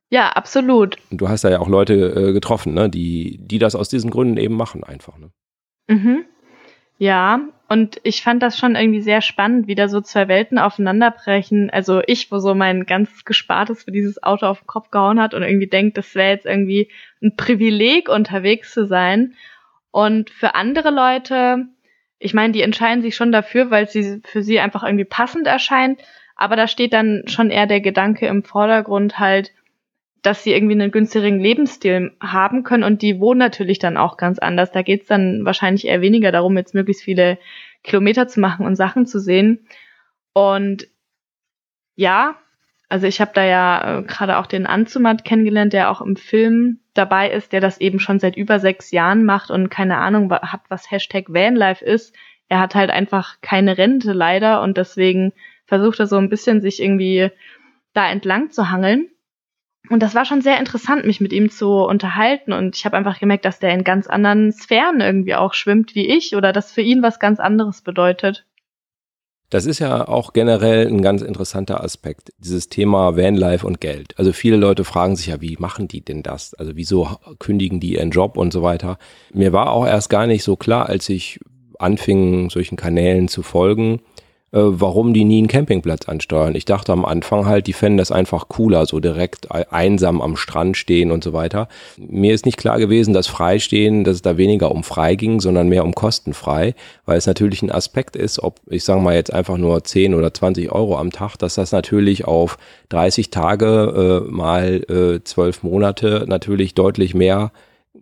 Ja, 0.10 0.30
absolut. 0.30 0.98
Und 1.12 1.22
du 1.22 1.30
hast 1.30 1.44
da 1.44 1.50
ja 1.50 1.60
auch 1.60 1.70
Leute 1.70 1.94
äh, 1.94 2.34
getroffen, 2.34 2.74
ne, 2.74 2.90
die, 2.90 3.38
die 3.42 3.60
das 3.60 3.76
aus 3.76 3.90
diesen 3.90 4.10
Gründen 4.10 4.38
eben 4.38 4.56
machen, 4.56 4.84
einfach. 4.84 5.18
Ne? 5.18 5.30
Mhm. 5.88 6.26
Ja, 6.98 7.42
und 7.70 8.02
ich 8.04 8.24
fand 8.24 8.44
das 8.44 8.58
schon 8.58 8.76
irgendwie 8.76 9.02
sehr 9.02 9.22
spannend, 9.22 9.68
wie 9.68 9.76
da 9.76 9.88
so 9.88 10.02
zwei 10.02 10.28
Welten 10.28 10.58
aufeinanderbrechen. 10.58 11.70
Also 11.70 12.02
ich, 12.08 12.32
wo 12.32 12.40
so 12.40 12.56
mein 12.56 12.86
ganzes 12.86 13.24
Gespartes 13.24 13.84
für 13.84 13.92
dieses 13.92 14.22
Auto 14.22 14.48
auf 14.48 14.62
den 14.62 14.68
Kopf 14.68 14.90
gehauen 14.90 15.22
hat 15.22 15.34
und 15.36 15.44
irgendwie 15.44 15.68
denkt, 15.68 15.98
das 15.98 16.14
wäre 16.16 16.32
jetzt 16.32 16.48
irgendwie 16.48 16.90
ein 17.22 17.36
Privileg, 17.38 18.10
unterwegs 18.10 18.74
zu 18.74 18.88
sein. 18.88 19.36
Und 19.92 20.30
für 20.30 20.56
andere 20.56 20.92
Leute 20.92 21.68
ich 22.20 22.34
meine, 22.34 22.52
die 22.54 22.62
entscheiden 22.62 23.02
sich 23.02 23.16
schon 23.16 23.32
dafür, 23.32 23.72
weil 23.72 23.90
sie 23.90 24.22
für 24.26 24.44
sie 24.44 24.60
einfach 24.60 24.84
irgendwie 24.84 25.06
passend 25.06 25.48
erscheint. 25.48 26.02
Aber 26.36 26.56
da 26.56 26.68
steht 26.68 26.94
dann 26.94 27.24
schon 27.28 27.50
eher 27.50 27.66
der 27.66 27.82
Gedanke 27.82 28.28
im 28.28 28.44
Vordergrund 28.44 29.20
halt, 29.20 29.54
dass 30.22 30.44
sie 30.44 30.52
irgendwie 30.52 30.74
einen 30.74 30.92
günstigeren 30.92 31.40
Lebensstil 31.40 32.12
haben 32.22 32.64
können 32.64 32.84
und 32.84 33.02
die 33.02 33.22
wohnen 33.22 33.40
natürlich 33.40 33.80
dann 33.80 33.96
auch 33.96 34.18
ganz 34.18 34.38
anders. 34.38 34.72
Da 34.72 34.82
geht's 34.82 35.08
dann 35.08 35.46
wahrscheinlich 35.46 35.88
eher 35.88 36.02
weniger 36.02 36.34
darum, 36.34 36.58
jetzt 36.58 36.74
möglichst 36.74 37.04
viele 37.04 37.38
Kilometer 37.84 38.28
zu 38.28 38.42
machen 38.42 38.66
und 38.66 38.76
Sachen 38.76 39.06
zu 39.06 39.20
sehen. 39.20 39.66
Und 40.34 40.90
ja, 41.96 42.36
also 42.90 43.06
ich 43.06 43.22
habe 43.22 43.32
da 43.36 43.44
ja 43.46 44.00
äh, 44.00 44.04
gerade 44.04 44.38
auch 44.38 44.48
den 44.48 44.66
Anzumat 44.66 45.24
kennengelernt, 45.24 45.74
der 45.74 45.92
auch 45.92 46.02
im 46.02 46.16
Film 46.16 46.80
dabei 46.96 47.30
ist, 47.30 47.54
der 47.54 47.62
das 47.62 47.80
eben 47.80 48.00
schon 48.00 48.20
seit 48.20 48.36
über 48.36 48.60
sechs 48.60 48.90
Jahren 48.92 49.24
macht 49.24 49.52
und 49.52 49.70
keine 49.70 49.98
Ahnung 50.00 50.32
hat, 50.32 50.62
was 50.70 50.90
Hashtag 50.90 51.26
Vanlife 51.30 51.86
ist. 51.86 52.16
Er 52.50 52.60
hat 52.60 52.74
halt 52.74 52.90
einfach 52.90 53.38
keine 53.42 53.78
Rente 53.78 54.12
leider 54.12 54.62
und 54.64 54.76
deswegen 54.78 55.34
versucht 55.66 56.00
er 56.00 56.08
so 56.08 56.18
ein 56.18 56.30
bisschen 56.30 56.62
sich 56.62 56.82
irgendwie 56.82 57.30
da 57.94 58.10
entlang 58.10 58.50
zu 58.50 58.72
hangeln. 58.72 59.10
Und 59.90 60.02
das 60.04 60.16
war 60.16 60.26
schon 60.26 60.42
sehr 60.42 60.60
interessant, 60.60 61.06
mich 61.06 61.22
mit 61.22 61.32
ihm 61.32 61.50
zu 61.50 61.72
unterhalten. 61.72 62.54
Und 62.54 62.76
ich 62.76 62.86
habe 62.86 62.98
einfach 62.98 63.20
gemerkt, 63.20 63.46
dass 63.46 63.60
der 63.60 63.72
in 63.72 63.84
ganz 63.84 64.08
anderen 64.08 64.52
Sphären 64.52 65.00
irgendwie 65.00 65.36
auch 65.36 65.54
schwimmt 65.54 65.96
wie 65.96 66.08
ich 66.08 66.36
oder 66.36 66.52
dass 66.52 66.72
für 66.72 66.82
ihn 66.82 67.02
was 67.02 67.20
ganz 67.20 67.40
anderes 67.40 67.82
bedeutet. 67.82 68.46
Das 69.50 69.66
ist 69.66 69.80
ja 69.80 70.08
auch 70.08 70.34
generell 70.34 70.88
ein 70.88 71.02
ganz 71.02 71.24
interessanter 71.24 71.84
Aspekt, 71.84 72.32
dieses 72.38 72.70
Thema 72.70 73.18
Vanlife 73.18 73.66
und 73.66 73.82
Geld. 73.82 74.14
Also 74.20 74.32
viele 74.32 74.58
Leute 74.58 74.84
fragen 74.84 75.16
sich 75.16 75.28
ja, 75.28 75.42
wie 75.42 75.58
machen 75.58 75.88
die 75.88 76.02
denn 76.02 76.22
das? 76.22 76.54
Also 76.54 76.76
wieso 76.76 77.18
kündigen 77.40 77.80
die 77.80 77.94
ihren 77.94 78.12
Job 78.12 78.38
und 78.38 78.54
so 78.54 78.62
weiter? 78.62 79.00
Mir 79.34 79.52
war 79.52 79.72
auch 79.72 79.88
erst 79.88 80.12
gar 80.12 80.28
nicht 80.28 80.44
so 80.44 80.56
klar, 80.56 80.88
als 80.88 81.10
ich 81.10 81.40
anfing, 81.80 82.52
solchen 82.52 82.76
Kanälen 82.76 83.28
zu 83.28 83.42
folgen, 83.42 84.02
warum 84.52 85.14
die 85.14 85.26
nie 85.26 85.40
einen 85.40 85.48
Campingplatz 85.48 86.08
ansteuern. 86.08 86.56
Ich 86.56 86.66
dachte 86.66 86.92
am 86.92 87.06
Anfang 87.06 87.46
halt, 87.46 87.68
die 87.68 87.74
fänden 87.74 87.98
das 87.98 88.12
einfach 88.12 88.48
cooler, 88.48 88.86
so 88.86 89.00
direkt 89.00 89.52
einsam 89.52 90.22
am 90.22 90.36
Strand 90.36 90.78
stehen 90.78 91.12
und 91.12 91.24
so 91.24 91.34
weiter. 91.34 91.68
Mir 91.98 92.34
ist 92.34 92.46
nicht 92.46 92.58
klar 92.58 92.80
gewesen, 92.80 93.14
dass 93.14 93.28
Freistehen, 93.28 94.04
dass 94.04 94.16
es 94.16 94.22
da 94.22 94.38
weniger 94.38 94.72
um 94.72 94.84
frei 94.84 95.16
ging, 95.16 95.40
sondern 95.40 95.70
mehr 95.70 95.84
um 95.84 95.94
kostenfrei, 95.94 96.74
weil 97.06 97.18
es 97.18 97.28
natürlich 97.28 97.62
ein 97.62 97.72
Aspekt 97.72 98.16
ist, 98.16 98.42
ob 98.42 98.60
ich 98.68 98.84
sage 98.84 99.02
mal 99.02 99.16
jetzt 99.16 99.34
einfach 99.34 99.58
nur 99.58 99.84
10 99.84 100.14
oder 100.16 100.34
20 100.34 100.72
Euro 100.72 100.98
am 100.98 101.12
Tag, 101.12 101.38
dass 101.38 101.56
das 101.56 101.72
natürlich 101.72 102.26
auf 102.26 102.58
30 102.90 103.30
Tage 103.30 104.24
äh, 104.28 104.32
mal 104.32 104.84
äh, 104.90 105.24
12 105.24 105.64
Monate 105.64 106.26
natürlich 106.28 106.74
deutlich 106.74 107.14
mehr 107.14 107.52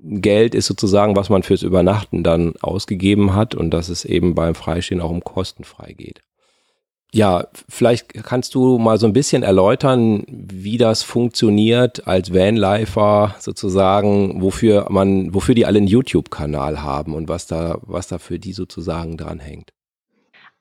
Geld 0.03 0.53
ist 0.53 0.67
sozusagen, 0.67 1.15
was 1.15 1.29
man 1.29 1.43
fürs 1.43 1.63
Übernachten 1.63 2.23
dann 2.23 2.53
ausgegeben 2.61 3.33
hat 3.33 3.55
und 3.55 3.71
dass 3.71 3.89
es 3.89 4.05
eben 4.05 4.35
beim 4.35 4.55
Freistehen 4.55 5.01
auch 5.01 5.09
um 5.09 5.23
kostenfrei 5.23 5.93
geht. 5.93 6.21
Ja, 7.13 7.47
vielleicht 7.69 8.13
kannst 8.25 8.53
du 8.53 8.77
mal 8.77 8.97
so 8.97 9.07
ein 9.07 9.13
bisschen 9.13 9.41
erläutern, 9.41 10.23
wie 10.27 10.77
das 10.77 11.03
funktioniert 11.03 12.05
als 12.05 12.33
Vanlifer 12.33 13.35
sozusagen, 13.39 14.41
wofür 14.41 14.87
man, 14.89 15.33
wofür 15.33 15.55
die 15.55 15.65
alle 15.65 15.77
einen 15.77 15.87
YouTube-Kanal 15.87 16.81
haben 16.81 17.15
und 17.15 17.29
was 17.29 17.47
da, 17.47 17.79
was 17.81 18.07
da 18.07 18.17
für 18.17 18.39
die 18.39 18.51
sozusagen 18.51 19.15
dranhängt. 19.15 19.71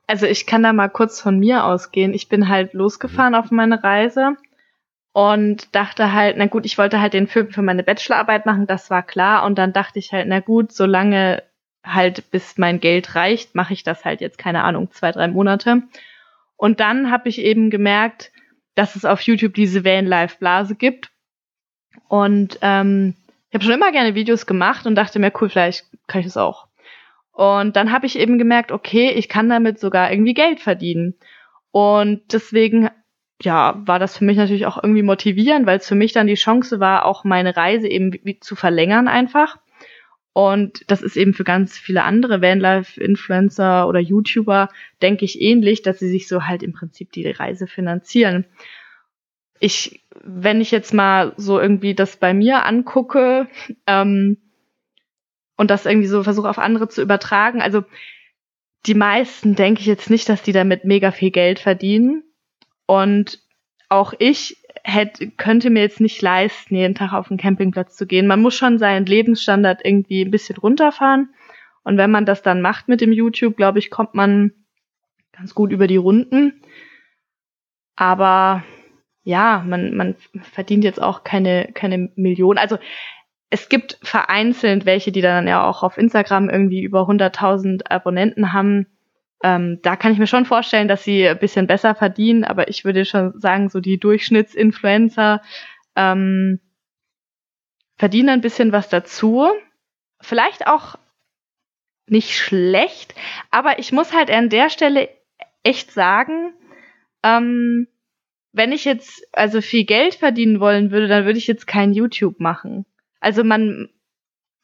Also 0.06 0.26
ich 0.26 0.46
kann 0.46 0.62
da 0.62 0.72
mal 0.72 0.88
kurz 0.88 1.20
von 1.20 1.38
mir 1.38 1.64
ausgehen. 1.64 2.14
Ich 2.14 2.28
bin 2.28 2.48
halt 2.48 2.74
losgefahren 2.74 3.32
mhm. 3.32 3.40
auf 3.40 3.50
meine 3.50 3.82
Reise 3.82 4.36
und 5.12 5.74
dachte 5.74 6.12
halt, 6.12 6.36
na 6.36 6.46
gut, 6.46 6.64
ich 6.64 6.78
wollte 6.78 7.00
halt 7.00 7.12
den 7.12 7.26
Film 7.26 7.50
für 7.50 7.62
meine 7.62 7.82
Bachelorarbeit 7.82 8.46
machen, 8.46 8.66
das 8.66 8.88
war 8.88 9.02
klar. 9.02 9.44
Und 9.44 9.56
dann 9.58 9.72
dachte 9.72 9.98
ich 9.98 10.12
halt, 10.12 10.28
na 10.28 10.40
gut, 10.40 10.72
solange 10.72 11.42
halt 11.82 12.30
bis 12.30 12.56
mein 12.56 12.80
Geld 12.80 13.14
reicht, 13.14 13.54
mache 13.54 13.72
ich 13.72 13.82
das 13.82 14.04
halt 14.04 14.20
jetzt, 14.20 14.38
keine 14.38 14.62
Ahnung, 14.62 14.90
zwei, 14.92 15.12
drei 15.12 15.26
Monate. 15.26 15.82
Und 16.56 16.80
dann 16.80 17.10
habe 17.10 17.28
ich 17.28 17.38
eben 17.40 17.70
gemerkt, 17.70 18.32
dass 18.74 18.96
es 18.96 19.04
auf 19.04 19.20
YouTube 19.22 19.54
diese 19.54 19.84
Van-Life-Blase 19.84 20.76
gibt. 20.76 21.10
Und 22.08 22.58
ähm, 22.62 23.14
ich 23.48 23.54
habe 23.54 23.64
schon 23.64 23.74
immer 23.74 23.92
gerne 23.92 24.14
Videos 24.14 24.46
gemacht 24.46 24.86
und 24.86 24.94
dachte 24.94 25.18
mir, 25.18 25.32
cool, 25.40 25.48
vielleicht 25.48 25.86
kann 26.06 26.20
ich 26.20 26.26
das 26.26 26.36
auch. 26.36 26.68
Und 27.32 27.76
dann 27.76 27.92
habe 27.92 28.06
ich 28.06 28.18
eben 28.18 28.38
gemerkt, 28.38 28.72
okay, 28.72 29.10
ich 29.10 29.28
kann 29.28 29.48
damit 29.48 29.78
sogar 29.78 30.10
irgendwie 30.10 30.34
Geld 30.34 30.60
verdienen. 30.60 31.14
Und 31.70 32.32
deswegen, 32.32 32.88
ja, 33.42 33.82
war 33.86 33.98
das 33.98 34.16
für 34.16 34.24
mich 34.24 34.38
natürlich 34.38 34.64
auch 34.64 34.82
irgendwie 34.82 35.02
motivierend, 35.02 35.66
weil 35.66 35.78
es 35.78 35.86
für 35.86 35.94
mich 35.94 36.12
dann 36.12 36.26
die 36.26 36.34
Chance 36.34 36.80
war, 36.80 37.04
auch 37.04 37.24
meine 37.24 37.54
Reise 37.54 37.88
eben 37.88 38.12
zu 38.40 38.56
verlängern 38.56 39.08
einfach. 39.08 39.58
Und 40.36 40.82
das 40.88 41.00
ist 41.00 41.16
eben 41.16 41.32
für 41.32 41.44
ganz 41.44 41.78
viele 41.78 42.04
andere 42.04 42.42
Vanlife-Influencer 42.42 43.88
oder 43.88 44.00
YouTuber, 44.00 44.68
denke 45.00 45.24
ich, 45.24 45.40
ähnlich, 45.40 45.80
dass 45.80 45.98
sie 45.98 46.10
sich 46.10 46.28
so 46.28 46.42
halt 46.42 46.62
im 46.62 46.74
Prinzip 46.74 47.10
die 47.10 47.26
Reise 47.26 47.66
finanzieren. 47.66 48.44
Ich, 49.60 50.02
wenn 50.22 50.60
ich 50.60 50.72
jetzt 50.72 50.92
mal 50.92 51.32
so 51.38 51.58
irgendwie 51.58 51.94
das 51.94 52.18
bei 52.18 52.34
mir 52.34 52.66
angucke 52.66 53.48
ähm, 53.86 54.36
und 55.56 55.70
das 55.70 55.86
irgendwie 55.86 56.06
so 56.08 56.22
versuche 56.22 56.50
auf 56.50 56.58
andere 56.58 56.90
zu 56.90 57.00
übertragen, 57.00 57.62
also 57.62 57.84
die 58.84 58.94
meisten 58.94 59.54
denke 59.54 59.80
ich 59.80 59.86
jetzt 59.86 60.10
nicht, 60.10 60.28
dass 60.28 60.42
die 60.42 60.52
damit 60.52 60.84
mega 60.84 61.12
viel 61.12 61.30
Geld 61.30 61.60
verdienen. 61.60 62.24
Und 62.84 63.40
auch 63.88 64.12
ich 64.18 64.58
hätte, 64.86 65.30
könnte 65.32 65.68
mir 65.68 65.82
jetzt 65.82 66.00
nicht 66.00 66.22
leisten, 66.22 66.76
jeden 66.76 66.94
Tag 66.94 67.12
auf 67.12 67.28
den 67.28 67.38
Campingplatz 67.38 67.96
zu 67.96 68.06
gehen. 68.06 68.28
Man 68.28 68.40
muss 68.40 68.54
schon 68.54 68.78
seinen 68.78 69.04
Lebensstandard 69.04 69.80
irgendwie 69.84 70.22
ein 70.22 70.30
bisschen 70.30 70.56
runterfahren. 70.56 71.34
Und 71.82 71.96
wenn 71.98 72.10
man 72.10 72.24
das 72.24 72.42
dann 72.42 72.62
macht 72.62 72.86
mit 72.86 73.00
dem 73.00 73.12
YouTube, 73.12 73.56
glaube 73.56 73.80
ich, 73.80 73.90
kommt 73.90 74.14
man 74.14 74.52
ganz 75.32 75.54
gut 75.54 75.72
über 75.72 75.88
die 75.88 75.96
Runden. 75.96 76.62
Aber 77.96 78.62
ja, 79.24 79.64
man, 79.66 79.96
man 79.96 80.14
verdient 80.42 80.84
jetzt 80.84 81.02
auch 81.02 81.24
keine, 81.24 81.70
keine 81.74 82.10
Millionen. 82.14 82.58
Also 82.58 82.78
es 83.50 83.68
gibt 83.68 83.98
vereinzelt 84.02 84.86
welche, 84.86 85.10
die 85.10 85.20
dann 85.20 85.48
ja 85.48 85.68
auch 85.68 85.82
auf 85.82 85.98
Instagram 85.98 86.48
irgendwie 86.48 86.82
über 86.82 87.08
100.000 87.08 87.90
Abonnenten 87.90 88.52
haben. 88.52 88.86
Ähm, 89.42 89.80
da 89.82 89.96
kann 89.96 90.12
ich 90.12 90.18
mir 90.18 90.26
schon 90.26 90.46
vorstellen, 90.46 90.88
dass 90.88 91.04
sie 91.04 91.28
ein 91.28 91.38
bisschen 91.38 91.66
besser 91.66 91.94
verdienen, 91.94 92.44
aber 92.44 92.68
ich 92.68 92.84
würde 92.84 93.04
schon 93.04 93.38
sagen, 93.38 93.68
so 93.68 93.80
die 93.80 93.98
Durchschnittsinfluencer 93.98 95.42
ähm, 95.94 96.60
verdienen 97.96 98.30
ein 98.30 98.40
bisschen 98.40 98.72
was 98.72 98.88
dazu. 98.88 99.46
Vielleicht 100.20 100.66
auch 100.66 100.96
nicht 102.06 102.36
schlecht, 102.36 103.14
aber 103.50 103.78
ich 103.78 103.92
muss 103.92 104.14
halt 104.14 104.30
an 104.30 104.48
der 104.48 104.70
Stelle 104.70 105.08
echt 105.62 105.90
sagen, 105.90 106.54
ähm, 107.22 107.88
wenn 108.52 108.72
ich 108.72 108.84
jetzt 108.84 109.26
also 109.32 109.60
viel 109.60 109.84
Geld 109.84 110.14
verdienen 110.14 110.60
wollen 110.60 110.90
würde, 110.90 111.08
dann 111.08 111.26
würde 111.26 111.38
ich 111.38 111.46
jetzt 111.46 111.66
kein 111.66 111.92
YouTube 111.92 112.40
machen. 112.40 112.86
Also 113.20 113.44
man 113.44 113.90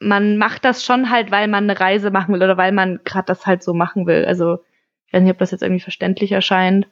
man 0.02 0.36
macht 0.36 0.64
das 0.64 0.84
schon 0.84 1.10
halt, 1.10 1.30
weil 1.30 1.48
man 1.48 1.64
eine 1.64 1.78
Reise 1.78 2.10
machen 2.10 2.34
will 2.34 2.42
oder 2.42 2.56
weil 2.56 2.72
man 2.72 3.00
gerade 3.04 3.26
das 3.26 3.46
halt 3.46 3.62
so 3.62 3.72
machen 3.74 4.06
will. 4.06 4.24
Also 4.24 4.58
ich 5.06 5.12
weiß 5.12 5.22
nicht, 5.22 5.32
ob 5.32 5.38
das 5.38 5.50
jetzt 5.50 5.62
irgendwie 5.62 5.82
verständlich 5.82 6.32
erscheint. 6.32 6.86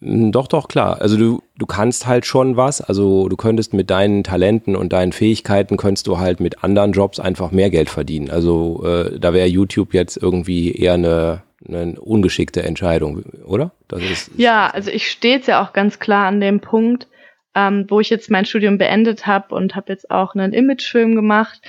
Hm, 0.00 0.32
doch, 0.32 0.46
doch, 0.46 0.68
klar. 0.68 1.00
Also 1.00 1.16
du, 1.16 1.42
du 1.56 1.66
kannst 1.66 2.06
halt 2.06 2.26
schon 2.26 2.56
was. 2.56 2.80
Also 2.80 3.28
du 3.28 3.36
könntest 3.36 3.74
mit 3.74 3.90
deinen 3.90 4.24
Talenten 4.24 4.76
und 4.76 4.92
deinen 4.92 5.12
Fähigkeiten 5.12 5.76
könntest 5.76 6.06
du 6.06 6.18
halt 6.18 6.40
mit 6.40 6.62
anderen 6.62 6.92
Jobs 6.92 7.18
einfach 7.18 7.50
mehr 7.50 7.70
Geld 7.70 7.90
verdienen. 7.90 8.30
Also 8.30 8.84
äh, 8.84 9.18
da 9.18 9.32
wäre 9.32 9.46
YouTube 9.46 9.94
jetzt 9.94 10.16
irgendwie 10.16 10.72
eher 10.72 10.94
eine, 10.94 11.42
eine 11.66 12.00
ungeschickte 12.00 12.62
Entscheidung, 12.62 13.24
oder? 13.44 13.72
Das 13.88 14.02
ist, 14.02 14.30
ja, 14.36 14.68
also 14.68 14.90
ich 14.90 15.10
stehe 15.10 15.36
jetzt 15.36 15.48
ja 15.48 15.64
auch 15.64 15.72
ganz 15.72 15.98
klar 15.98 16.26
an 16.26 16.40
dem 16.40 16.60
Punkt, 16.60 17.08
ähm, 17.54 17.86
wo 17.88 18.00
ich 18.00 18.10
jetzt 18.10 18.30
mein 18.30 18.44
Studium 18.44 18.78
beendet 18.78 19.26
habe 19.26 19.54
und 19.54 19.74
habe 19.74 19.92
jetzt 19.92 20.10
auch 20.10 20.34
einen 20.34 20.52
Imagefilm 20.52 21.16
gemacht 21.16 21.62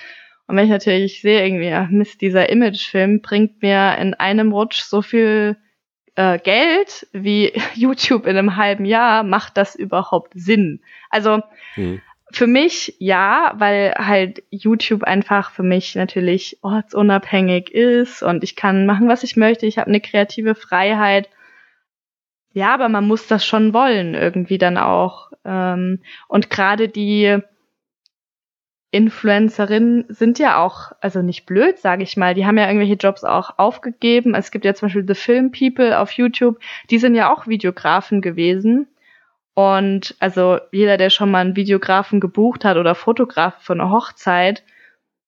und 0.49 0.55
wenn 0.55 0.65
ich 0.65 0.71
natürlich 0.71 1.21
sehe, 1.21 1.45
irgendwie, 1.45 1.71
ach 1.71 1.89
Mist, 1.89 2.21
dieser 2.21 2.49
Imagefilm 2.49 3.21
bringt 3.21 3.61
mir 3.61 3.95
in 3.99 4.15
einem 4.15 4.51
Rutsch 4.51 4.81
so 4.81 5.03
viel 5.03 5.57
äh, 6.15 6.39
Geld 6.39 7.05
wie 7.13 7.53
YouTube 7.75 8.25
in 8.25 8.35
einem 8.35 8.55
halben 8.55 8.83
Jahr, 8.83 9.21
macht 9.21 9.57
das 9.57 9.75
überhaupt 9.75 10.31
Sinn? 10.33 10.81
Also 11.11 11.43
mhm. 11.75 12.01
für 12.31 12.47
mich 12.47 12.95
ja, 12.97 13.53
weil 13.57 13.93
halt 13.95 14.41
YouTube 14.49 15.03
einfach 15.03 15.51
für 15.51 15.61
mich 15.61 15.93
natürlich 15.93 16.57
ortsunabhängig 16.63 17.69
ist 17.69 18.23
und 18.23 18.43
ich 18.43 18.55
kann 18.55 18.87
machen, 18.87 19.07
was 19.07 19.21
ich 19.21 19.37
möchte. 19.37 19.67
Ich 19.67 19.77
habe 19.77 19.89
eine 19.89 20.01
kreative 20.01 20.55
Freiheit. 20.55 21.29
Ja, 22.53 22.73
aber 22.73 22.89
man 22.89 23.07
muss 23.07 23.27
das 23.27 23.45
schon 23.45 23.75
wollen, 23.75 24.15
irgendwie 24.15 24.57
dann 24.57 24.79
auch. 24.79 25.29
Ähm, 25.45 26.01
und 26.27 26.49
gerade 26.49 26.89
die 26.89 27.39
Influencerinnen 28.91 30.05
sind 30.09 30.39
ja 30.39 30.63
auch, 30.63 30.91
also 30.99 31.21
nicht 31.21 31.45
blöd, 31.45 31.77
sage 31.77 32.01
ich 32.01 32.17
mal, 32.17 32.33
die 32.33 32.45
haben 32.45 32.57
ja 32.57 32.65
irgendwelche 32.65 32.95
Jobs 32.95 33.23
auch 33.23 33.59
aufgegeben. 33.59 34.33
Es 34.33 34.49
gibt 34.49 34.65
ja 34.65 34.73
zum 34.73 34.87
Beispiel 34.87 35.05
The 35.07 35.13
Film 35.13 35.51
People 35.51 35.99
auf 35.99 36.11
YouTube, 36.11 36.59
die 36.89 36.97
sind 36.97 37.13
ja 37.13 37.31
auch 37.31 37.45
Videografen 37.45 38.21
gewesen. 38.21 38.87
Und 39.53 40.15
also 40.19 40.59
jeder, 40.71 40.97
der 40.97 41.09
schon 41.09 41.29
mal 41.29 41.39
einen 41.39 41.55
Videografen 41.55 42.19
gebucht 42.19 42.65
hat 42.65 42.77
oder 42.77 42.95
Fotograf 42.95 43.61
von 43.61 43.79
einer 43.79 43.91
Hochzeit, 43.91 44.63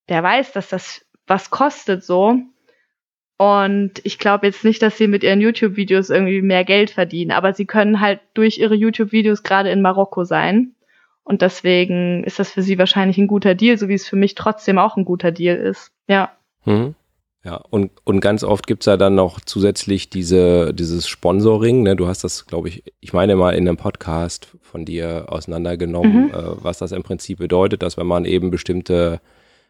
der 0.10 0.24
weiß, 0.24 0.54
dass 0.54 0.70
das 0.70 1.06
was 1.28 1.50
kostet 1.52 2.04
so. 2.04 2.40
Und 3.38 3.94
ich 4.04 4.20
glaube 4.20 4.48
jetzt 4.48 4.64
nicht, 4.64 4.82
dass 4.82 4.98
sie 4.98 5.08
mit 5.08 5.24
ihren 5.24 5.42
YouTube-Videos 5.42 6.10
irgendwie 6.10 6.42
mehr 6.42 6.64
Geld 6.64 6.92
verdienen, 6.92 7.32
aber 7.32 7.54
sie 7.54 7.66
können 7.66 8.00
halt 8.00 8.22
durch 8.34 8.58
ihre 8.58 8.76
YouTube-Videos 8.76 9.44
gerade 9.44 9.70
in 9.70 9.82
Marokko 9.82 10.24
sein. 10.24 10.76
Und 11.24 11.42
deswegen 11.42 12.24
ist 12.24 12.40
das 12.40 12.52
für 12.52 12.62
sie 12.62 12.78
wahrscheinlich 12.78 13.18
ein 13.18 13.28
guter 13.28 13.56
Deal, 13.56 13.78
so 13.78 13.88
wie 13.88 13.94
es 13.94 14.08
für 14.08 14.16
mich 14.16 14.36
trotzdem 14.36 14.78
auch 14.78 14.98
ein 14.98 15.06
guter 15.06 15.32
Deal 15.32 15.58
ist. 15.58 15.92
Ja. 16.08 16.32
Mhm. 16.66 16.96
Ja, 17.44 17.56
und, 17.56 17.92
und 18.04 18.20
ganz 18.20 18.44
oft 18.44 18.68
gibt's 18.68 18.86
ja 18.86 18.98
dann 18.98 19.16
noch 19.16 19.42
zusätzlich 19.42 20.12
diese, 20.12 20.76
dieses 20.76 21.08
Sponsoring. 21.08 21.82
Ne? 21.82 21.96
Du 21.96 22.08
hast 22.08 22.24
das, 22.24 22.46
glaube 22.46 22.70
ich, 22.70 22.84
ich 23.00 23.14
meine 23.14 23.36
mal 23.36 23.56
in 23.56 23.68
einem 23.68 23.78
Podcast 23.78 24.48
von 24.62 24.86
dir 24.86 25.26
auseinandergenommen, 25.28 26.26
mhm. 26.26 26.30
äh, 26.30 26.64
was 26.64 26.78
das 26.78 26.92
im 26.92 27.02
Prinzip 27.02 27.40
bedeutet, 27.40 27.82
dass 27.82 27.98
wenn 27.98 28.06
man 28.06 28.26
eben 28.26 28.52
bestimmte 28.52 29.22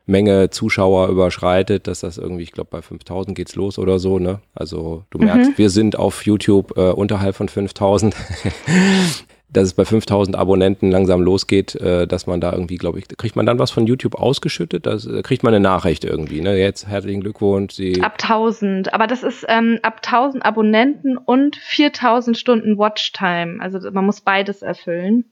Menge 0.05 0.49
Zuschauer 0.49 1.07
überschreitet, 1.07 1.87
dass 1.87 2.01
das 2.01 2.17
irgendwie, 2.17 2.43
ich 2.43 2.51
glaube, 2.51 2.69
bei 2.71 2.81
5000 2.81 3.37
geht's 3.37 3.55
los 3.55 3.79
oder 3.79 3.99
so. 3.99 4.19
Ne? 4.19 4.41
Also 4.53 5.05
du 5.09 5.19
merkst, 5.19 5.51
mhm. 5.51 5.57
wir 5.57 5.69
sind 5.69 5.97
auf 5.97 6.25
YouTube 6.25 6.75
äh, 6.75 6.91
unterhalb 6.91 7.35
von 7.35 7.47
5000. 7.47 8.15
dass 9.51 9.65
es 9.65 9.73
bei 9.73 9.83
5000 9.83 10.35
Abonnenten 10.37 10.91
langsam 10.91 11.21
losgeht, 11.21 11.75
äh, 11.75 12.07
dass 12.07 12.25
man 12.25 12.39
da 12.39 12.53
irgendwie, 12.53 12.77
glaube 12.77 12.99
ich, 12.99 13.07
kriegt 13.09 13.35
man 13.35 13.45
dann 13.45 13.59
was 13.59 13.71
von 13.71 13.85
YouTube 13.85 14.15
ausgeschüttet? 14.15 14.85
Da 14.85 14.95
äh, 14.95 15.21
kriegt 15.21 15.43
man 15.43 15.53
eine 15.53 15.61
Nachricht 15.61 16.05
irgendwie, 16.05 16.41
ne? 16.41 16.57
Jetzt 16.57 16.87
herzlichen 16.87 17.21
Glückwunsch. 17.21 17.73
Sie 17.73 18.01
ab 18.01 18.17
1000, 18.21 18.93
aber 18.93 19.07
das 19.07 19.23
ist 19.23 19.45
ähm, 19.49 19.79
ab 19.81 20.01
1000 20.05 20.45
Abonnenten 20.45 21.17
und 21.17 21.57
4000 21.57 22.37
Stunden 22.37 22.77
Watchtime. 22.77 23.57
Also 23.59 23.91
man 23.91 24.05
muss 24.05 24.21
beides 24.21 24.61
erfüllen. 24.61 25.25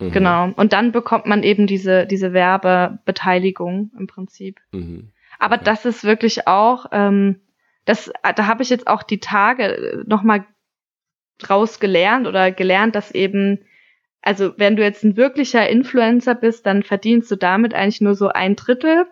Mhm. 0.00 0.12
Genau. 0.12 0.50
Und 0.56 0.72
dann 0.74 0.92
bekommt 0.92 1.26
man 1.26 1.42
eben 1.42 1.66
diese, 1.66 2.06
diese 2.06 2.34
Werbebeteiligung 2.34 3.90
im 3.98 4.06
Prinzip. 4.06 4.60
Mhm. 4.72 5.12
Aber 5.38 5.56
okay. 5.56 5.64
das 5.64 5.86
ist 5.86 6.04
wirklich 6.04 6.46
auch, 6.46 6.86
ähm, 6.92 7.40
das, 7.86 8.10
da 8.22 8.46
habe 8.46 8.62
ich 8.62 8.68
jetzt 8.68 8.86
auch 8.86 9.02
die 9.02 9.20
Tage 9.20 10.04
nochmal 10.06 10.44
draus 11.38 11.80
gelernt 11.80 12.26
oder 12.26 12.50
gelernt, 12.50 12.94
dass 12.94 13.10
eben, 13.10 13.60
also 14.22 14.54
wenn 14.56 14.76
du 14.76 14.82
jetzt 14.82 15.04
ein 15.04 15.16
wirklicher 15.16 15.68
Influencer 15.68 16.34
bist, 16.34 16.66
dann 16.66 16.82
verdienst 16.82 17.30
du 17.30 17.36
damit 17.36 17.74
eigentlich 17.74 18.00
nur 18.00 18.14
so 18.14 18.28
ein 18.28 18.56
Drittel 18.56 19.06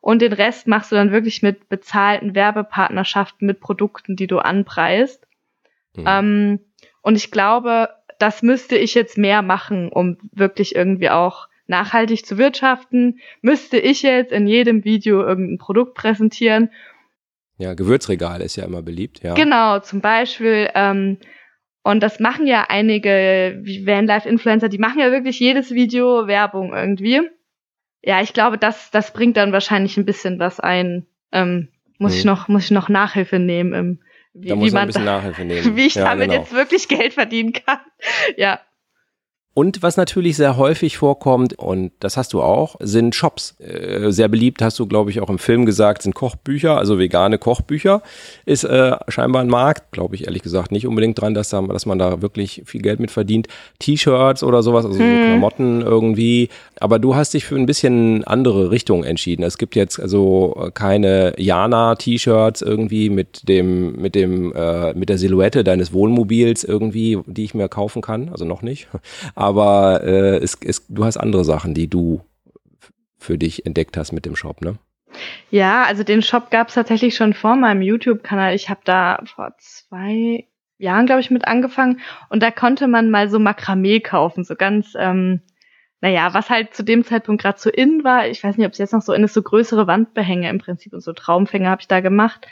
und 0.00 0.20
den 0.20 0.32
Rest 0.32 0.66
machst 0.66 0.92
du 0.92 0.96
dann 0.96 1.12
wirklich 1.12 1.42
mit 1.42 1.68
bezahlten 1.68 2.34
Werbepartnerschaften 2.34 3.46
mit 3.46 3.60
Produkten, 3.60 4.16
die 4.16 4.26
du 4.26 4.38
anpreist. 4.38 5.26
Mhm. 5.96 6.04
Ähm, 6.06 6.60
und 7.02 7.16
ich 7.16 7.30
glaube, 7.30 7.88
das 8.18 8.42
müsste 8.42 8.76
ich 8.76 8.94
jetzt 8.94 9.18
mehr 9.18 9.42
machen, 9.42 9.90
um 9.90 10.18
wirklich 10.32 10.74
irgendwie 10.74 11.10
auch 11.10 11.48
nachhaltig 11.66 12.26
zu 12.26 12.38
wirtschaften. 12.38 13.20
Müsste 13.40 13.78
ich 13.78 14.02
jetzt 14.02 14.32
in 14.32 14.46
jedem 14.46 14.84
Video 14.84 15.22
irgendein 15.22 15.58
Produkt 15.58 15.94
präsentieren. 15.94 16.70
Ja, 17.56 17.74
Gewürzregal 17.74 18.40
ist 18.40 18.56
ja 18.56 18.64
immer 18.64 18.82
beliebt, 18.82 19.22
ja. 19.22 19.34
Genau, 19.34 19.78
zum 19.78 20.00
Beispiel 20.00 20.68
ähm, 20.74 21.18
und 21.84 22.02
das 22.02 22.18
machen 22.18 22.46
ja 22.46 22.64
einige 22.68 23.62
Vanlife-Influencer, 23.62 24.70
die 24.70 24.78
machen 24.78 25.00
ja 25.00 25.12
wirklich 25.12 25.38
jedes 25.38 25.70
Video 25.70 26.26
Werbung 26.26 26.74
irgendwie. 26.74 27.20
Ja, 28.02 28.22
ich 28.22 28.32
glaube, 28.32 28.56
das, 28.56 28.90
das 28.90 29.12
bringt 29.12 29.36
dann 29.36 29.52
wahrscheinlich 29.52 29.98
ein 29.98 30.06
bisschen 30.06 30.38
was 30.38 30.60
ein. 30.60 31.06
Ähm, 31.30 31.68
muss 31.98 32.12
hm. 32.12 32.18
ich 32.18 32.24
noch, 32.24 32.48
muss 32.48 32.64
ich 32.64 32.70
noch 32.70 32.88
Nachhilfe 32.88 33.38
nehmen, 33.38 33.74
im, 33.74 34.00
wie, 34.32 34.48
da 34.48 34.56
muss 34.56 34.70
wie 34.70 34.72
man, 34.72 34.82
ein 34.82 34.86
bisschen 34.88 35.04
Nachhilfe 35.04 35.44
nehmen. 35.44 35.76
wie 35.76 35.86
ich 35.86 35.94
ja, 35.94 36.04
damit 36.04 36.30
genau. 36.30 36.40
jetzt 36.40 36.54
wirklich 36.54 36.88
Geld 36.88 37.12
verdienen 37.12 37.52
kann. 37.52 37.80
ja. 38.38 38.60
Und 39.54 39.82
was 39.84 39.96
natürlich 39.96 40.36
sehr 40.36 40.56
häufig 40.56 40.98
vorkommt, 40.98 41.56
und 41.56 41.92
das 42.00 42.16
hast 42.16 42.32
du 42.32 42.42
auch, 42.42 42.74
sind 42.80 43.14
Shops. 43.14 43.54
Äh, 43.60 44.10
sehr 44.10 44.26
beliebt, 44.26 44.60
hast 44.60 44.80
du, 44.80 44.86
glaube 44.86 45.10
ich, 45.10 45.20
auch 45.20 45.30
im 45.30 45.38
Film 45.38 45.64
gesagt, 45.64 46.02
sind 46.02 46.14
Kochbücher, 46.14 46.76
also 46.76 46.98
vegane 46.98 47.38
Kochbücher. 47.38 48.02
Ist 48.46 48.64
äh, 48.64 48.96
scheinbar 49.06 49.42
ein 49.42 49.48
Markt, 49.48 49.92
glaube 49.92 50.16
ich 50.16 50.26
ehrlich 50.26 50.42
gesagt 50.42 50.72
nicht 50.72 50.88
unbedingt 50.88 51.20
dran, 51.20 51.34
dass, 51.34 51.50
da, 51.50 51.62
dass 51.62 51.86
man 51.86 52.00
da 52.00 52.20
wirklich 52.20 52.62
viel 52.66 52.82
Geld 52.82 52.98
mit 52.98 53.12
verdient. 53.12 53.46
T-Shirts 53.78 54.42
oder 54.42 54.64
sowas, 54.64 54.84
also 54.84 54.98
hm. 54.98 55.06
so 55.06 55.24
Klamotten 55.24 55.82
irgendwie. 55.82 56.48
Aber 56.80 56.98
du 56.98 57.14
hast 57.14 57.34
dich 57.34 57.44
für 57.44 57.54
ein 57.54 57.66
bisschen 57.66 58.24
andere 58.24 58.72
Richtung 58.72 59.04
entschieden. 59.04 59.44
Es 59.44 59.56
gibt 59.56 59.76
jetzt 59.76 60.00
also 60.00 60.70
keine 60.74 61.32
Jana-T-Shirts 61.38 62.60
irgendwie 62.60 63.08
mit 63.08 63.48
dem, 63.48 63.92
mit 64.00 64.16
dem, 64.16 64.52
äh, 64.52 64.94
mit 64.94 65.08
der 65.08 65.18
Silhouette 65.18 65.62
deines 65.62 65.92
Wohnmobils 65.92 66.64
irgendwie, 66.64 67.20
die 67.26 67.44
ich 67.44 67.54
mir 67.54 67.68
kaufen 67.68 68.02
kann. 68.02 68.30
Also 68.30 68.44
noch 68.44 68.62
nicht 68.62 68.88
aber 69.43 69.43
äh, 70.02 70.36
es, 70.38 70.58
es, 70.64 70.86
du 70.88 71.04
hast 71.04 71.16
andere 71.16 71.44
Sachen, 71.44 71.74
die 71.74 71.88
du 71.88 72.20
für 73.18 73.38
dich 73.38 73.66
entdeckt 73.66 73.96
hast 73.96 74.12
mit 74.12 74.26
dem 74.26 74.36
Shop, 74.36 74.60
ne? 74.60 74.76
Ja, 75.50 75.84
also 75.84 76.02
den 76.02 76.22
Shop 76.22 76.50
gab 76.50 76.68
es 76.68 76.74
tatsächlich 76.74 77.14
schon 77.16 77.34
vor 77.34 77.56
meinem 77.56 77.82
YouTube-Kanal. 77.82 78.54
Ich 78.54 78.68
habe 78.68 78.80
da 78.84 79.22
vor 79.24 79.54
zwei 79.58 80.46
Jahren, 80.78 81.06
glaube 81.06 81.20
ich, 81.20 81.30
mit 81.30 81.46
angefangen 81.46 82.00
und 82.28 82.42
da 82.42 82.50
konnte 82.50 82.88
man 82.88 83.10
mal 83.10 83.28
so 83.28 83.38
Makramee 83.38 84.00
kaufen, 84.00 84.44
so 84.44 84.56
ganz, 84.56 84.94
ähm, 84.98 85.40
naja, 86.00 86.34
was 86.34 86.50
halt 86.50 86.74
zu 86.74 86.82
dem 86.82 87.04
Zeitpunkt 87.04 87.42
gerade 87.42 87.58
so 87.58 87.70
in 87.70 88.04
war. 88.04 88.26
Ich 88.26 88.42
weiß 88.42 88.56
nicht, 88.56 88.66
ob 88.66 88.72
es 88.72 88.78
jetzt 88.78 88.92
noch 88.92 89.02
so 89.02 89.12
in 89.12 89.24
ist, 89.24 89.34
so 89.34 89.42
größere 89.42 89.86
Wandbehänge 89.86 90.50
im 90.50 90.58
Prinzip 90.58 90.92
und 90.92 91.00
so 91.00 91.12
Traumfänger 91.12 91.70
habe 91.70 91.80
ich 91.80 91.88
da 91.88 92.00
gemacht. 92.00 92.46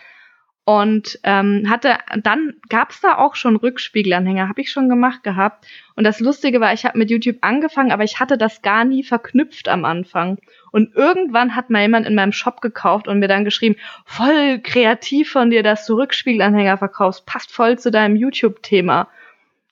Und 0.64 1.18
ähm, 1.24 1.66
hatte, 1.68 1.98
dann 2.22 2.54
gab's 2.68 3.00
da 3.00 3.18
auch 3.18 3.34
schon 3.34 3.56
Rückspiegelanhänger, 3.56 4.48
habe 4.48 4.60
ich 4.60 4.70
schon 4.70 4.88
gemacht 4.88 5.24
gehabt. 5.24 5.66
Und 5.96 6.04
das 6.04 6.20
Lustige 6.20 6.60
war, 6.60 6.72
ich 6.72 6.84
habe 6.84 6.98
mit 6.98 7.10
YouTube 7.10 7.38
angefangen, 7.40 7.90
aber 7.90 8.04
ich 8.04 8.20
hatte 8.20 8.38
das 8.38 8.62
gar 8.62 8.84
nie 8.84 9.02
verknüpft 9.02 9.68
am 9.68 9.84
Anfang. 9.84 10.38
Und 10.70 10.94
irgendwann 10.94 11.56
hat 11.56 11.70
mal 11.70 11.82
jemand 11.82 12.06
in 12.06 12.14
meinem 12.14 12.30
Shop 12.30 12.60
gekauft 12.60 13.08
und 13.08 13.18
mir 13.18 13.26
dann 13.26 13.44
geschrieben, 13.44 13.74
voll 14.04 14.60
kreativ 14.60 15.32
von 15.32 15.50
dir, 15.50 15.64
dass 15.64 15.84
du 15.84 15.94
Rückspiegelanhänger 15.94 16.78
verkaufst, 16.78 17.26
passt 17.26 17.50
voll 17.50 17.76
zu 17.78 17.90
deinem 17.90 18.14
YouTube-Thema. 18.14 19.08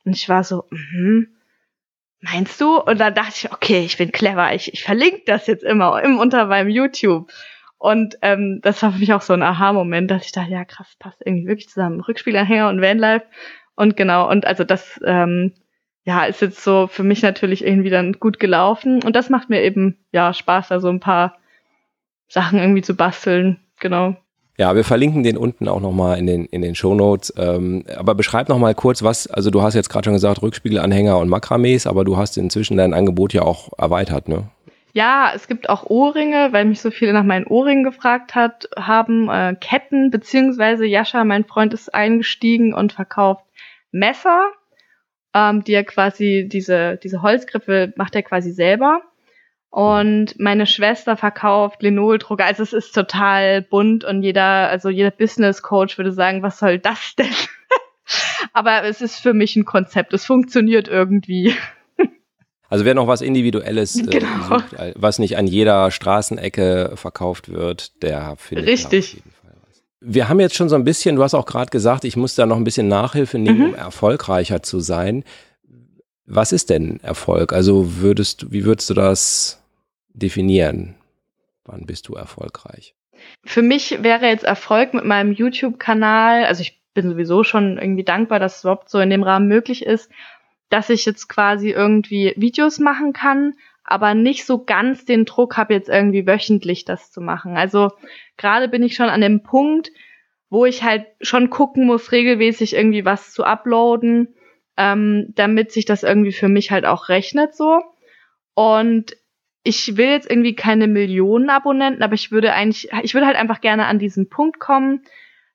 Und 0.04 0.16
ich 0.16 0.28
war 0.28 0.42
so, 0.42 0.64
mhm. 0.70 1.28
Meinst 2.22 2.60
du? 2.60 2.76
Und 2.76 3.00
dann 3.00 3.14
dachte 3.14 3.32
ich, 3.34 3.52
okay, 3.52 3.82
ich 3.82 3.96
bin 3.96 4.12
clever, 4.12 4.54
ich, 4.54 4.74
ich 4.74 4.82
verlinke 4.82 5.22
das 5.24 5.46
jetzt 5.46 5.64
immer 5.64 6.02
im 6.02 6.18
unter 6.18 6.46
meinem 6.46 6.68
YouTube. 6.68 7.30
Und 7.80 8.18
ähm, 8.20 8.60
das 8.62 8.82
war 8.82 8.92
für 8.92 8.98
mich 8.98 9.14
auch 9.14 9.22
so 9.22 9.32
ein 9.32 9.42
Aha-Moment, 9.42 10.10
dass 10.10 10.26
ich 10.26 10.32
dachte, 10.32 10.50
ja 10.50 10.66
krass, 10.66 10.96
passt 10.98 11.22
irgendwie 11.24 11.48
wirklich 11.48 11.70
zusammen. 11.70 12.02
Rückspielanhänger 12.02 12.68
und 12.68 12.82
Vanlife. 12.82 13.24
Und 13.74 13.96
genau, 13.96 14.28
und 14.28 14.46
also 14.46 14.64
das 14.64 15.00
ähm, 15.02 15.54
ja, 16.04 16.24
ist 16.24 16.42
jetzt 16.42 16.62
so 16.62 16.88
für 16.88 17.04
mich 17.04 17.22
natürlich 17.22 17.64
irgendwie 17.64 17.88
dann 17.88 18.12
gut 18.12 18.38
gelaufen. 18.38 19.02
Und 19.02 19.16
das 19.16 19.30
macht 19.30 19.48
mir 19.48 19.62
eben 19.62 19.96
ja 20.12 20.34
Spaß, 20.34 20.68
da 20.68 20.78
so 20.78 20.90
ein 20.90 21.00
paar 21.00 21.38
Sachen 22.28 22.58
irgendwie 22.58 22.82
zu 22.82 22.94
basteln. 22.94 23.60
Genau. 23.80 24.14
Ja, 24.58 24.76
wir 24.76 24.84
verlinken 24.84 25.22
den 25.22 25.38
unten 25.38 25.66
auch 25.66 25.80
nochmal 25.80 26.18
in 26.18 26.26
den, 26.26 26.44
in 26.44 26.60
den 26.60 26.74
Show 26.74 26.94
Notes. 26.94 27.32
Ähm, 27.38 27.86
aber 27.96 28.14
beschreib 28.14 28.50
nochmal 28.50 28.74
kurz, 28.74 29.02
was, 29.02 29.26
also 29.26 29.50
du 29.50 29.62
hast 29.62 29.72
jetzt 29.72 29.88
gerade 29.88 30.04
schon 30.04 30.12
gesagt, 30.12 30.42
Rückspiegelanhänger 30.42 31.16
und 31.16 31.30
Makramees, 31.30 31.86
aber 31.86 32.04
du 32.04 32.18
hast 32.18 32.36
inzwischen 32.36 32.76
dein 32.76 32.92
Angebot 32.92 33.32
ja 33.32 33.40
auch 33.40 33.70
erweitert, 33.78 34.28
ne? 34.28 34.50
Ja, 34.92 35.32
es 35.34 35.46
gibt 35.46 35.68
auch 35.68 35.84
Ohrringe, 35.84 36.52
weil 36.52 36.64
mich 36.64 36.80
so 36.80 36.90
viele 36.90 37.12
nach 37.12 37.24
meinen 37.24 37.46
Ohrringen 37.46 37.84
gefragt 37.84 38.34
hat, 38.34 38.68
haben 38.76 39.28
äh, 39.28 39.54
Ketten, 39.60 40.10
beziehungsweise 40.10 40.84
Jascha, 40.84 41.24
mein 41.24 41.44
Freund, 41.44 41.72
ist 41.74 41.94
eingestiegen 41.94 42.74
und 42.74 42.92
verkauft 42.92 43.44
Messer, 43.92 44.50
ähm, 45.32 45.62
die 45.62 45.72
er 45.72 45.84
quasi, 45.84 46.48
diese, 46.50 46.96
diese 46.96 47.22
Holzgriffe 47.22 47.92
macht 47.96 48.16
er 48.16 48.22
quasi 48.22 48.50
selber. 48.50 49.02
Und 49.70 50.34
meine 50.40 50.66
Schwester 50.66 51.16
verkauft 51.16 51.82
Linoldrucker. 51.82 52.44
Also 52.44 52.64
es 52.64 52.72
ist 52.72 52.92
total 52.92 53.62
bunt 53.62 54.02
und 54.04 54.22
jeder, 54.22 54.68
also 54.68 54.88
jeder 54.88 55.12
Business 55.12 55.62
Coach 55.62 55.96
würde 55.96 56.10
sagen, 56.10 56.42
was 56.42 56.58
soll 56.58 56.80
das 56.80 57.14
denn? 57.14 57.30
Aber 58.52 58.82
es 58.82 59.00
ist 59.00 59.20
für 59.20 59.32
mich 59.32 59.54
ein 59.54 59.64
Konzept. 59.64 60.12
Es 60.12 60.26
funktioniert 60.26 60.88
irgendwie. 60.88 61.54
Also 62.70 62.84
wer 62.84 62.94
noch 62.94 63.08
was 63.08 63.20
Individuelles 63.20 63.96
äh, 63.96 64.04
genau. 64.04 64.48
sucht, 64.48 64.72
äh, 64.74 64.94
was 64.96 65.18
nicht 65.18 65.36
an 65.36 65.48
jeder 65.48 65.90
Straßenecke 65.90 66.92
verkauft 66.94 67.52
wird, 67.52 68.02
der 68.02 68.36
findet 68.36 68.68
Richtig. 68.68 69.08
auf 69.08 69.14
jeden 69.14 69.30
Fall 69.32 69.56
was. 69.68 69.82
Wir 70.00 70.28
haben 70.28 70.38
jetzt 70.38 70.54
schon 70.54 70.68
so 70.68 70.76
ein 70.76 70.84
bisschen, 70.84 71.16
du 71.16 71.24
hast 71.24 71.34
auch 71.34 71.46
gerade 71.46 71.70
gesagt, 71.70 72.04
ich 72.04 72.16
muss 72.16 72.36
da 72.36 72.46
noch 72.46 72.56
ein 72.56 72.64
bisschen 72.64 72.86
Nachhilfe 72.86 73.38
nehmen, 73.38 73.58
mhm. 73.58 73.64
um 73.66 73.74
erfolgreicher 73.74 74.62
zu 74.62 74.78
sein. 74.78 75.24
Was 76.26 76.52
ist 76.52 76.70
denn 76.70 77.00
Erfolg? 77.02 77.52
Also 77.52 77.96
würdest 77.96 78.52
wie 78.52 78.64
würdest 78.64 78.88
du 78.88 78.94
das 78.94 79.60
definieren? 80.14 80.94
Wann 81.64 81.86
bist 81.86 82.06
du 82.06 82.14
erfolgreich? 82.14 82.94
Für 83.44 83.62
mich 83.62 84.02
wäre 84.02 84.26
jetzt 84.26 84.44
Erfolg 84.44 84.94
mit 84.94 85.04
meinem 85.04 85.32
YouTube-Kanal, 85.32 86.44
also 86.44 86.62
ich 86.62 86.80
bin 86.94 87.10
sowieso 87.10 87.42
schon 87.42 87.78
irgendwie 87.78 88.04
dankbar, 88.04 88.38
dass 88.38 88.58
es 88.58 88.64
überhaupt 88.64 88.88
so 88.88 89.00
in 89.00 89.10
dem 89.10 89.24
Rahmen 89.24 89.48
möglich 89.48 89.84
ist, 89.84 90.08
dass 90.70 90.88
ich 90.88 91.04
jetzt 91.04 91.28
quasi 91.28 91.70
irgendwie 91.70 92.32
Videos 92.36 92.78
machen 92.78 93.12
kann, 93.12 93.54
aber 93.84 94.14
nicht 94.14 94.46
so 94.46 94.64
ganz 94.64 95.04
den 95.04 95.24
Druck 95.24 95.56
habe, 95.56 95.74
jetzt 95.74 95.88
irgendwie 95.88 96.26
wöchentlich 96.26 96.84
das 96.84 97.10
zu 97.10 97.20
machen. 97.20 97.56
Also 97.56 97.90
gerade 98.36 98.68
bin 98.68 98.82
ich 98.82 98.94
schon 98.94 99.08
an 99.08 99.20
dem 99.20 99.42
Punkt, 99.42 99.90
wo 100.48 100.64
ich 100.64 100.82
halt 100.82 101.06
schon 101.20 101.50
gucken 101.50 101.86
muss, 101.86 102.12
regelmäßig 102.12 102.74
irgendwie 102.74 103.04
was 103.04 103.32
zu 103.32 103.44
uploaden, 103.44 104.34
ähm, 104.76 105.32
damit 105.34 105.72
sich 105.72 105.84
das 105.84 106.02
irgendwie 106.04 106.32
für 106.32 106.48
mich 106.48 106.70
halt 106.70 106.86
auch 106.86 107.08
rechnet 107.08 107.54
so. 107.54 107.82
Und 108.54 109.16
ich 109.62 109.96
will 109.96 110.08
jetzt 110.08 110.30
irgendwie 110.30 110.54
keine 110.54 110.86
Millionen 110.86 111.50
Abonnenten, 111.50 112.02
aber 112.02 112.14
ich 112.14 112.30
würde 112.30 112.52
eigentlich, 112.52 112.90
ich 113.02 113.14
würde 113.14 113.26
halt 113.26 113.36
einfach 113.36 113.60
gerne 113.60 113.86
an 113.86 113.98
diesen 113.98 114.28
Punkt 114.28 114.58
kommen, 114.58 115.02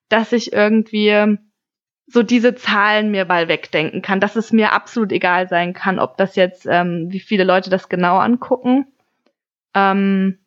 dass 0.09 0.31
ich 0.31 0.53
irgendwie 0.53 1.37
so 2.07 2.23
diese 2.23 2.55
Zahlen 2.55 3.11
mir 3.11 3.25
mal 3.25 3.47
wegdenken 3.47 4.01
kann, 4.01 4.19
dass 4.19 4.35
es 4.35 4.51
mir 4.51 4.73
absolut 4.73 5.11
egal 5.11 5.49
sein 5.49 5.73
kann, 5.73 5.99
ob 5.99 6.17
das 6.17 6.35
jetzt, 6.35 6.65
ähm, 6.69 7.07
wie 7.09 7.19
viele 7.19 7.43
Leute 7.43 7.69
das 7.69 7.89
genau 7.89 8.17
angucken. 8.17 8.87
Ähm, 9.73 10.37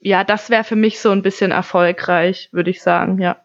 ja, 0.00 0.22
das 0.24 0.50
wäre 0.50 0.64
für 0.64 0.76
mich 0.76 1.00
so 1.00 1.10
ein 1.10 1.22
bisschen 1.22 1.50
erfolgreich, 1.50 2.50
würde 2.52 2.70
ich 2.70 2.82
sagen, 2.82 3.20
ja. 3.20 3.38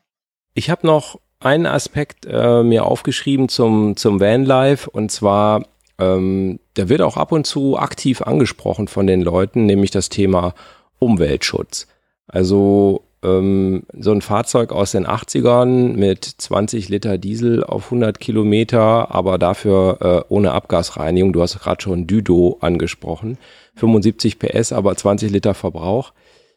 Ich 0.53 0.69
habe 0.69 0.85
noch 0.85 1.19
einen 1.39 1.65
Aspekt 1.65 2.25
äh, 2.25 2.63
mir 2.63 2.85
aufgeschrieben 2.85 3.49
zum, 3.49 3.95
zum 3.97 4.19
Vanlife 4.19 4.89
und 4.89 5.11
zwar, 5.11 5.65
ähm, 5.99 6.59
der 6.75 6.89
wird 6.89 7.01
auch 7.01 7.17
ab 7.17 7.31
und 7.31 7.47
zu 7.47 7.77
aktiv 7.77 8.21
angesprochen 8.21 8.87
von 8.87 9.07
den 9.07 9.21
Leuten, 9.21 9.65
nämlich 9.65 9.91
das 9.91 10.09
Thema 10.09 10.53
Umweltschutz. 10.99 11.87
Also 12.27 13.03
ähm, 13.23 13.83
so 13.97 14.11
ein 14.11 14.21
Fahrzeug 14.21 14.71
aus 14.71 14.91
den 14.91 15.07
80ern 15.07 15.93
mit 15.95 16.25
20 16.25 16.89
Liter 16.89 17.17
Diesel 17.17 17.63
auf 17.63 17.85
100 17.85 18.19
Kilometer, 18.19 19.13
aber 19.13 19.37
dafür 19.37 20.25
äh, 20.29 20.33
ohne 20.33 20.51
Abgasreinigung. 20.51 21.33
Du 21.33 21.41
hast 21.41 21.59
gerade 21.59 21.81
schon 21.81 22.07
Düdo 22.07 22.57
angesprochen. 22.61 23.37
75 23.75 24.39
PS, 24.39 24.73
aber 24.73 24.95
20 24.95 25.31
Liter 25.31 25.53
Verbrauch. 25.53 26.13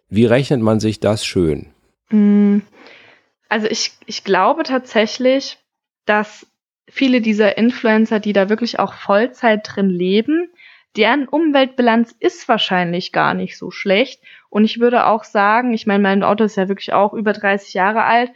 Wie 0.09 0.27
rechnet 0.27 0.61
man 0.61 0.81
sich 0.81 1.01
das 1.01 1.25
schön? 1.25 1.67
Mm, 2.11 2.59
also 3.49 3.67
ich, 3.69 3.93
ich 4.07 4.25
glaube 4.25 4.63
tatsächlich, 4.63 5.59
dass 6.05 6.47
viele 6.89 7.21
dieser 7.21 7.59
Influencer, 7.59 8.21
die 8.21 8.33
da 8.33 8.49
wirklich 8.49 8.79
auch 8.79 8.95
Vollzeit 8.95 9.61
drin 9.65 9.91
leben, 9.91 10.51
deren 10.97 11.29
Umweltbilanz 11.29 12.15
ist 12.19 12.49
wahrscheinlich 12.49 13.13
gar 13.13 13.35
nicht 13.35 13.59
so 13.59 13.71
schlecht. 13.71 14.21
Und 14.51 14.65
ich 14.65 14.81
würde 14.81 15.07
auch 15.07 15.25
sagen, 15.25 15.73
ich 15.73 15.87
meine, 15.87 16.03
mein 16.03 16.23
Auto 16.23 16.45
ist 16.45 16.57
ja 16.57 16.69
wirklich 16.69 16.93
auch 16.93 17.13
über 17.13 17.33
30 17.33 17.75
Jahre 17.75 18.05
alt, 18.05 18.31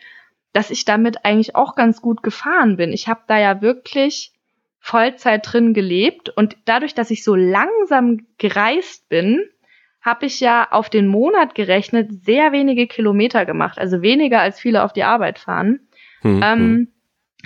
dass 0.52 0.70
ich 0.70 0.84
damit 0.84 1.24
eigentlich 1.24 1.54
auch 1.54 1.76
ganz 1.76 2.02
gut 2.02 2.22
gefahren 2.22 2.76
bin. 2.76 2.92
Ich 2.92 3.08
habe 3.08 3.20
da 3.26 3.38
ja 3.38 3.62
wirklich 3.62 4.32
Vollzeit 4.80 5.42
drin 5.44 5.74
gelebt 5.74 6.30
und 6.30 6.56
dadurch, 6.64 6.94
dass 6.94 7.10
ich 7.10 7.22
so 7.22 7.34
langsam 7.34 8.26
gereist 8.38 9.08
bin, 9.08 9.44
habe 10.00 10.26
ich 10.26 10.40
ja 10.40 10.68
auf 10.70 10.88
den 10.88 11.06
Monat 11.06 11.54
gerechnet 11.54 12.24
sehr 12.24 12.52
wenige 12.52 12.86
Kilometer 12.86 13.44
gemacht, 13.44 13.78
also 13.78 14.00
weniger 14.00 14.40
als 14.40 14.58
viele 14.58 14.82
auf 14.82 14.94
die 14.94 15.04
Arbeit 15.04 15.38
fahren. 15.38 15.80
Hm, 16.22 16.40
ähm, 16.42 16.58
hm. 16.58 16.88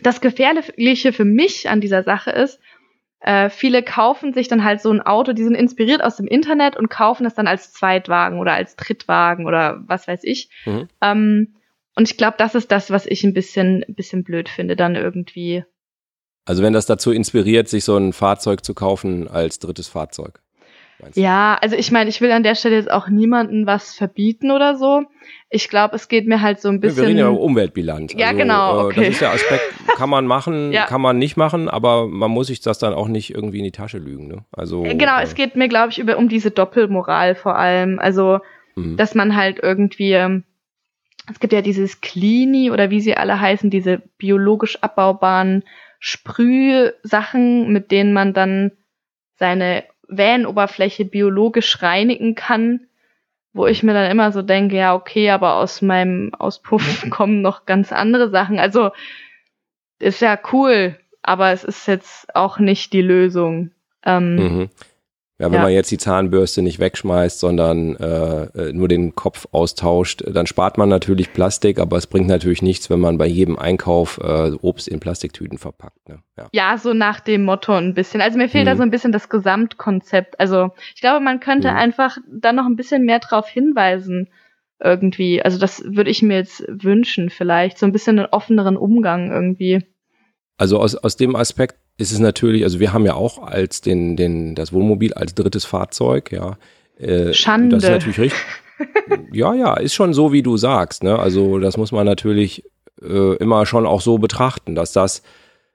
Das 0.02 0.20
Gefährliche 0.20 1.12
für 1.12 1.24
mich 1.24 1.68
an 1.68 1.80
dieser 1.80 2.02
Sache 2.02 2.30
ist, 2.30 2.60
äh, 3.24 3.48
viele 3.48 3.82
kaufen 3.82 4.34
sich 4.34 4.48
dann 4.48 4.64
halt 4.64 4.82
so 4.82 4.90
ein 4.90 5.00
Auto, 5.00 5.32
die 5.32 5.44
sind 5.44 5.54
inspiriert 5.54 6.04
aus 6.04 6.16
dem 6.16 6.26
Internet 6.26 6.76
und 6.76 6.90
kaufen 6.90 7.24
es 7.24 7.34
dann 7.34 7.46
als 7.46 7.72
Zweitwagen 7.72 8.38
oder 8.38 8.52
als 8.52 8.76
Drittwagen 8.76 9.46
oder 9.46 9.82
was 9.86 10.06
weiß 10.06 10.20
ich. 10.24 10.50
Mhm. 10.66 10.88
Ähm, 11.00 11.54
und 11.96 12.10
ich 12.10 12.18
glaube, 12.18 12.34
das 12.36 12.54
ist 12.54 12.70
das, 12.70 12.90
was 12.90 13.06
ich 13.06 13.24
ein 13.24 13.32
bisschen, 13.32 13.82
ein 13.88 13.94
bisschen 13.94 14.24
blöd 14.24 14.50
finde, 14.50 14.76
dann 14.76 14.94
irgendwie. 14.94 15.64
Also 16.44 16.62
wenn 16.62 16.74
das 16.74 16.84
dazu 16.84 17.12
inspiriert, 17.12 17.66
sich 17.66 17.84
so 17.84 17.96
ein 17.96 18.12
Fahrzeug 18.12 18.62
zu 18.62 18.74
kaufen 18.74 19.26
als 19.26 19.58
drittes 19.58 19.88
Fahrzeug. 19.88 20.42
Ja, 21.14 21.58
also 21.60 21.76
ich 21.76 21.90
meine, 21.90 22.08
ich 22.10 22.20
will 22.20 22.32
an 22.32 22.42
der 22.42 22.54
Stelle 22.54 22.76
jetzt 22.76 22.90
auch 22.90 23.08
niemanden 23.08 23.66
was 23.66 23.94
verbieten 23.94 24.50
oder 24.50 24.76
so. 24.76 25.02
Ich 25.50 25.68
glaube, 25.68 25.96
es 25.96 26.08
geht 26.08 26.26
mir 26.26 26.40
halt 26.40 26.60
so 26.60 26.68
ein 26.68 26.80
bisschen. 26.80 27.02
Wir 27.02 27.08
reden 27.08 27.18
ja 27.18 27.28
über 27.28 27.40
Umweltbilanz. 27.40 28.14
Ja, 28.16 28.28
also, 28.28 28.38
genau. 28.38 28.80
Äh, 28.80 28.84
okay. 28.84 29.00
Das 29.00 29.08
ist 29.08 29.20
der 29.20 29.32
Aspekt, 29.32 29.62
kann 29.96 30.10
man 30.10 30.26
machen, 30.26 30.72
ja. 30.72 30.86
kann 30.86 31.00
man 31.00 31.18
nicht 31.18 31.36
machen, 31.36 31.68
aber 31.68 32.06
man 32.06 32.30
muss 32.30 32.48
sich 32.48 32.60
das 32.60 32.78
dann 32.78 32.94
auch 32.94 33.08
nicht 33.08 33.34
irgendwie 33.34 33.58
in 33.58 33.64
die 33.64 33.72
Tasche 33.72 33.98
lügen. 33.98 34.28
Ne? 34.28 34.44
Also, 34.52 34.84
äh, 34.84 34.94
genau, 34.94 35.18
äh, 35.18 35.22
es 35.22 35.34
geht 35.34 35.56
mir, 35.56 35.68
glaube 35.68 35.90
ich, 35.90 35.98
über, 35.98 36.16
um 36.16 36.28
diese 36.28 36.50
Doppelmoral 36.50 37.34
vor 37.34 37.56
allem. 37.56 37.98
Also, 37.98 38.40
mhm. 38.74 38.96
dass 38.96 39.14
man 39.14 39.36
halt 39.36 39.58
irgendwie. 39.62 40.12
Ähm, 40.12 40.44
es 41.30 41.40
gibt 41.40 41.54
ja 41.54 41.62
dieses 41.62 42.02
Cleanie 42.02 42.70
oder 42.70 42.90
wie 42.90 43.00
sie 43.00 43.16
alle 43.16 43.40
heißen, 43.40 43.70
diese 43.70 44.02
biologisch 44.18 44.82
abbaubaren 44.82 45.64
Sprühsachen, 45.98 47.72
mit 47.72 47.90
denen 47.90 48.12
man 48.12 48.34
dann 48.34 48.72
seine 49.36 49.84
Van-Oberfläche 50.08 51.04
biologisch 51.04 51.82
reinigen 51.82 52.34
kann, 52.34 52.80
wo 53.52 53.66
ich 53.66 53.82
mir 53.82 53.94
dann 53.94 54.10
immer 54.10 54.32
so 54.32 54.42
denke, 54.42 54.76
ja, 54.76 54.94
okay, 54.94 55.30
aber 55.30 55.56
aus 55.56 55.82
meinem 55.82 56.34
Auspuff 56.34 57.06
kommen 57.10 57.42
noch 57.42 57.66
ganz 57.66 57.92
andere 57.92 58.30
Sachen. 58.30 58.58
Also 58.58 58.90
ist 59.98 60.20
ja 60.20 60.38
cool, 60.52 60.98
aber 61.22 61.52
es 61.52 61.64
ist 61.64 61.86
jetzt 61.86 62.34
auch 62.34 62.58
nicht 62.58 62.92
die 62.92 63.02
Lösung. 63.02 63.70
Ähm, 64.04 64.36
mhm. 64.36 64.70
Ja, 65.40 65.46
wenn 65.46 65.54
ja. 65.54 65.62
man 65.62 65.72
jetzt 65.72 65.90
die 65.90 65.98
Zahnbürste 65.98 66.62
nicht 66.62 66.78
wegschmeißt, 66.78 67.40
sondern 67.40 67.96
äh, 67.96 68.72
nur 68.72 68.86
den 68.86 69.16
Kopf 69.16 69.48
austauscht, 69.50 70.22
dann 70.28 70.46
spart 70.46 70.78
man 70.78 70.88
natürlich 70.88 71.32
Plastik, 71.32 71.80
aber 71.80 71.96
es 71.96 72.06
bringt 72.06 72.28
natürlich 72.28 72.62
nichts, 72.62 72.88
wenn 72.88 73.00
man 73.00 73.18
bei 73.18 73.26
jedem 73.26 73.58
Einkauf 73.58 74.20
äh, 74.22 74.52
Obst 74.62 74.86
in 74.86 75.00
Plastiktüten 75.00 75.58
verpackt. 75.58 76.08
Ne? 76.08 76.20
Ja. 76.36 76.48
ja. 76.52 76.78
so 76.78 76.94
nach 76.94 77.18
dem 77.18 77.42
Motto 77.44 77.72
ein 77.72 77.94
bisschen. 77.94 78.20
Also 78.20 78.38
mir 78.38 78.48
fehlt 78.48 78.66
mhm. 78.66 78.68
da 78.68 78.76
so 78.76 78.82
ein 78.84 78.92
bisschen 78.92 79.10
das 79.10 79.28
Gesamtkonzept. 79.28 80.38
Also 80.38 80.70
ich 80.94 81.00
glaube, 81.00 81.24
man 81.24 81.40
könnte 81.40 81.68
mhm. 81.68 81.78
einfach 81.78 82.16
da 82.32 82.52
noch 82.52 82.66
ein 82.66 82.76
bisschen 82.76 83.04
mehr 83.04 83.18
drauf 83.18 83.48
hinweisen 83.48 84.28
irgendwie. 84.80 85.42
Also 85.42 85.58
das 85.58 85.82
würde 85.84 86.10
ich 86.10 86.22
mir 86.22 86.36
jetzt 86.36 86.64
wünschen 86.68 87.28
vielleicht. 87.28 87.78
So 87.78 87.86
ein 87.86 87.92
bisschen 87.92 88.20
einen 88.20 88.28
offeneren 88.30 88.76
Umgang 88.76 89.32
irgendwie. 89.32 89.84
Also 90.58 90.78
aus, 90.78 90.94
aus 90.94 91.16
dem 91.16 91.34
Aspekt 91.34 91.76
ist 91.96 92.12
es 92.12 92.18
natürlich, 92.18 92.64
also 92.64 92.80
wir 92.80 92.92
haben 92.92 93.06
ja 93.06 93.14
auch 93.14 93.42
als 93.42 93.80
den, 93.80 94.16
den, 94.16 94.54
das 94.54 94.72
Wohnmobil 94.72 95.14
als 95.14 95.34
drittes 95.34 95.64
Fahrzeug, 95.64 96.32
ja. 96.32 96.56
Äh, 96.98 97.32
Schande. 97.32 97.76
Das 97.76 97.84
ist 97.84 97.90
natürlich 97.90 98.18
richtig. 98.18 98.40
ja, 99.32 99.54
ja, 99.54 99.74
ist 99.74 99.94
schon 99.94 100.14
so, 100.14 100.32
wie 100.32 100.42
du 100.42 100.56
sagst. 100.56 101.02
Ne? 101.02 101.18
Also 101.18 101.58
das 101.58 101.76
muss 101.76 101.92
man 101.92 102.06
natürlich 102.06 102.64
äh, 103.02 103.36
immer 103.36 103.66
schon 103.66 103.86
auch 103.86 104.00
so 104.00 104.18
betrachten, 104.18 104.74
dass 104.74 104.92
das, 104.92 105.22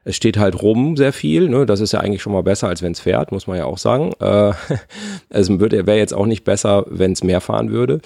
es 0.03 0.15
steht 0.15 0.37
halt 0.37 0.61
rum 0.61 0.97
sehr 0.97 1.13
viel. 1.13 1.49
Ne? 1.49 1.65
Das 1.65 1.79
ist 1.79 1.93
ja 1.93 1.99
eigentlich 1.99 2.21
schon 2.21 2.33
mal 2.33 2.43
besser, 2.43 2.67
als 2.67 2.81
wenn 2.81 2.93
es 2.93 2.99
fährt, 2.99 3.31
muss 3.31 3.47
man 3.47 3.57
ja 3.57 3.65
auch 3.65 3.77
sagen. 3.77 4.13
Äh, 4.19 4.53
es 5.29 5.49
wäre 5.49 5.97
jetzt 5.97 6.13
auch 6.13 6.25
nicht 6.25 6.43
besser, 6.43 6.85
wenn 6.89 7.13
es 7.13 7.23
mehr 7.23 7.41
fahren 7.41 7.71
würde. 7.71 7.99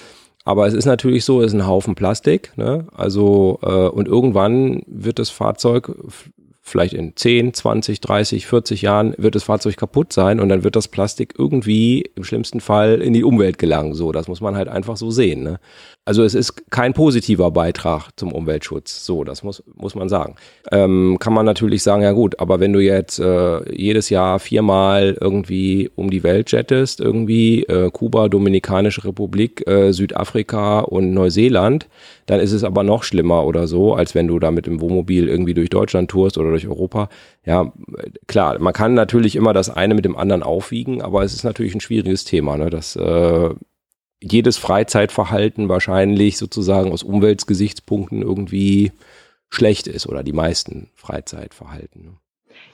Aber 0.45 0.67
es 0.67 0.73
ist 0.73 0.85
natürlich 0.85 1.23
so, 1.23 1.41
es 1.41 1.47
ist 1.47 1.53
ein 1.53 1.67
Haufen 1.67 1.95
Plastik. 1.95 2.51
Ne? 2.57 2.87
Also 2.95 3.59
äh, 3.61 3.87
und 3.87 4.07
irgendwann 4.07 4.81
wird 4.87 5.19
das 5.19 5.29
Fahrzeug 5.29 5.95
vielleicht 6.65 6.93
in 6.93 7.15
10, 7.15 7.53
20, 7.53 7.99
30, 7.99 8.47
40 8.47 8.81
Jahren 8.81 9.13
wird 9.17 9.35
das 9.35 9.43
Fahrzeug 9.43 9.75
kaputt 9.75 10.13
sein 10.13 10.39
und 10.39 10.47
dann 10.47 10.63
wird 10.63 10.77
das 10.77 10.87
Plastik 10.87 11.35
irgendwie 11.37 12.09
im 12.15 12.23
schlimmsten 12.23 12.61
Fall 12.61 13.01
in 13.01 13.11
die 13.11 13.25
Umwelt 13.25 13.57
gelangen. 13.57 13.93
So, 13.93 14.13
das 14.13 14.29
muss 14.29 14.39
man 14.39 14.55
halt 14.55 14.69
einfach 14.69 14.95
so 14.95 15.11
sehen. 15.11 15.43
Ne? 15.43 15.59
Also 16.05 16.23
es 16.23 16.33
ist 16.33 16.71
kein 16.71 16.93
positiver 16.93 17.51
Beitrag 17.51 18.11
zum 18.15 18.31
Umweltschutz. 18.31 19.05
So, 19.05 19.25
das 19.25 19.43
muss, 19.43 19.61
muss 19.75 19.93
man 19.93 20.07
sagen. 20.07 20.35
Ähm, 20.71 21.17
kann 21.19 21.33
man 21.33 21.45
natürlich 21.45 21.83
sagen, 21.83 22.01
ja 22.01 22.13
gut, 22.13 22.39
aber 22.39 22.61
wenn 22.61 22.71
du 22.71 22.79
jetzt 22.79 23.19
äh, 23.19 23.75
jedes 23.75 24.09
Jahr 24.09 24.39
viermal 24.39 25.17
irgendwie 25.19 25.91
um 25.95 26.09
die 26.09 26.23
Welt 26.23 26.49
jettest, 26.53 27.01
irgendwie 27.01 27.63
äh, 27.63 27.91
Kuba, 27.91 28.29
Dominikanische 28.29 29.03
Republik, 29.03 29.67
äh, 29.67 29.91
Südafrika 29.91 30.79
und 30.79 31.13
Neuseeland, 31.13 31.87
dann 32.25 32.39
ist 32.39 32.51
es 32.51 32.63
aber 32.63 32.83
noch 32.83 33.03
schlimmer 33.03 33.45
oder 33.45 33.67
so, 33.67 33.93
als 33.93 34.15
wenn 34.15 34.27
du 34.27 34.39
da 34.39 34.51
mit 34.51 34.65
dem 34.65 34.81
Wohnmobil 34.81 35.27
irgendwie 35.27 35.53
durch 35.53 35.69
Deutschland 35.69 36.09
tourst 36.09 36.37
oder 36.37 36.49
durch 36.49 36.67
Europa. 36.67 37.09
Ja, 37.45 37.71
klar, 38.27 38.59
man 38.59 38.73
kann 38.73 38.93
natürlich 38.93 39.35
immer 39.35 39.53
das 39.53 39.69
eine 39.69 39.93
mit 39.93 40.05
dem 40.05 40.15
anderen 40.15 40.43
aufwiegen, 40.43 41.01
aber 41.01 41.23
es 41.23 41.33
ist 41.33 41.43
natürlich 41.43 41.75
ein 41.75 41.81
schwieriges 41.81 42.23
Thema, 42.23 42.57
ne? 42.57 42.69
dass 42.69 42.95
äh, 42.95 43.49
jedes 44.21 44.57
Freizeitverhalten 44.57 45.67
wahrscheinlich 45.67 46.37
sozusagen 46.37 46.91
aus 46.91 47.03
Umweltgesichtspunkten 47.03 48.21
irgendwie 48.21 48.93
schlecht 49.49 49.87
ist 49.87 50.07
oder 50.07 50.23
die 50.23 50.33
meisten 50.33 50.89
Freizeitverhalten. 50.95 52.03
Ne? 52.05 52.11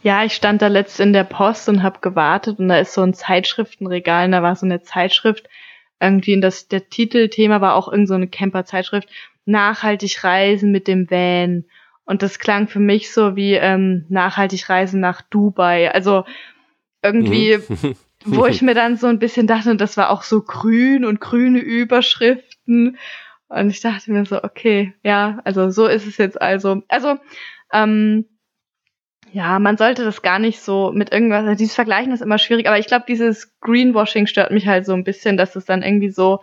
Ja, 0.02 0.24
ich 0.24 0.34
stand 0.34 0.62
da 0.62 0.68
letzt 0.68 1.00
in 1.00 1.12
der 1.12 1.26
Post 1.26 1.68
und 1.68 1.84
habe 1.84 2.00
gewartet 2.02 2.60
und 2.60 2.70
da 2.70 2.78
ist 2.78 2.93
so 2.93 3.02
ein 3.02 3.14
Zeitschriftenregal 3.14 4.26
und 4.26 4.32
da 4.32 4.43
war 4.43 4.56
so 4.56 4.66
eine 4.66 4.82
Zeitschrift, 4.82 5.50
irgendwie 6.00 6.34
in 6.34 6.41
das 6.41 6.68
der 6.68 6.89
Titelthema 6.89 7.60
war 7.60 7.76
auch 7.76 7.91
irgend 7.91 8.08
so 8.08 8.14
eine 8.14 8.28
Camper-Zeitschrift 8.28 9.10
nachhaltig 9.50 10.24
reisen 10.24 10.72
mit 10.72 10.88
dem 10.88 11.10
Van 11.10 11.66
und 12.06 12.22
das 12.22 12.39
klang 12.39 12.68
für 12.68 12.80
mich 12.80 13.12
so 13.12 13.36
wie 13.36 13.54
ähm, 13.54 14.06
nachhaltig 14.10 14.70
reisen 14.70 15.00
nach 15.00 15.22
Dubai. 15.22 15.91
Also 15.91 16.26
irgendwie, 17.04 17.58
mhm. 17.58 17.95
wo 18.26 18.45
ich 18.45 18.62
mir 18.62 18.74
dann 18.74 18.97
so 18.97 19.08
ein 19.08 19.20
bisschen 19.20 19.47
dachte, 19.47 19.76
das 19.76 19.97
war 19.97 20.10
auch 20.10 20.24
so 20.24 20.41
grün 20.41 21.06
und 21.06 21.20
grüne 21.22 21.60
Überschriften. 21.60 22.97
Und 23.47 23.70
ich 23.70 23.82
dachte 23.82 24.12
mir 24.12 24.26
so, 24.26 24.43
okay, 24.43 24.93
ja, 25.04 25.39
also 25.43 25.70
so 25.70 25.88
ist 25.88 26.08
es 26.08 26.18
jetzt 26.18 26.41
also. 26.41 26.82
Also, 26.88 27.18
ähm, 27.74 28.26
ja, 29.32 29.60
man 29.60 29.78
sollte 29.78 30.04
das 30.04 30.24
gar 30.24 30.39
nicht 30.39 30.62
so 30.62 30.91
mit 30.91 31.12
irgendwas, 31.12 31.45
also 31.45 31.56
dieses 31.56 31.76
Vergleichen 31.76 32.12
ist 32.12 32.22
immer 32.22 32.39
schwierig, 32.39 32.68
aber 32.68 32.80
ich 32.80 32.88
glaube, 32.88 33.06
dieses 33.08 33.60
Greenwashing 33.60 34.26
stört 34.26 34.50
mich 34.52 34.68
halt 34.68 34.88
so 34.88 34.93
ein 34.93 35.04
bisschen, 35.04 35.38
dass 35.38 35.56
es 35.56 35.66
dann 35.66 35.84
irgendwie 35.84 36.10
so, 36.10 36.41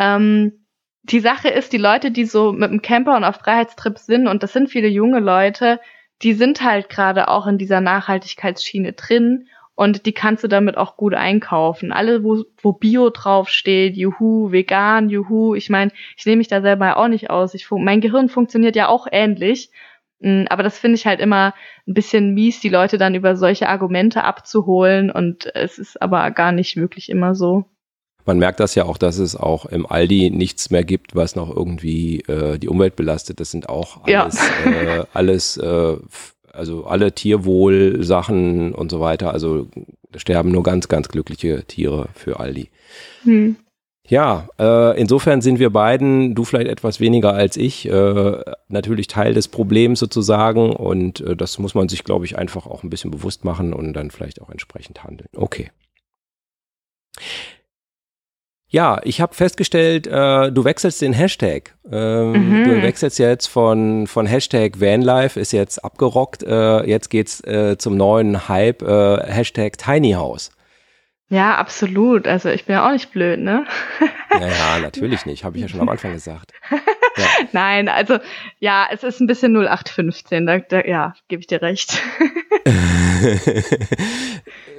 ähm, 0.00 0.63
die 1.04 1.20
Sache 1.20 1.48
ist, 1.48 1.72
die 1.72 1.78
Leute, 1.78 2.10
die 2.10 2.24
so 2.24 2.52
mit 2.52 2.70
dem 2.70 2.82
Camper 2.82 3.16
und 3.16 3.24
auf 3.24 3.36
Freiheitstrips 3.36 4.06
sind, 4.06 4.26
und 4.26 4.42
das 4.42 4.52
sind 4.52 4.70
viele 4.70 4.88
junge 4.88 5.20
Leute, 5.20 5.80
die 6.22 6.32
sind 6.32 6.62
halt 6.62 6.88
gerade 6.88 7.28
auch 7.28 7.46
in 7.46 7.58
dieser 7.58 7.80
Nachhaltigkeitsschiene 7.80 8.94
drin 8.94 9.46
und 9.74 10.06
die 10.06 10.12
kannst 10.12 10.44
du 10.44 10.48
damit 10.48 10.76
auch 10.78 10.96
gut 10.96 11.14
einkaufen. 11.14 11.92
Alle, 11.92 12.22
wo, 12.22 12.44
wo 12.62 12.72
Bio 12.72 13.10
draufsteht, 13.10 13.96
juhu, 13.96 14.52
vegan, 14.52 15.10
juhu. 15.10 15.54
Ich 15.54 15.68
meine, 15.68 15.90
ich 16.16 16.24
nehme 16.24 16.38
mich 16.38 16.48
da 16.48 16.62
selber 16.62 16.96
auch 16.96 17.08
nicht 17.08 17.28
aus. 17.28 17.54
Ich, 17.54 17.68
mein 17.70 18.00
Gehirn 18.00 18.28
funktioniert 18.28 18.76
ja 18.76 18.88
auch 18.88 19.08
ähnlich. 19.10 19.70
Mm, 20.20 20.44
aber 20.48 20.62
das 20.62 20.78
finde 20.78 20.94
ich 20.94 21.06
halt 21.06 21.20
immer 21.20 21.54
ein 21.88 21.94
bisschen 21.94 22.34
mies, 22.34 22.60
die 22.60 22.68
Leute 22.68 22.98
dann 22.98 23.16
über 23.16 23.34
solche 23.36 23.68
Argumente 23.68 24.22
abzuholen. 24.22 25.10
Und 25.10 25.52
es 25.56 25.78
ist 25.78 26.00
aber 26.00 26.30
gar 26.30 26.52
nicht 26.52 26.76
wirklich 26.76 27.10
immer 27.10 27.34
so. 27.34 27.64
Man 28.24 28.38
merkt 28.38 28.60
das 28.60 28.74
ja 28.74 28.84
auch, 28.84 28.96
dass 28.98 29.18
es 29.18 29.36
auch 29.36 29.66
im 29.66 29.86
Aldi 29.86 30.30
nichts 30.30 30.70
mehr 30.70 30.84
gibt, 30.84 31.14
was 31.14 31.36
noch 31.36 31.54
irgendwie 31.54 32.20
äh, 32.20 32.58
die 32.58 32.68
Umwelt 32.68 32.96
belastet. 32.96 33.40
Das 33.40 33.50
sind 33.50 33.68
auch 33.68 34.04
alles, 34.04 34.38
ja. 34.64 34.70
äh, 34.70 35.04
alles 35.12 35.56
äh, 35.58 35.96
also 36.54 36.84
alle 36.84 37.12
Tierwohlsachen 37.12 38.74
und 38.74 38.90
so 38.90 39.00
weiter. 39.00 39.32
Also 39.32 39.68
sterben 40.16 40.52
nur 40.52 40.62
ganz, 40.62 40.88
ganz 40.88 41.08
glückliche 41.08 41.64
Tiere 41.64 42.08
für 42.14 42.40
Aldi. 42.40 42.70
Hm. 43.24 43.56
Ja, 44.06 44.48
äh, 44.58 45.00
insofern 45.00 45.40
sind 45.40 45.58
wir 45.58 45.70
beiden, 45.70 46.34
du 46.34 46.44
vielleicht 46.44 46.68
etwas 46.68 47.00
weniger 47.00 47.32
als 47.32 47.56
ich, 47.56 47.88
äh, 47.88 48.44
natürlich 48.68 49.06
Teil 49.06 49.32
des 49.32 49.48
Problems 49.48 49.98
sozusagen 49.98 50.76
und 50.76 51.20
äh, 51.22 51.34
das 51.34 51.58
muss 51.58 51.74
man 51.74 51.88
sich, 51.88 52.04
glaube 52.04 52.26
ich, 52.26 52.36
einfach 52.36 52.66
auch 52.66 52.82
ein 52.82 52.90
bisschen 52.90 53.10
bewusst 53.10 53.46
machen 53.46 53.72
und 53.72 53.94
dann 53.94 54.10
vielleicht 54.10 54.42
auch 54.42 54.50
entsprechend 54.50 55.04
handeln. 55.04 55.30
Okay. 55.34 55.70
Ja, 58.74 59.00
ich 59.04 59.20
habe 59.20 59.32
festgestellt, 59.32 60.08
äh, 60.08 60.50
du 60.50 60.64
wechselst 60.64 61.00
den 61.00 61.12
Hashtag. 61.12 61.76
Ähm, 61.92 62.32
mhm. 62.32 62.64
Du 62.64 62.82
wechselst 62.82 63.20
jetzt 63.20 63.46
von, 63.46 64.08
von 64.08 64.26
Hashtag 64.26 64.80
Vanlife, 64.80 65.38
ist 65.38 65.52
jetzt 65.52 65.84
abgerockt. 65.84 66.42
Äh, 66.42 66.82
jetzt 66.82 67.08
geht's 67.08 67.40
äh, 67.44 67.78
zum 67.78 67.96
neuen 67.96 68.48
Hype, 68.48 68.82
äh, 68.82 69.18
Hashtag 69.28 69.78
Tiny 69.78 70.14
House. 70.14 70.50
Ja, 71.28 71.54
absolut. 71.54 72.26
Also 72.26 72.48
ich 72.48 72.64
bin 72.64 72.74
ja 72.74 72.84
auch 72.84 72.90
nicht 72.90 73.12
blöd, 73.12 73.38
ne? 73.38 73.64
Naja, 74.30 74.80
natürlich 74.82 75.24
nicht. 75.24 75.44
Habe 75.44 75.56
ich 75.56 75.62
ja 75.62 75.68
schon 75.68 75.80
am 75.80 75.88
Anfang 75.88 76.12
gesagt. 76.12 76.50
Ja. 76.68 76.78
Nein, 77.52 77.88
also 77.88 78.18
ja, 78.58 78.88
es 78.90 79.04
ist 79.04 79.20
ein 79.20 79.28
bisschen 79.28 79.54
0815. 79.54 80.46
Da, 80.46 80.58
da, 80.58 80.84
ja, 80.84 81.14
gebe 81.28 81.38
ich 81.38 81.46
dir 81.46 81.62
recht. 81.62 82.02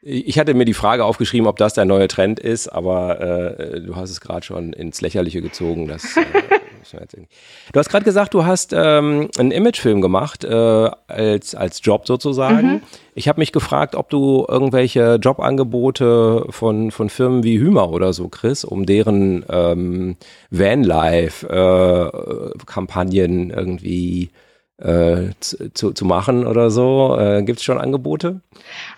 Ich 0.00 0.38
hatte 0.38 0.54
mir 0.54 0.64
die 0.64 0.74
Frage 0.74 1.04
aufgeschrieben, 1.04 1.48
ob 1.48 1.56
das 1.56 1.74
der 1.74 1.84
neue 1.84 2.06
Trend 2.06 2.38
ist, 2.38 2.68
aber 2.68 3.20
äh, 3.20 3.80
du 3.80 3.96
hast 3.96 4.10
es 4.10 4.20
gerade 4.20 4.46
schon 4.46 4.72
ins 4.72 5.00
Lächerliche 5.00 5.42
gezogen. 5.42 5.88
Das, 5.88 6.16
äh, 6.16 6.20
du 7.72 7.78
hast 7.78 7.88
gerade 7.88 8.04
gesagt, 8.04 8.32
du 8.32 8.46
hast 8.46 8.72
ähm, 8.72 9.28
einen 9.36 9.50
Imagefilm 9.50 10.00
gemacht 10.00 10.44
äh, 10.44 10.90
als, 11.08 11.56
als 11.56 11.80
Job 11.82 12.06
sozusagen. 12.06 12.74
Mhm. 12.74 12.80
Ich 13.16 13.26
habe 13.26 13.40
mich 13.40 13.50
gefragt, 13.50 13.96
ob 13.96 14.08
du 14.08 14.46
irgendwelche 14.48 15.18
Jobangebote 15.20 16.46
von, 16.50 16.92
von 16.92 17.10
Firmen 17.10 17.42
wie 17.42 17.58
Hümer 17.58 17.90
oder 17.90 18.12
so 18.12 18.28
kriegst, 18.28 18.64
um 18.64 18.86
deren 18.86 19.44
ähm, 19.48 20.16
Vanlife-Kampagnen 20.50 23.50
äh, 23.50 23.54
irgendwie 23.54 24.30
äh, 24.78 25.30
zu, 25.40 25.92
zu 25.92 26.04
machen 26.04 26.46
oder 26.46 26.70
so? 26.70 27.16
Äh, 27.18 27.42
Gibt 27.42 27.58
es 27.58 27.64
schon 27.64 27.78
Angebote? 27.78 28.40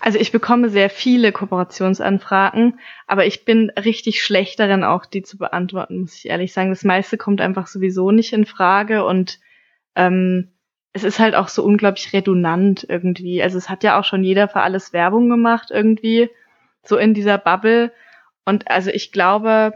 Also 0.00 0.18
ich 0.18 0.30
bekomme 0.32 0.68
sehr 0.68 0.90
viele 0.90 1.32
Kooperationsanfragen, 1.32 2.78
aber 3.06 3.26
ich 3.26 3.44
bin 3.44 3.70
richtig 3.70 4.22
schlecht 4.22 4.60
darin, 4.60 4.84
auch 4.84 5.06
die 5.06 5.22
zu 5.22 5.38
beantworten, 5.38 6.02
muss 6.02 6.14
ich 6.16 6.28
ehrlich 6.28 6.52
sagen. 6.52 6.70
Das 6.70 6.84
meiste 6.84 7.16
kommt 7.16 7.40
einfach 7.40 7.66
sowieso 7.66 8.10
nicht 8.10 8.32
in 8.32 8.44
Frage 8.44 9.04
und 9.04 9.40
ähm, 9.96 10.48
es 10.92 11.04
ist 11.04 11.18
halt 11.18 11.34
auch 11.34 11.48
so 11.48 11.64
unglaublich 11.64 12.12
redundant 12.12 12.84
irgendwie. 12.88 13.42
Also 13.42 13.58
es 13.58 13.68
hat 13.68 13.84
ja 13.84 13.98
auch 13.98 14.04
schon 14.04 14.24
jeder 14.24 14.48
für 14.48 14.60
alles 14.60 14.92
Werbung 14.92 15.28
gemacht 15.28 15.68
irgendwie, 15.70 16.28
so 16.82 16.96
in 16.96 17.14
dieser 17.14 17.38
Bubble. 17.38 17.92
Und 18.44 18.70
also 18.70 18.90
ich 18.90 19.12
glaube, 19.12 19.74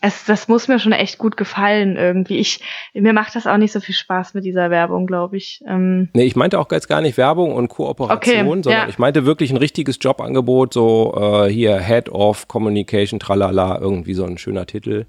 es, 0.00 0.24
das 0.24 0.48
muss 0.48 0.68
mir 0.68 0.78
schon 0.78 0.92
echt 0.92 1.18
gut 1.18 1.36
gefallen 1.36 1.96
irgendwie. 1.96 2.38
Ich, 2.38 2.60
mir 2.94 3.12
macht 3.12 3.34
das 3.36 3.46
auch 3.46 3.56
nicht 3.56 3.72
so 3.72 3.80
viel 3.80 3.94
Spaß 3.94 4.34
mit 4.34 4.44
dieser 4.44 4.70
Werbung, 4.70 5.06
glaube 5.06 5.36
ich. 5.36 5.62
Ähm 5.66 6.08
nee, 6.14 6.24
ich 6.24 6.36
meinte 6.36 6.58
auch 6.58 6.70
jetzt 6.70 6.88
gar 6.88 7.00
nicht 7.00 7.18
Werbung 7.18 7.54
und 7.54 7.68
Kooperation, 7.68 8.16
okay, 8.16 8.62
sondern 8.62 8.72
ja. 8.72 8.88
ich 8.88 8.98
meinte 8.98 9.26
wirklich 9.26 9.50
ein 9.50 9.56
richtiges 9.56 9.98
Jobangebot, 10.00 10.72
so 10.72 11.14
äh, 11.16 11.50
hier 11.50 11.78
Head 11.78 12.08
of 12.08 12.48
Communication, 12.48 13.20
tralala, 13.20 13.78
irgendwie 13.80 14.14
so 14.14 14.24
ein 14.24 14.38
schöner 14.38 14.66
Titel. 14.66 15.06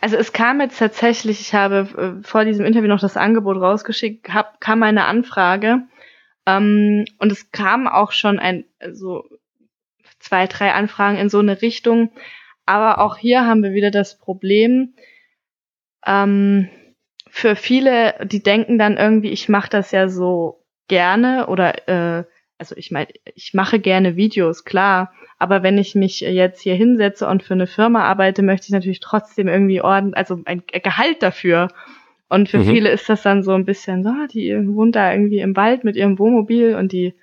Also 0.00 0.16
es 0.16 0.32
kam 0.32 0.60
jetzt 0.60 0.78
tatsächlich, 0.78 1.40
ich 1.40 1.54
habe 1.54 2.20
äh, 2.20 2.26
vor 2.26 2.44
diesem 2.44 2.64
Interview 2.64 2.88
noch 2.88 3.00
das 3.00 3.16
Angebot 3.16 3.56
rausgeschickt, 3.58 4.32
hab, 4.32 4.60
kam 4.60 4.82
eine 4.82 5.04
Anfrage 5.04 5.82
ähm, 6.46 7.04
und 7.18 7.32
es 7.32 7.50
kam 7.52 7.86
auch 7.86 8.12
schon 8.12 8.38
ein, 8.38 8.64
so 8.92 9.24
zwei, 10.18 10.46
drei 10.46 10.72
Anfragen 10.72 11.16
in 11.18 11.28
so 11.28 11.38
eine 11.38 11.60
Richtung, 11.60 12.10
aber 12.70 13.00
auch 13.00 13.16
hier 13.16 13.44
haben 13.44 13.64
wir 13.64 13.72
wieder 13.72 13.90
das 13.90 14.16
Problem, 14.16 14.94
ähm, 16.06 16.68
für 17.28 17.56
viele, 17.56 18.14
die 18.24 18.44
denken 18.44 18.78
dann 18.78 18.96
irgendwie, 18.96 19.30
ich 19.30 19.48
mache 19.48 19.68
das 19.68 19.90
ja 19.90 20.08
so 20.08 20.62
gerne 20.86 21.48
oder 21.48 21.88
äh, 21.88 22.24
also 22.58 22.76
ich 22.76 22.92
meine, 22.92 23.08
ich 23.34 23.54
mache 23.54 23.80
gerne 23.80 24.14
Videos, 24.14 24.64
klar, 24.64 25.12
aber 25.38 25.64
wenn 25.64 25.78
ich 25.78 25.96
mich 25.96 26.20
jetzt 26.20 26.60
hier 26.60 26.76
hinsetze 26.76 27.26
und 27.26 27.42
für 27.42 27.54
eine 27.54 27.66
Firma 27.66 28.04
arbeite, 28.04 28.42
möchte 28.42 28.66
ich 28.66 28.72
natürlich 28.72 29.00
trotzdem 29.00 29.48
irgendwie 29.48 29.80
ordentlich, 29.80 30.16
also 30.16 30.40
ein 30.44 30.62
Gehalt 30.66 31.22
dafür. 31.22 31.68
Und 32.28 32.50
für 32.50 32.58
mhm. 32.58 32.66
viele 32.66 32.90
ist 32.90 33.08
das 33.08 33.22
dann 33.22 33.42
so 33.42 33.52
ein 33.52 33.64
bisschen 33.64 34.04
so, 34.04 34.12
die 34.32 34.54
wohnt 34.68 34.94
da 34.94 35.10
irgendwie 35.10 35.40
im 35.40 35.56
Wald 35.56 35.82
mit 35.82 35.96
ihrem 35.96 36.20
Wohnmobil 36.20 36.76
und 36.76 36.92
die 36.92 37.14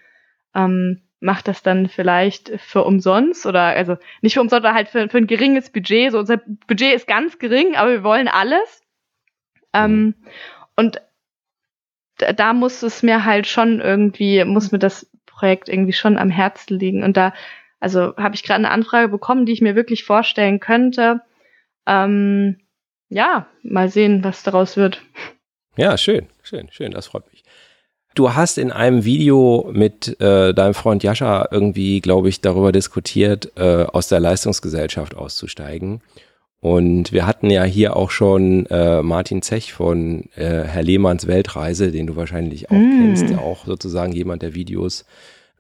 ähm, 0.53 1.06
macht 1.19 1.47
das 1.47 1.63
dann 1.63 1.89
vielleicht 1.89 2.51
für 2.59 2.83
umsonst 2.83 3.45
oder 3.45 3.61
also 3.61 3.97
nicht 4.21 4.35
für 4.35 4.41
umsonst, 4.41 4.65
aber 4.65 4.75
halt 4.75 4.89
für, 4.89 5.09
für 5.09 5.17
ein 5.17 5.27
geringes 5.27 5.71
Budget. 5.71 6.11
So 6.11 6.19
unser 6.19 6.37
Budget 6.37 6.93
ist 6.93 7.07
ganz 7.07 7.39
gering, 7.39 7.75
aber 7.75 7.91
wir 7.91 8.03
wollen 8.03 8.27
alles. 8.27 8.81
Ähm, 9.73 9.91
mhm. 9.91 10.15
und 10.75 11.01
da, 12.17 12.33
da 12.33 12.53
muss 12.53 12.83
es 12.83 13.03
mir 13.03 13.25
halt 13.25 13.47
schon 13.47 13.79
irgendwie, 13.81 14.43
muss 14.45 14.71
mir 14.71 14.79
das 14.79 15.09
Projekt 15.25 15.69
irgendwie 15.69 15.93
schon 15.93 16.17
am 16.17 16.29
Herzen 16.29 16.79
liegen. 16.79 17.03
Und 17.03 17.17
da, 17.17 17.33
also 17.79 18.15
habe 18.17 18.35
ich 18.35 18.43
gerade 18.43 18.57
eine 18.59 18.71
Anfrage 18.71 19.09
bekommen, 19.09 19.45
die 19.45 19.53
ich 19.53 19.61
mir 19.61 19.75
wirklich 19.75 20.03
vorstellen 20.03 20.59
könnte. 20.59 21.21
Ähm, 21.85 22.59
ja, 23.09 23.47
mal 23.63 23.89
sehen, 23.89 24.23
was 24.23 24.43
daraus 24.43 24.77
wird. 24.77 25.01
Ja, 25.77 25.97
schön, 25.97 26.27
schön, 26.41 26.69
schön, 26.71 26.91
das 26.91 27.07
freut 27.07 27.31
mich. 27.31 27.36
Du 28.17 28.33
hast 28.33 28.57
in 28.57 28.71
einem 28.71 29.05
Video 29.05 29.69
mit 29.71 30.19
äh, 30.19 30.51
deinem 30.51 30.73
Freund 30.73 31.03
Jascha 31.03 31.49
irgendwie, 31.51 32.01
glaube 32.01 32.29
ich, 32.29 32.41
darüber 32.41 32.71
diskutiert, 32.71 33.51
äh, 33.57 33.83
aus 33.83 34.07
der 34.07 34.19
Leistungsgesellschaft 34.19 35.15
auszusteigen. 35.15 36.01
Und 36.59 37.11
wir 37.11 37.27
hatten 37.27 37.51
ja 37.51 37.63
hier 37.63 37.95
auch 37.95 38.09
schon 38.09 38.65
äh, 38.71 39.03
Martin 39.03 39.43
Zech 39.43 39.71
von 39.71 40.23
äh, 40.35 40.63
Herr 40.63 40.81
Lehmanns 40.81 41.27
Weltreise, 41.27 41.91
den 41.91 42.07
du 42.07 42.15
wahrscheinlich 42.15 42.71
auch 42.71 42.75
mm. 42.75 43.15
kennst, 43.15 43.37
auch 43.37 43.67
sozusagen 43.67 44.13
jemand, 44.13 44.41
der 44.41 44.55
Videos, 44.55 45.05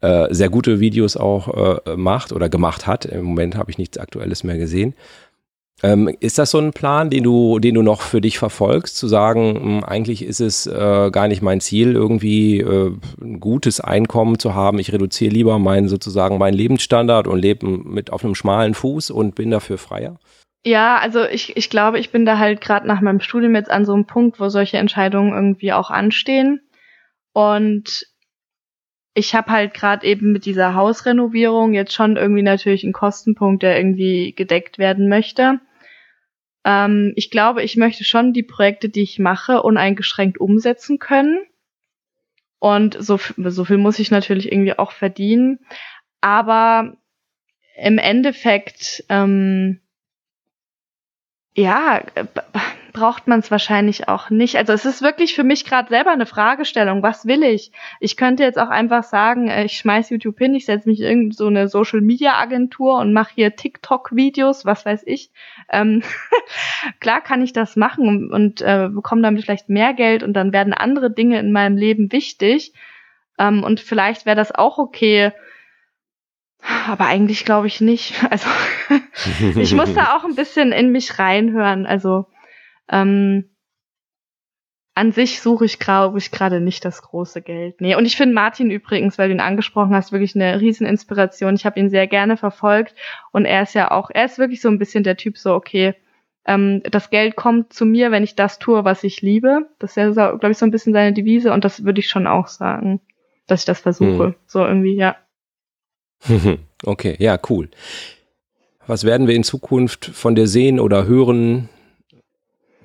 äh, 0.01 0.33
sehr 0.33 0.49
gute 0.49 0.79
Videos 0.79 1.15
auch 1.15 1.83
äh, 1.85 1.95
macht 1.95 2.33
oder 2.33 2.49
gemacht 2.49 2.87
hat. 2.87 3.05
Im 3.05 3.25
Moment 3.25 3.55
habe 3.55 3.69
ich 3.69 3.77
nichts 3.77 3.99
Aktuelles 3.99 4.43
mehr 4.43 4.57
gesehen. 4.57 4.95
Ähm, 5.83 6.09
ist 6.19 6.39
das 6.39 6.49
so 6.49 6.57
ein 6.57 6.73
Plan, 6.73 7.11
den 7.11 7.23
du, 7.23 7.59
den 7.59 7.75
du 7.75 7.83
noch 7.83 8.01
für 8.01 8.19
dich 8.19 8.39
verfolgst, 8.39 8.97
zu 8.97 9.07
sagen, 9.07 9.53
mh, 9.53 9.59
hm, 9.59 9.83
eigentlich 9.83 10.23
ist 10.23 10.39
es 10.39 10.65
äh, 10.65 11.11
gar 11.11 11.27
nicht 11.27 11.43
mein 11.43 11.61
Ziel, 11.61 11.93
irgendwie 11.93 12.61
äh, 12.61 12.91
ein 13.21 13.39
gutes 13.39 13.79
Einkommen 13.79 14.39
zu 14.39 14.55
haben. 14.55 14.79
Ich 14.79 14.91
reduziere 14.91 15.31
lieber 15.31 15.59
meinen 15.59 15.87
sozusagen 15.87 16.39
meinen 16.39 16.55
Lebensstandard 16.55 17.27
und 17.27 17.39
lebe 17.39 17.67
mit 17.67 18.11
auf 18.11 18.25
einem 18.25 18.33
schmalen 18.33 18.73
Fuß 18.73 19.11
und 19.11 19.35
bin 19.35 19.51
dafür 19.51 19.77
freier? 19.77 20.19
Ja, 20.65 20.97
also 20.97 21.23
ich, 21.23 21.55
ich 21.55 21.69
glaube, 21.69 21.99
ich 21.99 22.11
bin 22.11 22.25
da 22.25 22.39
halt 22.39 22.59
gerade 22.59 22.87
nach 22.87 22.99
meinem 22.99 23.19
Studium 23.19 23.53
jetzt 23.53 23.69
an 23.69 23.85
so 23.85 23.93
einem 23.93 24.05
Punkt, 24.05 24.39
wo 24.39 24.49
solche 24.49 24.77
Entscheidungen 24.77 25.31
irgendwie 25.31 25.73
auch 25.73 25.91
anstehen. 25.91 26.61
Und 27.33 28.07
ich 29.13 29.35
habe 29.35 29.51
halt 29.51 29.73
gerade 29.75 30.05
eben 30.05 30.31
mit 30.31 30.45
dieser 30.45 30.73
Hausrenovierung 30.73 31.73
jetzt 31.73 31.93
schon 31.93 32.17
irgendwie 32.17 32.41
natürlich 32.41 32.83
einen 32.83 32.93
Kostenpunkt, 32.93 33.61
der 33.61 33.77
irgendwie 33.77 34.33
gedeckt 34.33 34.79
werden 34.79 35.07
möchte. 35.07 35.59
Ähm, 36.67 37.13
ich 37.15 37.31
glaube, 37.31 37.63
ich 37.63 37.77
möchte 37.77 38.03
schon 38.03 38.33
die 38.33 38.43
Projekte, 38.43 38.89
die 38.89 39.01
ich 39.01 39.19
mache, 39.19 39.63
uneingeschränkt 39.63 40.37
umsetzen 40.37 40.99
können. 40.99 41.39
Und 42.59 42.97
so, 42.99 43.17
so 43.37 43.63
viel 43.63 43.77
muss 43.77 43.99
ich 43.99 44.11
natürlich 44.11 44.51
irgendwie 44.51 44.77
auch 44.77 44.91
verdienen. 44.91 45.59
Aber 46.19 46.97
im 47.77 47.97
Endeffekt, 47.97 49.05
ähm, 49.07 49.79
ja, 51.55 52.03
braucht 52.97 53.27
man 53.27 53.39
es 53.39 53.51
wahrscheinlich 53.51 54.07
auch 54.07 54.29
nicht. 54.29 54.55
Also 54.55 54.73
es 54.73 54.85
ist 54.85 55.01
wirklich 55.01 55.35
für 55.35 55.43
mich 55.43 55.65
gerade 55.65 55.89
selber 55.89 56.11
eine 56.11 56.25
Fragestellung. 56.25 57.03
Was 57.03 57.25
will 57.25 57.43
ich? 57.43 57.71
Ich 57.99 58.17
könnte 58.17 58.43
jetzt 58.43 58.57
auch 58.57 58.69
einfach 58.69 59.03
sagen, 59.03 59.47
äh, 59.47 59.65
ich 59.65 59.77
schmeiß 59.77 60.09
YouTube 60.09 60.37
hin, 60.39 60.55
ich 60.55 60.65
setze 60.65 60.89
mich 60.89 60.99
in 60.99 61.05
irgendeine 61.05 61.33
so 61.33 61.47
eine 61.47 61.67
Social 61.67 62.01
Media 62.01 62.35
Agentur 62.35 62.97
und 62.99 63.13
mache 63.13 63.33
hier 63.35 63.55
TikTok-Videos, 63.55 64.65
was 64.65 64.85
weiß 64.85 65.03
ich. 65.05 65.31
Ähm, 65.71 66.01
klar 66.99 67.21
kann 67.21 67.41
ich 67.41 67.53
das 67.53 67.75
machen 67.75 68.07
und, 68.07 68.31
und 68.31 68.61
äh, 68.61 68.89
bekomme 68.89 69.21
damit 69.21 69.43
vielleicht 69.43 69.69
mehr 69.69 69.93
Geld 69.93 70.23
und 70.23 70.33
dann 70.33 70.51
werden 70.51 70.73
andere 70.73 71.11
Dinge 71.11 71.39
in 71.39 71.51
meinem 71.51 71.77
Leben 71.77 72.11
wichtig. 72.11 72.73
Ähm, 73.37 73.63
und 73.63 73.79
vielleicht 73.79 74.25
wäre 74.25 74.35
das 74.35 74.51
auch 74.51 74.79
okay, 74.79 75.31
Aber 76.87 77.05
eigentlich 77.05 77.45
glaube 77.45 77.67
ich 77.67 77.81
nicht. 77.81 78.15
Also 78.29 78.49
ich 79.59 79.73
muss 79.73 79.93
da 79.93 80.15
auch 80.15 80.23
ein 80.23 80.35
bisschen 80.35 80.71
in 80.71 80.91
mich 80.91 81.19
reinhören. 81.19 81.85
Also 81.85 82.25
ähm, 82.89 83.49
an 84.97 85.11
sich 85.11 85.41
suche 85.41 85.65
ich, 85.65 85.77
glaube 85.77 86.17
ich, 86.17 86.31
gerade 86.31 86.59
nicht 86.59 86.83
das 86.83 87.03
große 87.03 87.43
Geld. 87.43 87.81
Nee, 87.81 87.93
und 87.93 88.05
ich 88.05 88.17
finde 88.17 88.33
Martin 88.33 88.71
übrigens, 88.71 89.19
weil 89.19 89.29
du 89.29 89.35
ihn 89.35 89.39
angesprochen 89.39 89.93
hast, 89.93 90.11
wirklich 90.11 90.35
eine 90.35 90.59
Rieseninspiration. 90.59 91.53
Ich 91.53 91.67
habe 91.67 91.79
ihn 91.79 91.91
sehr 91.91 92.07
gerne 92.07 92.35
verfolgt 92.35 92.95
und 93.31 93.45
er 93.45 93.61
ist 93.61 93.75
ja 93.75 93.91
auch, 93.91 94.09
er 94.11 94.25
ist 94.25 94.39
wirklich 94.39 94.59
so 94.59 94.69
ein 94.69 94.79
bisschen 94.79 95.03
der 95.03 95.15
Typ 95.15 95.37
so, 95.37 95.53
okay, 95.53 95.93
ähm, 96.47 96.81
das 96.89 97.11
Geld 97.11 97.35
kommt 97.35 97.73
zu 97.73 97.85
mir, 97.85 98.09
wenn 98.09 98.23
ich 98.23 98.35
das 98.35 98.57
tue, 98.57 98.85
was 98.85 99.03
ich 99.03 99.21
liebe. 99.21 99.67
Das 99.77 99.91
ist 99.91 99.97
ja, 99.97 100.31
glaube 100.31 100.51
ich, 100.51 100.57
so 100.57 100.65
ein 100.65 100.71
bisschen 100.71 100.93
seine 100.93 101.13
Devise 101.13 101.53
und 101.53 101.63
das 101.63 101.83
würde 101.83 101.99
ich 101.99 102.09
schon 102.09 102.25
auch 102.25 102.47
sagen, 102.47 102.99
dass 103.45 103.61
ich 103.61 103.65
das 103.65 103.81
versuche. 103.81 104.25
Hm. 104.25 104.35
So 104.47 104.65
irgendwie, 104.65 104.95
ja. 104.95 105.15
okay, 106.83 107.15
ja, 107.19 107.37
cool. 107.49 107.69
Was 108.87 109.03
werden 109.03 109.27
wir 109.27 109.35
in 109.35 109.43
Zukunft 109.43 110.05
von 110.05 110.33
dir 110.33 110.47
sehen 110.47 110.79
oder 110.79 111.05
hören? 111.05 111.69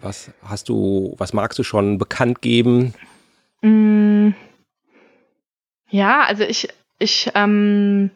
Was 0.03 0.33
hast 0.43 0.69
du, 0.69 1.15
was 1.17 1.33
magst 1.33 1.59
du 1.59 1.63
schon 1.63 1.97
bekannt 1.97 2.43
geben? 2.43 2.93
Mm, 3.63 4.31
ja, 5.89 6.23
also 6.23 6.43
ich, 6.43 6.69
ich 6.99 7.31
ähm, 7.37 8.11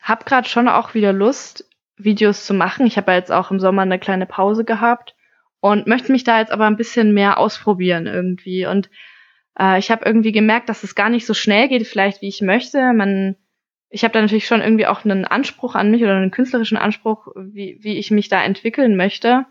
habe 0.00 0.24
gerade 0.24 0.48
schon 0.48 0.66
auch 0.66 0.94
wieder 0.94 1.12
Lust, 1.12 1.68
Videos 1.96 2.46
zu 2.46 2.54
machen. 2.54 2.86
Ich 2.86 2.96
habe 2.96 3.12
ja 3.12 3.18
jetzt 3.18 3.30
auch 3.30 3.50
im 3.50 3.60
Sommer 3.60 3.82
eine 3.82 3.98
kleine 3.98 4.24
Pause 4.24 4.64
gehabt 4.64 5.14
und 5.60 5.86
möchte 5.86 6.10
mich 6.10 6.24
da 6.24 6.40
jetzt 6.40 6.52
aber 6.52 6.66
ein 6.66 6.78
bisschen 6.78 7.12
mehr 7.12 7.36
ausprobieren 7.36 8.06
irgendwie. 8.06 8.64
Und 8.64 8.88
äh, 9.58 9.78
ich 9.78 9.90
habe 9.90 10.06
irgendwie 10.06 10.32
gemerkt, 10.32 10.70
dass 10.70 10.84
es 10.84 10.94
gar 10.94 11.10
nicht 11.10 11.26
so 11.26 11.34
schnell 11.34 11.68
geht, 11.68 11.86
vielleicht 11.86 12.22
wie 12.22 12.28
ich 12.28 12.40
möchte. 12.40 12.94
Man, 12.94 13.36
ich 13.90 14.04
habe 14.04 14.14
da 14.14 14.22
natürlich 14.22 14.46
schon 14.46 14.62
irgendwie 14.62 14.86
auch 14.86 15.04
einen 15.04 15.26
Anspruch 15.26 15.74
an 15.74 15.90
mich 15.90 16.02
oder 16.02 16.16
einen 16.16 16.30
künstlerischen 16.30 16.78
Anspruch, 16.78 17.28
wie, 17.36 17.76
wie 17.82 17.98
ich 17.98 18.10
mich 18.10 18.30
da 18.30 18.42
entwickeln 18.42 18.96
möchte. 18.96 19.44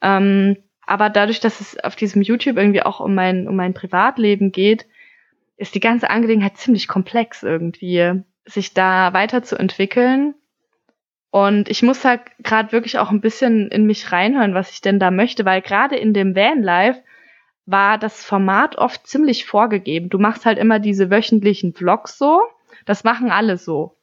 Ähm, 0.00 0.56
aber 0.86 1.10
dadurch, 1.10 1.40
dass 1.40 1.60
es 1.60 1.78
auf 1.78 1.96
diesem 1.96 2.22
YouTube 2.22 2.56
irgendwie 2.56 2.82
auch 2.82 3.00
um 3.00 3.14
mein, 3.14 3.48
um 3.48 3.56
mein 3.56 3.74
Privatleben 3.74 4.52
geht, 4.52 4.86
ist 5.56 5.74
die 5.74 5.80
ganze 5.80 6.10
Angelegenheit 6.10 6.56
ziemlich 6.56 6.88
komplex 6.88 7.42
irgendwie, 7.42 8.22
sich 8.44 8.74
da 8.74 9.12
weiterzuentwickeln. 9.12 10.34
Und 11.30 11.68
ich 11.70 11.82
muss 11.82 12.04
halt 12.04 12.20
gerade 12.42 12.72
wirklich 12.72 12.98
auch 12.98 13.10
ein 13.10 13.20
bisschen 13.20 13.68
in 13.68 13.86
mich 13.86 14.12
reinhören, 14.12 14.54
was 14.54 14.70
ich 14.70 14.80
denn 14.80 14.98
da 14.98 15.10
möchte, 15.10 15.44
weil 15.44 15.62
gerade 15.62 15.96
in 15.96 16.12
dem 16.12 16.34
Vanlife 16.34 17.02
war 17.64 17.96
das 17.96 18.24
Format 18.24 18.76
oft 18.76 19.06
ziemlich 19.06 19.46
vorgegeben. 19.46 20.08
Du 20.10 20.18
machst 20.18 20.44
halt 20.44 20.58
immer 20.58 20.78
diese 20.78 21.10
wöchentlichen 21.10 21.74
Vlogs 21.74 22.18
so. 22.18 22.40
Das 22.84 23.04
machen 23.04 23.30
alle 23.30 23.56
so. 23.56 23.96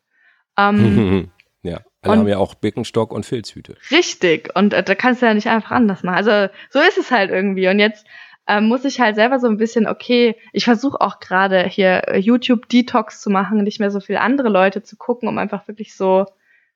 Ähm, 0.57 1.29
ja. 1.61 1.81
Alle 2.01 2.13
und 2.13 2.19
haben 2.19 2.27
ja 2.27 2.37
auch 2.37 2.55
Birkenstock 2.55 3.11
und 3.11 3.25
Filzhüte. 3.25 3.75
Richtig. 3.91 4.55
Und 4.55 4.73
äh, 4.73 4.83
da 4.83 4.95
kannst 4.95 5.21
du 5.21 5.25
ja 5.25 5.33
nicht 5.33 5.47
einfach 5.47 5.71
anders 5.71 6.03
machen. 6.03 6.15
Also 6.15 6.53
so 6.69 6.79
ist 6.79 6.97
es 6.97 7.11
halt 7.11 7.29
irgendwie. 7.29 7.67
Und 7.67 7.79
jetzt 7.79 8.05
äh, 8.47 8.61
muss 8.61 8.85
ich 8.85 8.99
halt 9.01 9.15
selber 9.15 9.39
so 9.39 9.47
ein 9.47 9.57
bisschen, 9.57 9.85
okay, 9.85 10.35
ich 10.53 10.63
versuche 10.63 11.01
auch 11.01 11.19
gerade 11.19 11.63
hier 11.63 12.07
äh, 12.07 12.17
YouTube-Detox 12.17 13.21
zu 13.21 13.29
machen, 13.29 13.63
nicht 13.63 13.79
mehr 13.79 13.91
so 13.91 13.99
viele 13.99 14.21
andere 14.21 14.49
Leute 14.49 14.81
zu 14.81 14.95
gucken, 14.95 15.27
um 15.27 15.37
einfach 15.37 15.67
wirklich 15.67 15.95
so, 15.95 16.25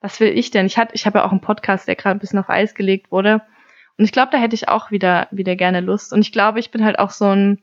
was 0.02 0.20
will 0.20 0.38
ich 0.38 0.52
denn? 0.52 0.66
Ich 0.66 0.78
hatte, 0.78 0.94
ich 0.94 1.06
habe 1.06 1.20
ja 1.20 1.26
auch 1.26 1.32
einen 1.32 1.42
Podcast, 1.42 1.88
der 1.88 1.96
gerade 1.96 2.18
ein 2.18 2.20
bisschen 2.20 2.40
auf 2.40 2.50
Eis 2.50 2.76
gelegt 2.76 3.12
wurde. 3.12 3.42
Und 3.98 4.06
ich 4.06 4.12
glaube, 4.12 4.32
da 4.32 4.38
hätte 4.38 4.56
ich 4.56 4.68
auch 4.68 4.92
wieder, 4.92 5.28
wieder 5.32 5.56
gerne 5.56 5.80
Lust. 5.80 6.12
Und 6.12 6.22
ich 6.22 6.32
glaube, 6.32 6.60
ich 6.60 6.72
bin 6.72 6.84
halt 6.84 7.00
auch 7.00 7.12
so 7.12 7.26
ein 7.26 7.62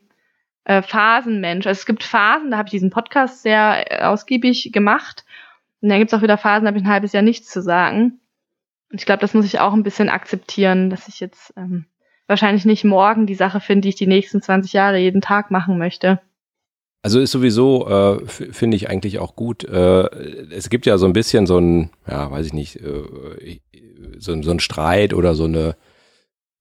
äh, 0.63 0.81
Phasenmensch. 0.81 1.67
Also 1.67 1.79
es 1.79 1.85
gibt 1.85 2.03
Phasen, 2.03 2.51
da 2.51 2.57
habe 2.57 2.67
ich 2.67 2.71
diesen 2.71 2.89
Podcast 2.89 3.43
sehr 3.43 3.91
äh, 3.91 4.03
ausgiebig 4.03 4.71
gemacht. 4.73 5.25
Und 5.81 5.89
dann 5.89 5.99
gibt's 5.99 6.13
auch 6.13 6.21
wieder 6.21 6.37
Phasen, 6.37 6.65
da 6.65 6.69
habe 6.69 6.77
ich 6.77 6.83
ein 6.83 6.91
halbes 6.91 7.13
Jahr 7.13 7.23
nichts 7.23 7.49
zu 7.49 7.61
sagen. 7.61 8.19
Und 8.91 8.99
ich 8.99 9.05
glaube, 9.05 9.21
das 9.21 9.33
muss 9.33 9.45
ich 9.45 9.59
auch 9.59 9.73
ein 9.73 9.83
bisschen 9.83 10.09
akzeptieren, 10.09 10.89
dass 10.89 11.07
ich 11.07 11.19
jetzt 11.19 11.53
ähm, 11.57 11.85
wahrscheinlich 12.27 12.65
nicht 12.65 12.83
morgen 12.83 13.25
die 13.25 13.35
Sache 13.35 13.59
finde, 13.59 13.81
die 13.81 13.89
ich 13.89 13.95
die 13.95 14.07
nächsten 14.07 14.41
20 14.41 14.73
Jahre 14.73 14.97
jeden 14.97 15.21
Tag 15.21 15.49
machen 15.49 15.77
möchte. 15.77 16.19
Also 17.03 17.19
ist 17.19 17.31
sowieso, 17.31 17.87
äh, 17.87 18.27
finde 18.27 18.77
ich 18.77 18.89
eigentlich 18.89 19.17
auch 19.17 19.35
gut. 19.35 19.63
Äh, 19.63 20.03
es 20.51 20.69
gibt 20.69 20.85
ja 20.85 20.99
so 20.99 21.07
ein 21.07 21.13
bisschen 21.13 21.47
so 21.47 21.57
ein, 21.57 21.89
ja, 22.07 22.29
weiß 22.29 22.45
ich 22.45 22.53
nicht, 22.53 22.75
äh, 22.75 23.59
so, 24.19 24.39
so 24.41 24.51
ein 24.51 24.59
Streit 24.59 25.13
oder 25.13 25.33
so 25.33 25.45
eine 25.45 25.75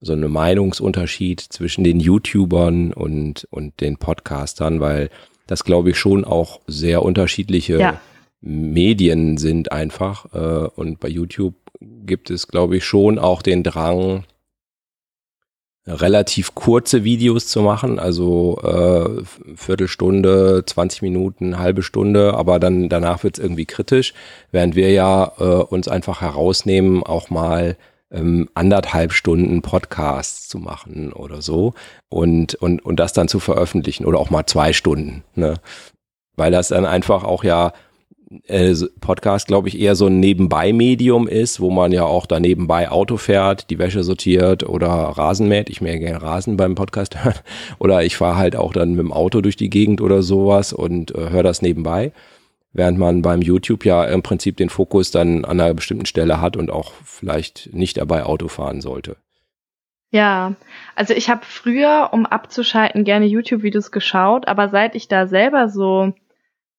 so 0.02 0.14
eine 0.14 0.28
Meinungsunterschied 0.30 1.40
zwischen 1.40 1.84
den 1.84 2.00
YouTubern 2.00 2.94
und 2.94 3.46
und 3.50 3.80
den 3.82 3.98
Podcastern, 3.98 4.80
weil 4.80 5.10
das 5.46 5.62
glaube 5.62 5.90
ich 5.90 5.98
schon 5.98 6.24
auch 6.24 6.60
sehr 6.66 7.02
unterschiedliche 7.02 7.78
ja. 7.78 8.00
Medien 8.40 9.36
sind 9.36 9.72
einfach. 9.72 10.26
Äh, 10.34 10.68
und 10.74 11.00
bei 11.00 11.08
YouTube 11.08 11.54
gibt 11.80 12.30
es, 12.30 12.48
glaube 12.48 12.76
ich, 12.76 12.84
schon 12.84 13.18
auch 13.18 13.42
den 13.42 13.62
Drang, 13.62 14.24
relativ 15.86 16.54
kurze 16.54 17.04
Videos 17.04 17.48
zu 17.48 17.62
machen, 17.62 17.98
also 17.98 18.58
äh, 18.62 19.22
Viertelstunde, 19.56 20.62
20 20.66 21.02
Minuten, 21.02 21.58
halbe 21.58 21.82
Stunde, 21.82 22.34
aber 22.34 22.60
dann 22.60 22.88
danach 22.88 23.24
wird 23.24 23.38
es 23.38 23.44
irgendwie 23.44 23.64
kritisch, 23.64 24.12
während 24.52 24.76
wir 24.76 24.90
ja 24.90 25.32
äh, 25.38 25.44
uns 25.44 25.88
einfach 25.88 26.20
herausnehmen, 26.20 27.02
auch 27.02 27.30
mal 27.30 27.76
ähm, 28.10 28.48
anderthalb 28.54 29.12
Stunden 29.12 29.62
Podcasts 29.62 30.48
zu 30.48 30.58
machen 30.58 31.12
oder 31.12 31.42
so 31.42 31.74
und, 32.08 32.54
und, 32.56 32.84
und 32.84 32.96
das 32.96 33.12
dann 33.12 33.28
zu 33.28 33.40
veröffentlichen 33.40 34.04
oder 34.04 34.18
auch 34.18 34.30
mal 34.30 34.46
zwei 34.46 34.72
Stunden, 34.72 35.24
ne? 35.34 35.54
Weil 36.36 36.52
das 36.52 36.68
dann 36.68 36.86
einfach 36.86 37.24
auch 37.24 37.44
ja 37.44 37.72
äh, 38.46 38.74
Podcast, 39.00 39.48
glaube 39.48 39.68
ich, 39.68 39.78
eher 39.78 39.96
so 39.96 40.06
ein 40.06 40.20
Nebenbei-Medium 40.20 41.28
ist, 41.28 41.60
wo 41.60 41.70
man 41.70 41.92
ja 41.92 42.04
auch 42.04 42.26
da 42.26 42.38
nebenbei 42.38 42.90
Auto 42.90 43.16
fährt, 43.16 43.70
die 43.70 43.78
Wäsche 43.78 44.04
sortiert 44.04 44.62
oder 44.62 44.88
Rasen 44.88 45.48
mäht. 45.48 45.68
Ich 45.70 45.80
mähe 45.80 45.98
gerne 45.98 46.22
Rasen 46.22 46.56
beim 46.56 46.74
Podcast 46.74 47.24
hören. 47.24 47.38
Oder 47.78 48.04
ich 48.04 48.16
fahre 48.16 48.36
halt 48.36 48.56
auch 48.56 48.72
dann 48.72 48.90
mit 48.90 49.00
dem 49.00 49.12
Auto 49.12 49.40
durch 49.40 49.56
die 49.56 49.70
Gegend 49.70 50.00
oder 50.00 50.22
sowas 50.22 50.72
und 50.72 51.14
äh, 51.14 51.30
höre 51.30 51.42
das 51.42 51.62
nebenbei. 51.62 52.12
Während 52.72 52.98
man 52.98 53.22
beim 53.22 53.42
YouTube 53.42 53.84
ja 53.84 54.04
im 54.04 54.22
Prinzip 54.22 54.56
den 54.56 54.70
Fokus 54.70 55.10
dann 55.10 55.44
an 55.44 55.60
einer 55.60 55.74
bestimmten 55.74 56.06
Stelle 56.06 56.40
hat 56.40 56.56
und 56.56 56.70
auch 56.70 56.92
vielleicht 57.04 57.70
nicht 57.72 57.96
dabei 57.96 58.24
Auto 58.24 58.46
fahren 58.46 58.80
sollte. 58.80 59.16
Ja, 60.12 60.54
also 60.94 61.14
ich 61.14 61.30
habe 61.30 61.42
früher, 61.44 62.10
um 62.12 62.26
abzuschalten, 62.26 63.04
gerne 63.04 63.26
YouTube-Videos 63.26 63.90
geschaut, 63.90 64.46
aber 64.48 64.68
seit 64.68 64.94
ich 64.94 65.08
da 65.08 65.26
selber 65.26 65.68
so 65.68 66.14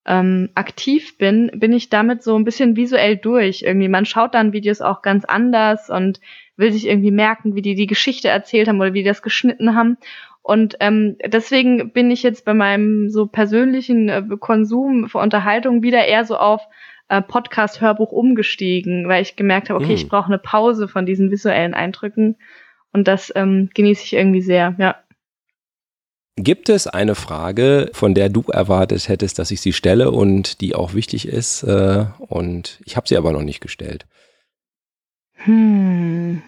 ähm, 0.05 0.49
aktiv 0.55 1.17
bin, 1.17 1.51
bin 1.53 1.73
ich 1.73 1.89
damit 1.89 2.23
so 2.23 2.35
ein 2.35 2.43
bisschen 2.43 2.75
visuell 2.75 3.17
durch. 3.17 3.61
Irgendwie, 3.61 3.89
man 3.89 4.05
schaut 4.05 4.33
dann 4.33 4.53
Videos 4.53 4.81
auch 4.81 5.01
ganz 5.01 5.25
anders 5.25 5.89
und 5.89 6.19
will 6.57 6.71
sich 6.71 6.87
irgendwie 6.87 7.11
merken, 7.11 7.55
wie 7.55 7.61
die 7.61 7.75
die 7.75 7.87
Geschichte 7.87 8.27
erzählt 8.27 8.67
haben 8.67 8.79
oder 8.79 8.93
wie 8.93 9.03
die 9.03 9.09
das 9.09 9.21
geschnitten 9.21 9.75
haben. 9.75 9.97
Und 10.43 10.75
ähm, 10.79 11.17
deswegen 11.25 11.91
bin 11.91 12.09
ich 12.09 12.23
jetzt 12.23 12.45
bei 12.45 12.53
meinem 12.53 13.09
so 13.09 13.27
persönlichen 13.27 14.09
äh, 14.09 14.23
Konsum 14.39 15.07
für 15.07 15.19
Unterhaltung 15.19 15.83
wieder 15.83 16.03
eher 16.05 16.25
so 16.25 16.35
auf 16.35 16.61
äh, 17.09 17.21
Podcast-Hörbuch 17.21 18.11
umgestiegen, 18.11 19.07
weil 19.07 19.21
ich 19.21 19.35
gemerkt 19.35 19.69
habe, 19.69 19.79
okay, 19.79 19.89
mhm. 19.89 19.95
ich 19.95 20.09
brauche 20.09 20.27
eine 20.27 20.39
Pause 20.39 20.87
von 20.87 21.05
diesen 21.05 21.29
visuellen 21.29 21.75
Eindrücken. 21.75 22.37
Und 22.91 23.07
das 23.07 23.31
ähm, 23.35 23.69
genieße 23.73 24.03
ich 24.03 24.13
irgendwie 24.13 24.41
sehr, 24.41 24.75
ja. 24.79 24.95
Gibt 26.43 26.69
es 26.69 26.87
eine 26.87 27.13
Frage, 27.13 27.91
von 27.93 28.15
der 28.15 28.29
du 28.29 28.41
erwartet 28.41 29.07
hättest, 29.07 29.37
dass 29.37 29.51
ich 29.51 29.61
sie 29.61 29.73
stelle 29.73 30.09
und 30.09 30.59
die 30.61 30.73
auch 30.73 30.95
wichtig 30.95 31.27
ist? 31.27 31.61
Äh, 31.61 32.05
und 32.17 32.79
ich 32.83 32.97
habe 32.97 33.07
sie 33.07 33.15
aber 33.15 33.31
noch 33.31 33.43
nicht 33.43 33.61
gestellt. 33.61 34.07
Hm. 35.35 36.41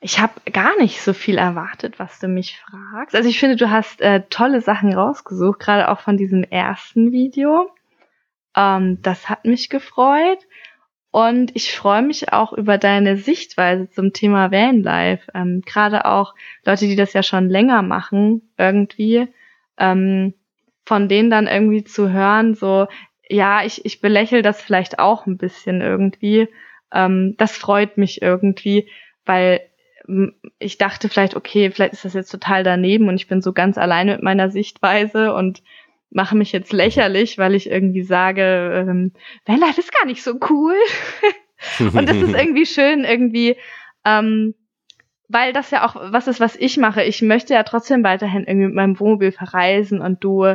Ich 0.00 0.20
habe 0.20 0.40
gar 0.50 0.78
nicht 0.78 1.02
so 1.02 1.12
viel 1.12 1.36
erwartet, 1.36 1.98
was 1.98 2.18
du 2.18 2.28
mich 2.28 2.58
fragst. 2.60 3.14
Also 3.14 3.28
ich 3.28 3.38
finde, 3.38 3.56
du 3.56 3.68
hast 3.68 4.00
äh, 4.00 4.22
tolle 4.30 4.62
Sachen 4.62 4.94
rausgesucht, 4.94 5.58
gerade 5.58 5.88
auch 5.90 6.00
von 6.00 6.16
diesem 6.16 6.44
ersten 6.44 7.12
Video. 7.12 7.70
Ähm, 8.56 9.02
das 9.02 9.28
hat 9.28 9.44
mich 9.44 9.68
gefreut. 9.68 10.38
Und 11.10 11.56
ich 11.56 11.74
freue 11.74 12.02
mich 12.02 12.32
auch 12.32 12.52
über 12.52 12.76
deine 12.76 13.16
Sichtweise 13.16 13.88
zum 13.88 14.12
Thema 14.12 14.52
Vanlife. 14.52 15.30
Ähm, 15.34 15.62
Gerade 15.64 16.04
auch 16.04 16.34
Leute, 16.64 16.86
die 16.86 16.96
das 16.96 17.14
ja 17.14 17.22
schon 17.22 17.48
länger 17.48 17.82
machen, 17.82 18.50
irgendwie, 18.58 19.28
ähm, 19.78 20.34
von 20.84 21.08
denen 21.08 21.30
dann 21.30 21.46
irgendwie 21.46 21.84
zu 21.84 22.10
hören, 22.10 22.54
so, 22.54 22.88
ja, 23.28 23.64
ich, 23.64 23.84
ich 23.84 24.00
belächle 24.00 24.42
das 24.42 24.60
vielleicht 24.60 24.98
auch 24.98 25.26
ein 25.26 25.38
bisschen 25.38 25.80
irgendwie. 25.80 26.48
Ähm, 26.92 27.34
das 27.38 27.56
freut 27.56 27.96
mich 27.96 28.20
irgendwie, 28.22 28.88
weil 29.24 29.60
ich 30.58 30.78
dachte 30.78 31.08
vielleicht, 31.08 31.36
okay, 31.36 31.70
vielleicht 31.70 31.92
ist 31.92 32.04
das 32.04 32.14
jetzt 32.14 32.30
total 32.30 32.64
daneben 32.64 33.08
und 33.08 33.16
ich 33.16 33.28
bin 33.28 33.42
so 33.42 33.52
ganz 33.52 33.76
alleine 33.76 34.12
mit 34.12 34.22
meiner 34.22 34.50
Sichtweise 34.50 35.34
und 35.34 35.62
mache 36.10 36.36
mich 36.36 36.52
jetzt 36.52 36.72
lächerlich, 36.72 37.38
weil 37.38 37.54
ich 37.54 37.70
irgendwie 37.70 38.02
sage, 38.02 38.86
ähm, 38.88 39.12
Vanlife 39.44 39.80
ist 39.80 39.92
gar 39.92 40.06
nicht 40.06 40.22
so 40.22 40.38
cool. 40.50 40.74
und 41.92 42.08
das 42.08 42.16
ist 42.16 42.34
irgendwie 42.34 42.66
schön, 42.66 43.04
irgendwie, 43.04 43.56
ähm, 44.04 44.54
weil 45.28 45.52
das 45.52 45.70
ja 45.70 45.86
auch 45.86 45.96
was 45.96 46.28
ist, 46.28 46.40
was 46.40 46.56
ich 46.56 46.78
mache. 46.78 47.02
Ich 47.02 47.20
möchte 47.20 47.54
ja 47.54 47.62
trotzdem 47.62 48.02
weiterhin 48.02 48.44
irgendwie 48.44 48.66
mit 48.66 48.74
meinem 48.74 48.98
Wohnmobil 48.98 49.32
verreisen 49.32 50.00
und 50.00 50.24
du 50.24 50.54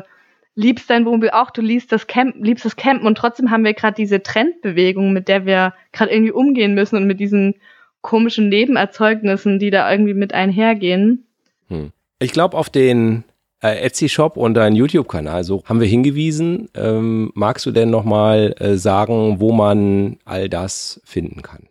liebst 0.56 0.90
dein 0.90 1.06
Wohnmobil 1.06 1.32
auch, 1.32 1.52
du 1.52 1.62
liebst 1.62 1.92
das, 1.92 2.08
Camp, 2.08 2.36
liebst 2.40 2.66
das 2.66 2.76
Campen 2.76 3.08
und 3.08 3.18
trotzdem 3.18 3.52
haben 3.52 3.64
wir 3.64 3.74
gerade 3.74 3.96
diese 3.96 4.22
Trendbewegung, 4.22 5.14
mit 5.14 5.28
der 5.28 5.46
wir 5.46 5.74
gerade 5.92 6.12
irgendwie 6.12 6.32
umgehen 6.32 6.74
müssen 6.74 6.96
und 6.96 7.08
mit 7.08 7.20
diesen 7.20 7.56
komischen 8.02 8.50
Nebenerzeugnissen, 8.50 9.60
die 9.60 9.70
da 9.70 9.90
irgendwie 9.90 10.14
mit 10.14 10.34
einhergehen. 10.34 11.26
Hm. 11.70 11.92
Ich 12.20 12.32
glaube, 12.32 12.58
auf 12.58 12.70
den 12.70 13.24
Etsy-Shop 13.72 14.38
und 14.38 14.56
deinen 14.56 14.76
YouTube-Kanal, 14.76 15.44
so 15.44 15.64
haben 15.66 15.80
wir 15.80 15.88
hingewiesen. 15.88 16.70
Ähm, 16.76 17.32
magst 17.36 17.66
du 17.66 17.72
denn 17.72 17.90
nochmal 17.90 18.56
äh, 18.60 18.76
sagen, 18.76 19.40
wo 19.40 19.52
man 19.52 20.18
all 20.26 20.50
das 20.50 21.02
finden 21.06 21.42
kann? 21.42 21.68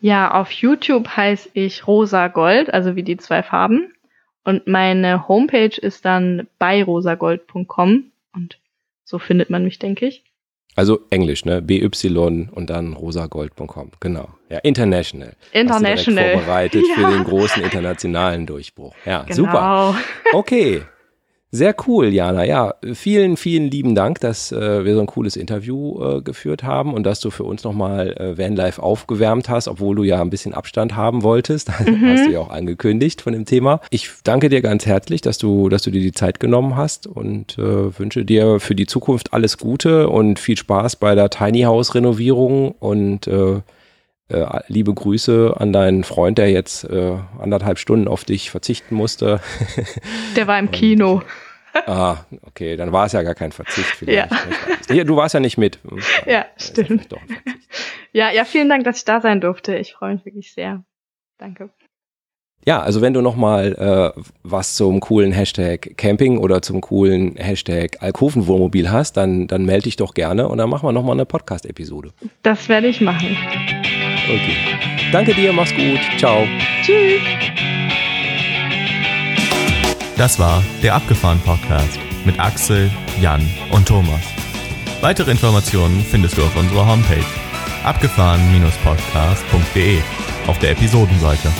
Ja, 0.00 0.34
auf 0.40 0.50
YouTube 0.50 1.08
heiße 1.08 1.50
ich 1.54 1.86
Rosa 1.86 2.28
Gold, 2.28 2.72
also 2.72 2.96
wie 2.96 3.02
die 3.02 3.16
zwei 3.16 3.42
Farben. 3.42 3.92
Und 4.44 4.66
meine 4.66 5.28
Homepage 5.28 5.76
ist 5.76 6.04
dann 6.04 6.46
bei 6.58 6.82
rosagold.com 6.82 8.04
und 8.34 8.58
so 9.04 9.18
findet 9.18 9.50
man 9.50 9.64
mich, 9.64 9.78
denke 9.78 10.06
ich. 10.06 10.22
Also 10.76 11.00
Englisch, 11.10 11.44
ne? 11.44 11.60
BY 11.60 11.90
und 12.52 12.70
dann 12.70 12.92
rosagold.com. 12.92 13.90
Genau. 13.98 14.28
Ja, 14.48 14.58
international. 14.58 15.32
International. 15.52 16.34
Vorbereitet 16.34 16.84
ja. 16.88 16.94
für 16.94 17.12
den 17.12 17.24
großen 17.24 17.64
internationalen 17.64 18.46
Durchbruch. 18.46 18.94
Ja, 19.04 19.22
genau. 19.22 19.34
super. 19.34 19.96
Okay. 20.32 20.82
Sehr 21.50 21.74
cool, 21.86 22.08
Jana. 22.12 22.44
Ja, 22.44 22.74
vielen, 22.92 23.38
vielen 23.38 23.70
lieben 23.70 23.94
Dank, 23.94 24.20
dass 24.20 24.52
äh, 24.52 24.84
wir 24.84 24.94
so 24.94 25.00
ein 25.00 25.06
cooles 25.06 25.34
Interview 25.34 25.98
äh, 26.02 26.20
geführt 26.20 26.62
haben 26.62 26.92
und 26.92 27.04
dass 27.04 27.20
du 27.20 27.30
für 27.30 27.44
uns 27.44 27.64
nochmal 27.64 28.12
äh, 28.18 28.36
Vanlife 28.36 28.82
aufgewärmt 28.82 29.48
hast, 29.48 29.66
obwohl 29.66 29.96
du 29.96 30.02
ja 30.02 30.20
ein 30.20 30.28
bisschen 30.28 30.52
Abstand 30.52 30.94
haben 30.94 31.22
wolltest. 31.22 31.70
Mhm. 31.88 32.06
Hast 32.06 32.26
du 32.26 32.32
ja 32.32 32.40
auch 32.40 32.50
angekündigt 32.50 33.22
von 33.22 33.32
dem 33.32 33.46
Thema. 33.46 33.80
Ich 33.90 34.10
danke 34.24 34.48
dir 34.50 34.60
ganz 34.60 34.84
herzlich, 34.84 35.22
dass 35.22 35.38
du, 35.38 35.68
dass 35.68 35.82
du 35.82 35.90
dir 35.90 36.02
die 36.02 36.12
Zeit 36.12 36.38
genommen 36.38 36.76
hast 36.76 37.06
und 37.06 37.56
äh, 37.56 37.98
wünsche 37.98 38.24
dir 38.24 38.60
für 38.60 38.74
die 38.74 38.86
Zukunft 38.86 39.32
alles 39.32 39.56
Gute 39.56 40.08
und 40.10 40.38
viel 40.38 40.56
Spaß 40.56 40.96
bei 40.96 41.14
der 41.14 41.30
Tiny 41.30 41.62
House 41.62 41.94
Renovierung 41.94 42.72
und 42.72 43.26
äh, 43.26 43.60
äh, 44.28 44.46
liebe 44.68 44.92
Grüße 44.92 45.54
an 45.56 45.72
deinen 45.72 46.04
Freund, 46.04 46.38
der 46.38 46.50
jetzt 46.50 46.84
äh, 46.84 47.16
anderthalb 47.38 47.78
Stunden 47.78 48.08
auf 48.08 48.24
dich 48.24 48.50
verzichten 48.50 48.94
musste. 48.94 49.40
Der 50.36 50.46
war 50.46 50.58
im 50.58 50.70
Kino. 50.70 51.22
ah, 51.86 52.18
okay, 52.42 52.76
dann 52.76 52.92
war 52.92 53.06
es 53.06 53.12
ja 53.12 53.22
gar 53.22 53.34
kein 53.34 53.52
Verzicht 53.52 53.88
vielleicht. 53.88 54.30
Ja. 54.90 55.04
Du 55.04 55.16
warst 55.16 55.34
ja 55.34 55.40
nicht 55.40 55.58
mit. 55.58 55.78
Ja, 56.26 56.46
stimmt. 56.56 57.08
Ja, 58.12 58.30
ja, 58.30 58.44
vielen 58.44 58.68
Dank, 58.68 58.84
dass 58.84 58.98
ich 58.98 59.04
da 59.04 59.20
sein 59.20 59.40
durfte. 59.40 59.76
Ich 59.76 59.94
freue 59.94 60.14
mich 60.14 60.24
wirklich 60.24 60.52
sehr. 60.52 60.84
Danke. 61.38 61.70
Ja, 62.66 62.80
also 62.80 63.00
wenn 63.00 63.14
du 63.14 63.22
nochmal 63.22 64.14
äh, 64.16 64.20
was 64.42 64.74
zum 64.74 65.00
coolen 65.00 65.32
Hashtag 65.32 65.96
Camping 65.96 66.38
oder 66.38 66.60
zum 66.60 66.80
coolen 66.80 67.36
Hashtag 67.36 68.02
Alkovenwohnmobil 68.02 68.90
hast, 68.90 69.16
dann, 69.16 69.46
dann 69.46 69.64
melde 69.64 69.84
dich 69.84 69.96
doch 69.96 70.12
gerne 70.12 70.48
und 70.48 70.58
dann 70.58 70.68
machen 70.68 70.86
wir 70.86 70.92
nochmal 70.92 71.14
eine 71.14 71.24
Podcast-Episode. 71.24 72.12
Das 72.42 72.68
werde 72.68 72.88
ich 72.88 73.00
machen. 73.00 73.36
Okay. 74.28 74.56
Danke 75.10 75.34
dir, 75.34 75.52
mach's 75.52 75.74
gut. 75.74 75.98
Ciao. 76.18 76.46
Tschüss. 76.82 77.20
Das 80.16 80.38
war 80.38 80.62
der 80.82 80.94
Abgefahren 80.94 81.40
Podcast 81.40 81.98
mit 82.24 82.38
Axel, 82.38 82.88
Jan 83.20 83.44
und 83.70 83.88
Thomas. 83.88 84.20
Weitere 85.00 85.30
Informationen 85.30 86.04
findest 86.04 86.36
du 86.36 86.42
auf 86.42 86.54
unserer 86.56 86.86
Homepage 86.86 87.24
abgefahren-podcast.de 87.84 90.02
auf 90.46 90.58
der 90.58 90.72
Episodenseite. 90.72 91.50